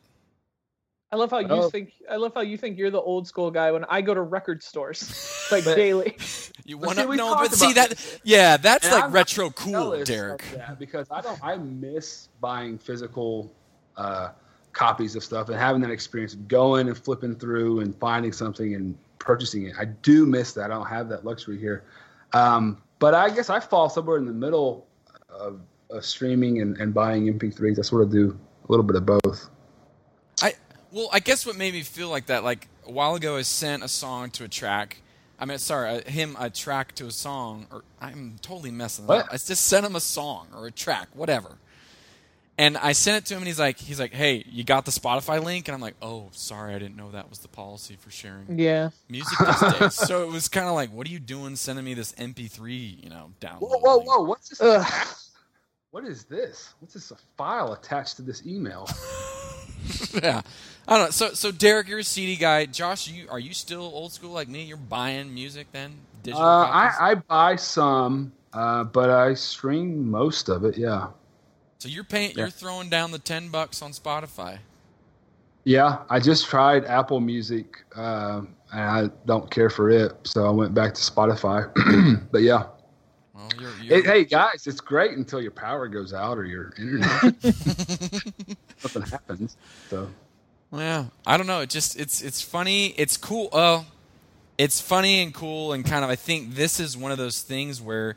I 1.12 1.16
love 1.16 1.30
how 1.30 1.38
you 1.40 1.48
Oh. 1.50 1.68
think. 1.68 1.92
I 2.10 2.16
love 2.16 2.32
how 2.34 2.40
you 2.40 2.56
think 2.56 2.78
you're 2.78 2.90
the 2.90 3.00
old 3.00 3.28
school 3.28 3.50
guy 3.50 3.70
when 3.70 3.84
I 3.84 4.00
go 4.00 4.14
to 4.14 4.22
record 4.22 4.62
stores 4.62 5.48
like 5.52 5.64
daily. 5.64 6.16
You 6.64 6.78
want 6.78 6.98
to 6.98 7.06
we 7.06 7.16
know, 7.16 7.28
talked 7.34 7.50
but 7.50 7.58
see 7.58 7.74
that, 7.74 7.90
this. 7.90 8.18
yeah, 8.24 8.56
that's 8.56 8.86
And 8.86 8.94
like 8.94 9.04
I'm 9.04 9.12
retro 9.12 9.50
cool, 9.50 10.02
Derek. 10.02 10.42
because 10.80 11.06
I 11.12 11.20
don't. 11.20 11.38
I 11.44 11.56
miss 11.58 12.28
buying 12.40 12.78
physical 12.78 13.52
uh, 13.96 14.30
copies 14.72 15.14
of 15.14 15.22
stuff 15.22 15.48
and 15.48 15.56
having 15.58 15.80
that 15.82 15.90
experience 15.92 16.32
of 16.34 16.48
going 16.48 16.88
and 16.88 16.98
flipping 16.98 17.36
through 17.36 17.80
and 17.80 17.94
finding 17.98 18.32
something 18.32 18.74
and 18.74 18.96
purchasing 19.20 19.66
it. 19.66 19.74
I 19.78 19.84
do 19.84 20.26
miss 20.26 20.54
that. 20.54 20.64
I 20.72 20.74
don't 20.74 20.86
have 20.88 21.08
that 21.10 21.24
luxury 21.24 21.58
here. 21.58 21.84
Um, 22.32 22.78
but 22.98 23.14
I 23.14 23.30
guess 23.30 23.48
I 23.50 23.60
fall 23.60 23.88
somewhere 23.88 24.16
in 24.16 24.24
the 24.24 24.32
middle 24.32 24.86
of, 25.38 25.60
of 25.90 26.04
streaming 26.04 26.60
and, 26.60 26.76
and 26.78 26.92
buying 26.94 27.26
MP3s. 27.32 27.78
I 27.78 27.82
sort 27.82 28.02
of 28.02 28.10
do 28.10 28.38
a 28.68 28.70
little 28.72 28.84
bit 28.84 28.96
of 28.96 29.06
both. 29.06 29.48
I 30.42 30.54
well, 30.92 31.08
I 31.12 31.20
guess 31.20 31.46
what 31.46 31.56
made 31.56 31.74
me 31.74 31.82
feel 31.82 32.08
like 32.08 32.26
that, 32.26 32.44
like 32.44 32.68
a 32.86 32.90
while 32.90 33.14
ago, 33.14 33.36
I 33.36 33.42
sent 33.42 33.82
a 33.82 33.88
song 33.88 34.30
to 34.32 34.44
a 34.44 34.48
track. 34.48 34.98
I 35.38 35.44
mean, 35.44 35.58
sorry, 35.58 35.90
uh, 35.90 36.10
him 36.10 36.36
a 36.40 36.48
track 36.48 36.94
to 36.96 37.06
a 37.06 37.10
song, 37.10 37.66
or 37.70 37.84
I'm 38.00 38.36
totally 38.40 38.70
messing 38.70 39.06
What? 39.06 39.26
up. 39.26 39.28
I 39.30 39.36
just 39.36 39.66
sent 39.66 39.84
him 39.84 39.94
a 39.94 40.00
song 40.00 40.48
or 40.54 40.66
a 40.66 40.70
track, 40.70 41.08
whatever. 41.12 41.58
And 42.58 42.78
I 42.78 42.92
sent 42.92 43.18
it 43.18 43.26
to 43.28 43.34
him, 43.34 43.40
and 43.42 43.46
he's 43.46 43.58
like, 43.58 43.78
he's 43.78 44.00
like, 44.00 44.14
"Hey, 44.14 44.42
you 44.48 44.64
got 44.64 44.86
the 44.86 44.90
Spotify 44.90 45.44
link?" 45.44 45.68
And 45.68 45.74
I'm 45.74 45.80
like, 45.82 45.96
"Oh, 46.00 46.30
sorry, 46.32 46.74
I 46.74 46.78
didn't 46.78 46.96
know 46.96 47.10
that 47.10 47.28
was 47.28 47.40
the 47.40 47.48
policy 47.48 47.96
for 48.00 48.10
sharing 48.10 48.58
Yeah. 48.58 48.90
music 49.10 49.36
these 49.38 49.60
days." 49.78 49.94
So 49.94 50.22
it 50.22 50.32
was 50.32 50.48
kind 50.48 50.66
of 50.66 50.72
like, 50.74 50.90
"What 50.90 51.06
are 51.06 51.10
you 51.10 51.18
doing, 51.20 51.56
sending 51.56 51.84
me 51.84 51.92
this 51.92 52.14
MP3, 52.16 53.02
you 53.04 53.10
know, 53.10 53.32
download?" 53.42 53.60
Whoa, 53.60 53.78
whoa, 53.78 53.96
link?" 53.98 54.08
whoa! 54.08 54.22
What's 54.22 54.48
this? 54.56 55.25
What 55.90 56.04
is 56.04 56.24
this? 56.24 56.74
What's 56.80 56.94
this? 56.94 57.10
A 57.10 57.16
file 57.38 57.72
attached 57.72 58.16
to 58.16 58.22
this 58.22 58.46
email? 58.46 58.88
yeah, 60.22 60.42
I 60.86 60.96
don't 60.96 61.06
know. 61.06 61.10
So, 61.10 61.28
so 61.30 61.50
Derek, 61.50 61.88
you're 61.88 62.00
a 62.00 62.04
CD 62.04 62.36
guy. 62.36 62.66
Josh, 62.66 63.08
you 63.08 63.26
are 63.30 63.38
you 63.38 63.54
still 63.54 63.82
old 63.82 64.12
school 64.12 64.30
like 64.32 64.48
me? 64.48 64.64
You're 64.64 64.76
buying 64.76 65.32
music 65.32 65.68
then? 65.72 65.94
Digital 66.22 66.44
Uh. 66.44 66.66
I, 66.66 66.92
I 67.00 67.14
buy 67.14 67.56
some, 67.56 68.32
uh, 68.52 68.84
but 68.84 69.10
I 69.10 69.34
stream 69.34 70.10
most 70.10 70.48
of 70.48 70.64
it. 70.64 70.76
Yeah, 70.76 71.08
So 71.78 71.88
you're 71.88 72.04
paying, 72.04 72.30
Yeah. 72.32 72.40
you're 72.44 72.50
throwing 72.50 72.90
down 72.90 73.10
the 73.12 73.18
ten 73.18 73.48
bucks 73.48 73.80
on 73.80 73.92
Spotify. 73.92 74.58
yeah. 75.64 75.98
I 76.10 76.20
just 76.20 76.46
tried 76.46 76.84
Apple 76.84 77.20
Music, 77.20 77.84
uh, 77.94 78.42
and 78.72 78.80
I 78.82 79.08
don't 79.24 79.50
care 79.50 79.70
for 79.70 79.88
it, 79.90 80.12
so 80.24 80.46
I 80.46 80.50
went 80.50 80.74
back 80.74 80.94
to 80.94 81.00
Spotify. 81.00 81.70
but 82.32 82.42
yeah, 82.42 82.64
Well, 83.36 83.48
you're, 83.60 83.70
you're 83.82 84.02
Hey, 84.02 84.20
hey 84.20 84.24
guys, 84.24 84.66
it's 84.66 84.80
great 84.80 85.12
until 85.16 85.40
your 85.42 85.50
power 85.50 85.88
goes 85.88 86.14
out 86.14 86.38
or 86.38 86.44
your 86.44 86.72
internet. 86.78 87.22
Nothing 88.82 89.02
happens. 89.02 89.56
So 89.90 90.08
yeah. 90.72 91.06
I 91.26 91.36
don't 91.36 91.46
know. 91.46 91.60
It 91.60 91.70
just 91.70 91.98
it's 91.98 92.22
it's 92.22 92.40
funny. 92.40 92.88
It's 92.96 93.16
cool. 93.16 93.50
Well, 93.52 93.86
it's 94.58 94.80
funny 94.80 95.22
and 95.22 95.34
cool 95.34 95.72
and 95.74 95.84
kind 95.84 96.02
of. 96.04 96.10
I 96.10 96.16
think 96.16 96.54
this 96.54 96.80
is 96.80 96.96
one 96.96 97.12
of 97.12 97.18
those 97.18 97.42
things 97.42 97.80
where 97.80 98.16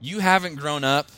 you 0.00 0.18
haven't 0.18 0.56
grown 0.56 0.82
up 0.84 1.10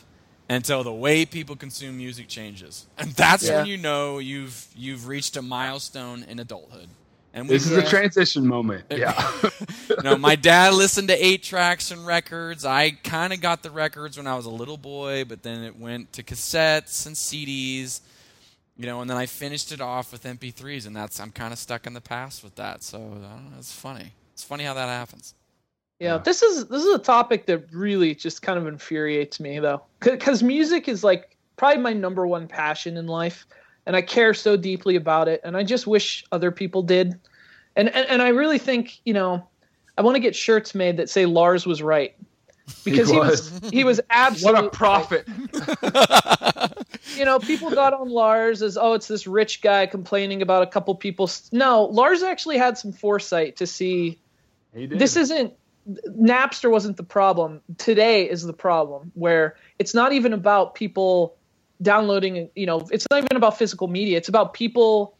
until 0.47 0.83
the 0.83 0.93
way 0.93 1.25
people 1.25 1.55
consume 1.55 1.97
music 1.97 2.27
changes, 2.27 2.87
and 2.97 3.11
that's 3.11 3.47
Yeah. 3.47 3.57
when 3.57 3.65
you 3.67 3.77
know 3.77 4.19
you've 4.19 4.67
you've 4.75 5.07
reached 5.07 5.37
a 5.37 5.41
milestone 5.41 6.23
in 6.23 6.39
adulthood. 6.39 6.89
And 7.33 7.47
we 7.47 7.55
this 7.55 7.65
is 7.67 7.71
Yeah. 7.73 7.79
a 7.83 7.87
transition 7.89 8.45
moment. 8.47 8.85
Yeah. 8.91 9.31
you 9.89 10.03
know, 10.03 10.17
my 10.17 10.35
dad 10.35 10.73
listened 10.73 11.07
to 11.09 11.25
eight 11.25 11.43
tracks 11.43 11.91
and 11.91 12.05
records. 12.05 12.65
I 12.65 12.91
kind 12.91 13.33
of 13.33 13.41
got 13.41 13.61
the 13.63 13.71
records 13.71 14.17
when 14.17 14.27
I 14.27 14.35
was 14.35 14.45
a 14.45 14.49
little 14.51 14.77
boy, 14.77 15.25
but 15.25 15.43
then 15.43 15.63
it 15.63 15.77
went 15.77 16.11
to 16.13 16.23
cassettes 16.23 17.05
and 17.05 17.15
CDs. 17.15 18.01
You 18.77 18.85
know, 18.85 19.01
and 19.01 19.09
then 19.09 19.17
I 19.17 19.25
finished 19.25 19.71
it 19.73 19.81
off 19.81 20.11
with 20.13 20.23
MP3s, 20.23 20.87
and 20.87 20.95
that's 20.95 21.19
I'm 21.19 21.31
kind 21.31 21.51
of 21.51 21.59
stuck 21.59 21.85
in 21.85 21.93
the 21.93 22.01
past 22.01 22.43
with 22.43 22.55
that. 22.55 22.81
So 22.81 22.97
I 22.97 23.01
don't 23.01 23.21
know, 23.51 23.57
it's 23.57 23.73
funny. 23.73 24.13
It's 24.33 24.43
funny 24.43 24.63
how 24.63 24.73
that 24.73 24.87
happens. 24.87 25.33
Yeah, 25.99 26.13
Yeah. 26.13 26.17
this 26.19 26.41
is 26.41 26.65
this 26.67 26.83
is 26.83 26.95
a 26.95 26.99
topic 26.99 27.45
that 27.47 27.65
really 27.73 28.15
just 28.15 28.41
kind 28.41 28.57
of 28.57 28.67
infuriates 28.67 29.39
me 29.39 29.59
though, 29.59 29.83
because 29.99 30.41
music 30.41 30.87
is 30.87 31.03
like 31.03 31.35
probably 31.57 31.81
my 31.81 31.91
number 31.93 32.25
one 32.25 32.47
passion 32.47 32.95
in 32.95 33.05
life, 33.05 33.45
and 33.89 33.95
I 33.95 34.03
care 34.03 34.35
so 34.35 34.55
deeply 34.55 34.95
about 34.95 35.27
it, 35.27 35.41
and 35.43 35.57
I 35.57 35.63
just 35.63 35.87
wish 35.87 36.23
other 36.31 36.51
people 36.51 36.83
did, 36.83 37.19
and 37.75 37.89
and, 37.89 38.07
and 38.07 38.21
I 38.21 38.27
really 38.27 38.59
think 38.59 39.01
you 39.03 39.15
know, 39.15 39.47
I 39.97 40.03
want 40.03 40.13
to 40.13 40.19
get 40.19 40.35
shirts 40.35 40.75
made 40.75 40.97
that 40.97 41.09
say 41.09 41.25
Lars 41.25 41.65
was 41.65 41.81
right, 41.81 42.15
because 42.85 43.09
he 43.09 43.17
was 43.17 43.59
he 43.71 43.83
was 43.83 43.97
what 43.97 44.05
absolutely 44.11 44.61
what 44.61 44.67
a 44.67 44.77
prophet. 44.77 45.27
you 47.17 47.25
know, 47.25 47.39
people 47.39 47.71
got 47.71 47.95
on 47.95 48.09
Lars 48.09 48.61
as, 48.61 48.77
oh, 48.77 48.93
it's 48.93 49.07
this 49.07 49.25
rich 49.25 49.63
guy 49.63 49.87
complaining 49.87 50.43
about 50.43 50.61
a 50.61 50.67
couple 50.67 50.93
people. 50.93 51.27
No, 51.51 51.85
Lars 51.85 52.21
actually 52.21 52.59
had 52.59 52.77
some 52.77 52.91
foresight 52.91 53.55
to 53.55 53.65
see 53.65 54.19
this 54.71 55.15
isn't 55.15 55.55
Napster 56.07 56.69
wasn't 56.69 56.97
the 56.97 57.03
problem. 57.03 57.61
Today 57.79 58.29
is 58.29 58.43
the 58.43 58.53
problem 58.53 59.11
where 59.15 59.55
it's 59.79 59.95
not 59.95 60.13
even 60.13 60.31
about 60.31 60.75
people 60.75 61.38
downloading, 61.81 62.49
you 62.55 62.65
know, 62.65 62.87
it's 62.91 63.07
not 63.09 63.23
even 63.23 63.37
about 63.37 63.57
physical 63.57 63.87
media. 63.87 64.17
It's 64.17 64.29
about 64.29 64.53
people 64.53 65.17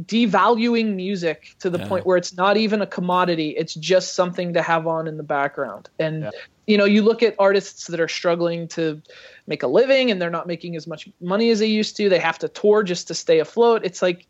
devaluing 0.00 0.94
music 0.94 1.46
to 1.60 1.70
the 1.70 1.78
Yeah. 1.78 1.88
point 1.88 2.06
where 2.06 2.18
it's 2.18 2.36
not 2.36 2.56
even 2.58 2.82
a 2.82 2.86
commodity. 2.86 3.50
It's 3.50 3.72
just 3.74 4.14
something 4.14 4.52
to 4.52 4.62
have 4.62 4.86
on 4.86 5.08
in 5.08 5.16
the 5.16 5.22
background. 5.22 5.88
And 5.98 6.24
Yeah. 6.24 6.30
you 6.66 6.76
know, 6.76 6.84
you 6.84 7.02
look 7.02 7.22
at 7.22 7.36
artists 7.38 7.86
that 7.86 8.00
are 8.00 8.08
struggling 8.08 8.66
to 8.66 9.00
make 9.46 9.62
a 9.62 9.68
living 9.68 10.10
and 10.10 10.20
they're 10.20 10.30
not 10.30 10.48
making 10.48 10.74
as 10.74 10.86
much 10.86 11.08
money 11.20 11.50
as 11.50 11.60
they 11.60 11.66
used 11.66 11.96
to. 11.96 12.08
They 12.08 12.18
have 12.18 12.40
to 12.40 12.48
tour 12.48 12.82
just 12.82 13.06
to 13.08 13.14
stay 13.14 13.38
afloat. 13.38 13.82
It's 13.84 14.02
like 14.02 14.26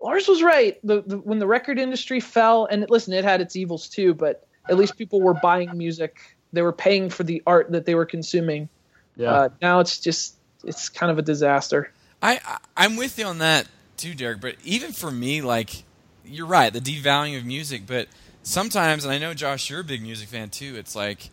Lars 0.00 0.28
was 0.28 0.42
right. 0.42 0.78
The, 0.84 1.02
the 1.02 1.18
when 1.18 1.38
the 1.40 1.46
record 1.46 1.78
industry 1.78 2.20
fell, 2.20 2.66
and 2.66 2.88
listen, 2.88 3.12
it 3.12 3.24
had 3.24 3.40
its 3.40 3.56
evils 3.56 3.88
too, 3.88 4.14
but 4.14 4.46
at 4.68 4.76
least 4.76 4.96
people 4.96 5.20
were 5.20 5.34
buying 5.34 5.76
music. 5.76 6.16
They 6.52 6.62
were 6.62 6.72
paying 6.72 7.10
for 7.10 7.24
the 7.24 7.42
art 7.46 7.72
that 7.72 7.84
they 7.86 7.94
were 7.94 8.06
consuming. 8.06 8.68
yeah. 9.16 9.32
Uh, 9.32 9.48
now 9.60 9.80
it's 9.80 9.98
just 9.98 10.33
it's 10.66 10.88
kind 10.88 11.10
of 11.10 11.18
a 11.18 11.22
disaster. 11.22 11.90
I, 12.22 12.40
I'm 12.76 12.96
with 12.96 13.18
you 13.18 13.26
on 13.26 13.38
that 13.38 13.66
too, 13.96 14.14
Derek. 14.14 14.40
But 14.40 14.56
even 14.64 14.92
for 14.92 15.10
me, 15.10 15.42
like 15.42 15.84
you're 16.24 16.46
right, 16.46 16.72
the 16.72 16.80
devaluing 16.80 17.38
of 17.38 17.44
music. 17.44 17.86
But 17.86 18.08
sometimes, 18.42 19.04
and 19.04 19.12
I 19.12 19.18
know 19.18 19.34
Josh, 19.34 19.68
you're 19.70 19.80
a 19.80 19.84
big 19.84 20.02
music 20.02 20.28
fan 20.28 20.50
too. 20.50 20.76
It's 20.76 20.96
like 20.96 21.30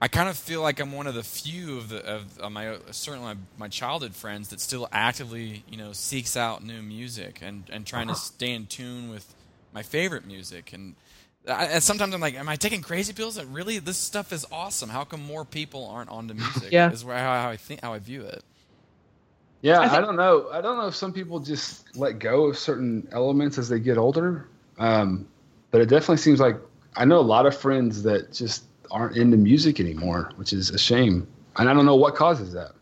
I 0.00 0.08
kind 0.08 0.28
of 0.28 0.36
feel 0.36 0.62
like 0.62 0.80
I'm 0.80 0.92
one 0.92 1.06
of 1.06 1.14
the 1.14 1.22
few 1.22 1.78
of 1.78 1.88
the 1.88 2.04
of, 2.04 2.38
of 2.38 2.52
my 2.52 2.76
certainly 2.90 3.34
my, 3.34 3.40
my 3.58 3.68
childhood 3.68 4.14
friends 4.14 4.48
that 4.48 4.60
still 4.60 4.88
actively 4.92 5.64
you 5.68 5.76
know 5.76 5.92
seeks 5.92 6.36
out 6.36 6.64
new 6.64 6.82
music 6.82 7.38
and 7.42 7.64
and 7.70 7.86
trying 7.86 8.08
to 8.08 8.12
uh-huh. 8.12 8.20
stay 8.20 8.52
in 8.52 8.66
tune 8.66 9.10
with 9.10 9.34
my 9.72 9.82
favorite 9.82 10.26
music 10.26 10.72
and. 10.72 10.94
I, 11.48 11.66
and 11.66 11.82
sometimes 11.82 12.14
I'm 12.14 12.20
like, 12.20 12.34
am 12.34 12.48
I 12.48 12.56
taking 12.56 12.82
crazy 12.82 13.12
pills? 13.12 13.34
That 13.34 13.46
really, 13.46 13.78
this 13.78 13.96
stuff 13.98 14.32
is 14.32 14.46
awesome. 14.52 14.88
How 14.88 15.04
come 15.04 15.22
more 15.22 15.44
people 15.44 15.86
aren't 15.86 16.10
onto 16.10 16.34
music? 16.34 16.70
Yeah. 16.70 16.92
is 16.92 17.04
where 17.04 17.18
how, 17.18 17.42
how 17.42 17.48
I 17.50 17.56
think 17.56 17.80
how 17.82 17.92
I 17.92 17.98
view 17.98 18.22
it. 18.22 18.44
Yeah, 19.60 19.80
I 19.80 19.98
I, 19.98 20.00
don't 20.00 20.16
know. 20.16 20.48
I 20.52 20.60
don't 20.60 20.76
know 20.76 20.86
if 20.86 20.94
some 20.94 21.12
people 21.12 21.38
just 21.40 21.96
let 21.96 22.18
go 22.18 22.46
of 22.46 22.58
certain 22.58 23.06
elements 23.12 23.58
as 23.58 23.68
they 23.68 23.78
get 23.78 23.96
older. 23.98 24.48
Um, 24.78 25.26
but 25.70 25.80
it 25.80 25.88
definitely 25.88 26.16
seems 26.18 26.40
like 26.40 26.56
I 26.96 27.04
know 27.04 27.18
a 27.18 27.20
lot 27.20 27.46
of 27.46 27.56
friends 27.56 28.02
that 28.02 28.32
just 28.32 28.64
aren't 28.90 29.16
into 29.16 29.36
music 29.36 29.80
anymore, 29.80 30.30
which 30.36 30.52
is 30.52 30.70
a 30.70 30.78
shame. 30.78 31.26
And 31.56 31.68
I 31.68 31.74
don't 31.74 31.86
know 31.86 31.96
what 31.96 32.14
causes 32.14 32.52
that. 32.52 32.72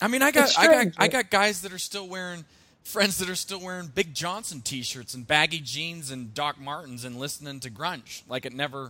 I 0.00 0.08
mean, 0.08 0.22
I 0.22 0.30
got, 0.30 0.48
It's 0.48 0.58
I 0.58 0.66
got, 0.66 0.72
strange, 0.72 0.94
I 0.98 1.08
got 1.08 1.30
guys 1.30 1.62
that 1.62 1.72
are 1.72 1.78
still 1.78 2.06
wearing, 2.06 2.44
friends 2.88 3.18
that 3.18 3.28
are 3.28 3.34
still 3.34 3.60
wearing 3.60 3.86
Big 3.88 4.14
Johnson 4.14 4.60
T-shirts 4.60 5.14
and 5.14 5.26
baggy 5.26 5.60
jeans 5.60 6.10
and 6.10 6.34
Doc 6.34 6.58
Martens 6.58 7.04
and 7.04 7.16
listening 7.16 7.60
to 7.60 7.70
grunge 7.70 8.22
like 8.28 8.46
it 8.46 8.52
never. 8.52 8.88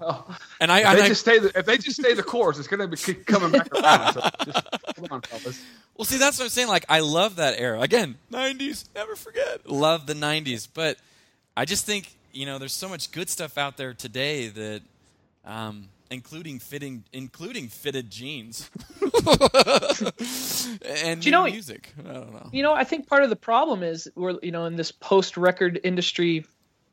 And 0.60 0.70
I, 0.72 0.78
If 0.92 0.98
they 0.98 1.02
I 1.04 1.08
just 1.08 1.20
stay, 1.20 1.38
the, 1.38 1.58
if 1.58 1.66
they 1.66 1.78
just 1.78 2.00
stay 2.00 2.14
the 2.14 2.22
course, 2.22 2.58
it's 2.58 2.68
going 2.68 2.80
to 2.80 2.88
be 2.88 2.96
keep 2.96 3.26
coming 3.26 3.52
back 3.52 3.72
around. 3.74 4.14
So 4.14 4.20
just, 4.44 4.66
come 4.96 5.06
on, 5.10 5.20
fellas. 5.22 5.62
well, 5.96 6.04
see, 6.04 6.18
that's 6.18 6.38
what 6.38 6.44
I'm 6.44 6.50
saying. 6.50 6.68
Like, 6.68 6.86
I 6.88 7.00
love 7.00 7.36
that 7.36 7.58
era. 7.58 7.80
Again, 7.80 8.16
'90s, 8.32 8.84
never 8.94 9.16
forget. 9.16 9.68
Love 9.68 10.06
the 10.06 10.14
'90s, 10.14 10.68
but 10.72 10.96
I 11.56 11.64
just 11.64 11.84
think 11.84 12.14
you 12.32 12.46
know, 12.46 12.58
there's 12.58 12.72
so 12.72 12.88
much 12.88 13.10
good 13.10 13.28
stuff 13.28 13.58
out 13.58 13.76
there 13.76 13.94
today 13.94 14.48
that, 14.48 14.82
um, 15.44 15.88
including 16.10 16.58
fitting, 16.58 17.04
including 17.12 17.68
fitted 17.68 18.10
jeans, 18.10 18.70
and 21.04 21.24
you 21.24 21.30
know- 21.30 21.44
music. 21.44 21.92
I 22.08 22.12
don't 22.12 22.32
know. 22.32 22.50
You 22.52 22.62
know, 22.62 22.72
I 22.72 22.84
think 22.84 23.06
part 23.08 23.22
of 23.22 23.30
the 23.30 23.36
problem 23.36 23.82
is 23.82 24.10
we're 24.14 24.38
you 24.42 24.50
know 24.50 24.64
in 24.66 24.76
this 24.76 24.92
post-record 24.92 25.80
industry 25.84 26.44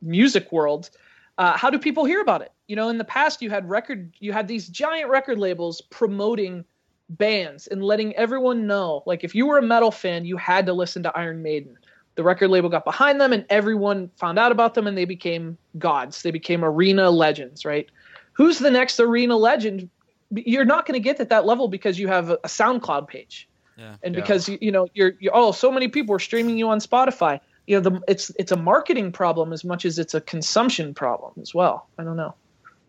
music 0.02 0.52
world. 0.52 0.90
Uh, 1.38 1.58
how 1.58 1.70
do 1.70 1.78
people 1.78 2.06
hear 2.06 2.22
about 2.22 2.42
it? 2.42 2.52
You 2.68 2.78
know, 2.78 2.88
in 2.90 2.98
the 2.98 3.04
past, 3.04 3.42
you 3.42 3.50
had 3.50 3.70
record, 3.70 4.14
you 4.20 4.32
had 4.32 4.48
these 4.48 4.70
giant 4.70 5.10
record 5.10 5.38
labels 5.38 5.82
promoting 5.82 6.64
bands 7.10 7.68
and 7.68 7.84
letting 7.84 8.16
everyone 8.16 8.66
know. 8.68 9.04
Like, 9.06 9.26
if 9.26 9.36
you 9.36 9.46
were 9.46 9.58
a 9.58 9.62
metal 9.62 9.92
fan, 9.92 10.24
you 10.24 10.38
had 10.38 10.66
to 10.68 10.74
listen 10.74 11.04
to 11.04 11.18
Iron 11.18 11.42
Maiden. 11.42 11.78
The 12.16 12.24
record 12.24 12.50
label 12.50 12.70
got 12.70 12.86
behind 12.86 13.20
them, 13.20 13.34
and 13.34 13.46
everyone 13.50 14.10
found 14.16 14.40
out 14.40 14.54
about 14.54 14.76
them, 14.76 14.88
and 14.88 14.98
they 14.98 15.04
became 15.04 15.58
gods. 15.78 16.22
They 16.22 16.32
became 16.32 16.64
arena 16.64 17.10
legends, 17.12 17.66
right? 17.66 17.90
Who's 18.36 18.60
the 18.60 18.72
next 18.72 19.00
arena 19.00 19.36
legend? 19.36 19.90
You're 20.32 20.66
not 20.66 20.86
going 20.86 21.00
to 21.00 21.04
get 21.04 21.20
at 21.20 21.30
that 21.30 21.46
level 21.46 21.68
because 21.68 22.00
you 22.00 22.08
have 22.08 22.30
a 22.30 22.36
a 22.44 22.48
SoundCloud 22.48 23.08
page 23.08 23.48
Yeah. 23.78 23.96
and 24.04 24.14
Yeah. 24.16 24.22
because 24.22 24.48
you 24.50 24.58
you 24.62 24.72
know 24.72 24.88
you're, 24.94 25.14
you're 25.20 25.36
oh 25.36 25.52
so 25.52 25.72
many 25.72 25.88
people 25.88 26.16
are 26.16 26.20
streaming 26.20 26.58
you 26.58 26.70
on 26.70 26.80
Spotify. 26.80 27.40
You 27.68 27.78
know 27.80 27.90
the 27.90 28.02
it's 28.08 28.32
it's 28.38 28.52
a 28.52 28.58
marketing 28.58 29.12
problem 29.12 29.54
as 29.54 29.64
much 29.64 29.86
as 29.86 29.98
it's 30.00 30.14
a 30.14 30.22
consumption 30.22 30.94
problem 30.94 31.34
as 31.42 31.54
well. 31.54 31.88
I 31.98 32.04
don't 32.04 32.18
know. 32.18 32.34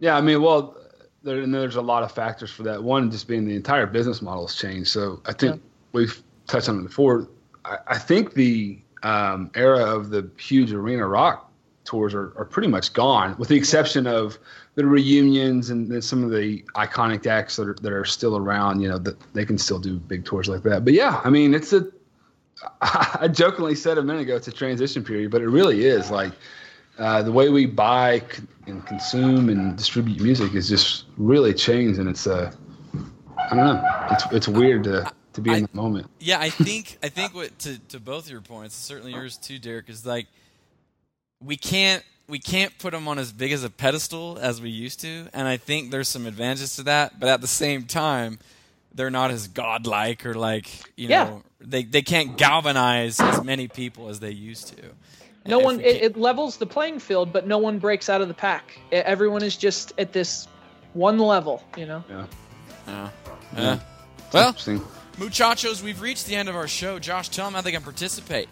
Yeah, 0.00 0.16
I 0.16 0.20
mean, 0.20 0.42
well, 0.42 0.76
there, 1.22 1.40
and 1.40 1.54
there's 1.54 1.76
a 1.76 1.82
lot 1.82 2.02
of 2.02 2.12
factors 2.12 2.50
for 2.50 2.62
that. 2.64 2.82
One, 2.82 3.10
just 3.10 3.26
being 3.28 3.46
the 3.46 3.56
entire 3.56 3.86
business 3.86 4.20
model 4.20 4.46
has 4.46 4.56
changed. 4.56 4.90
So 4.90 5.20
I 5.24 5.32
think 5.32 5.62
we've 5.92 6.22
touched 6.46 6.68
on 6.68 6.80
it 6.80 6.82
before. 6.82 7.28
I, 7.64 7.78
I 7.88 7.98
think 7.98 8.34
the 8.34 8.78
um, 9.02 9.50
era 9.54 9.84
of 9.84 10.10
the 10.10 10.28
huge 10.38 10.72
arena 10.72 11.06
rock 11.06 11.50
tours 11.84 12.12
are, 12.14 12.32
are 12.36 12.44
pretty 12.44 12.68
much 12.68 12.92
gone, 12.92 13.36
with 13.38 13.48
the 13.48 13.56
exception 13.56 14.06
of 14.06 14.38
the 14.76 14.86
reunions 14.86 15.70
and 15.70 16.04
some 16.04 16.22
of 16.22 16.30
the 16.30 16.62
iconic 16.74 17.26
acts 17.26 17.56
that 17.56 17.66
are, 17.66 17.76
that 17.80 17.92
are 17.92 18.04
still 18.04 18.36
around, 18.36 18.80
you 18.80 18.88
know, 18.88 18.98
that 18.98 19.18
they 19.32 19.44
can 19.44 19.56
still 19.56 19.78
do 19.78 19.98
big 19.98 20.24
tours 20.24 20.48
like 20.48 20.62
that. 20.62 20.84
But 20.84 20.92
yeah, 20.92 21.20
I 21.24 21.30
mean, 21.30 21.52
it's 21.54 21.72
a. 21.72 21.88
I 22.80 23.28
jokingly 23.28 23.74
said 23.74 23.98
a 23.98 24.02
minute 24.02 24.22
ago 24.22 24.36
it's 24.36 24.48
a 24.48 24.52
transition 24.52 25.04
period, 25.04 25.30
but 25.30 25.42
it 25.42 25.48
really 25.48 25.84
is 25.84 26.10
like 26.10 26.32
uh, 26.98 27.22
the 27.22 27.32
way 27.32 27.50
we 27.50 27.66
buy 27.66 28.22
and 28.66 28.84
consume 28.86 29.50
and 29.50 29.76
distribute 29.76 30.20
music 30.20 30.54
is 30.54 30.68
just 30.68 31.04
really 31.16 31.52
changed, 31.52 31.98
and 31.98 32.08
it's 32.08 32.26
a. 32.26 32.52
I 33.50 33.54
don't 33.54 33.64
know. 33.64 34.06
It's 34.10 34.24
it's 34.32 34.48
weird 34.48 34.84
to 34.84 35.10
to 35.34 35.40
be 35.40 35.50
I, 35.50 35.56
in 35.56 35.62
the 35.62 35.76
moment. 35.76 36.10
Yeah, 36.20 36.38
I 36.38 36.50
think 36.50 36.98
I 37.02 37.08
think 37.08 37.34
what 37.34 37.58
to 37.60 37.78
to 37.88 38.00
both 38.00 38.30
your 38.30 38.42
points, 38.42 38.74
certainly 38.74 39.12
yours 39.12 39.38
too, 39.38 39.58
Derek, 39.58 39.88
is 39.88 40.04
like 40.04 40.26
we 41.40 41.56
can't 41.56 42.02
we 42.28 42.38
can't 42.38 42.76
put 42.78 42.92
them 42.92 43.06
on 43.08 43.18
as 43.18 43.32
big 43.32 43.52
as 43.52 43.62
a 43.64 43.70
pedestal 43.70 44.38
as 44.40 44.60
we 44.60 44.70
used 44.70 45.00
to, 45.00 45.28
and 45.32 45.46
I 45.46 45.56
think 45.56 45.90
there's 45.90 46.08
some 46.08 46.26
advantages 46.26 46.76
to 46.76 46.82
that. 46.84 47.18
But 47.20 47.28
at 47.28 47.40
the 47.40 47.46
same 47.46 47.84
time, 47.84 48.38
they're 48.94 49.10
not 49.10 49.30
as 49.30 49.48
godlike 49.48 50.24
or 50.26 50.34
like 50.34 50.68
you 50.96 51.08
Yeah. 51.08 51.24
know 51.24 51.42
they 51.60 51.84
they 51.84 52.02
can't 52.02 52.36
galvanize 52.36 53.20
as 53.20 53.42
many 53.44 53.68
people 53.68 54.08
as 54.08 54.20
they 54.20 54.30
used 54.30 54.68
to. 54.76 54.82
No 55.46 55.58
one 55.60 55.80
it, 55.80 56.02
it 56.02 56.16
levels 56.16 56.56
the 56.56 56.66
playing 56.66 56.98
field, 56.98 57.32
but 57.32 57.46
no 57.46 57.58
one 57.58 57.78
breaks 57.78 58.08
out 58.08 58.20
of 58.20 58.28
the 58.28 58.34
pack. 58.34 58.78
Everyone 58.90 59.42
is 59.44 59.56
just 59.56 59.92
at 59.98 60.12
this 60.12 60.48
one 60.94 61.18
level, 61.18 61.62
you 61.76 61.86
know. 61.86 62.02
Yeah. 62.08 62.26
Yeah. 62.88 63.08
Yeah. 63.56 63.62
Yeah. 63.62 63.78
Well, 64.32 64.56
muchachos, 65.18 65.82
we've 65.82 66.00
reached 66.00 66.26
the 66.26 66.34
end 66.34 66.48
of 66.48 66.56
our 66.56 66.66
show. 66.66 66.98
Josh, 66.98 67.28
tell 67.28 67.46
them 67.46 67.54
how 67.54 67.60
they 67.60 67.70
can 67.72 67.82
participate. 67.82 68.48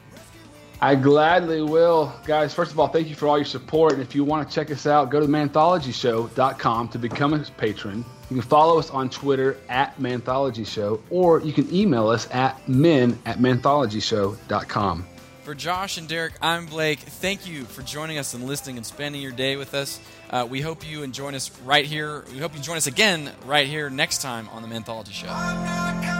I 0.84 0.96
gladly 0.96 1.62
will. 1.62 2.12
Guys, 2.26 2.52
first 2.52 2.70
of 2.70 2.78
all, 2.78 2.88
thank 2.88 3.08
you 3.08 3.14
for 3.14 3.26
all 3.26 3.38
your 3.38 3.46
support. 3.46 3.94
And 3.94 4.02
if 4.02 4.14
you 4.14 4.22
want 4.22 4.46
to 4.46 4.54
check 4.54 4.70
us 4.70 4.86
out, 4.86 5.08
go 5.08 5.18
to 5.18 5.26
manthologyshow.com 5.26 6.88
to 6.88 6.98
become 6.98 7.32
a 7.32 7.38
patron. 7.56 8.04
You 8.28 8.36
can 8.36 8.42
follow 8.42 8.78
us 8.78 8.90
on 8.90 9.08
Twitter 9.08 9.56
at 9.70 9.98
Manthology 9.98 10.64
Show, 10.64 11.02
or 11.08 11.40
you 11.40 11.54
can 11.54 11.74
email 11.74 12.08
us 12.08 12.28
at 12.30 12.68
men 12.68 13.18
at 13.24 13.38
manthologyshow.com. 13.38 15.06
For 15.44 15.54
Josh 15.54 15.96
and 15.96 16.06
Derek, 16.06 16.34
I'm 16.42 16.66
Blake. 16.66 16.98
Thank 16.98 17.46
you 17.46 17.64
for 17.64 17.80
joining 17.80 18.18
us 18.18 18.34
and 18.34 18.46
listening 18.46 18.76
and 18.76 18.84
spending 18.84 19.22
your 19.22 19.32
day 19.32 19.56
with 19.56 19.72
us. 19.72 19.98
Uh, 20.28 20.46
we 20.50 20.60
hope 20.60 20.86
you 20.86 21.02
and 21.02 21.14
join 21.14 21.34
us 21.34 21.50
right 21.60 21.86
here. 21.86 22.26
We 22.30 22.40
hope 22.40 22.54
you 22.54 22.60
join 22.60 22.76
us 22.76 22.86
again 22.86 23.32
right 23.46 23.66
here 23.66 23.88
next 23.88 24.20
time 24.20 24.50
on 24.50 24.60
the 24.60 24.68
Manthology 24.68 25.12
Show. 25.14 26.13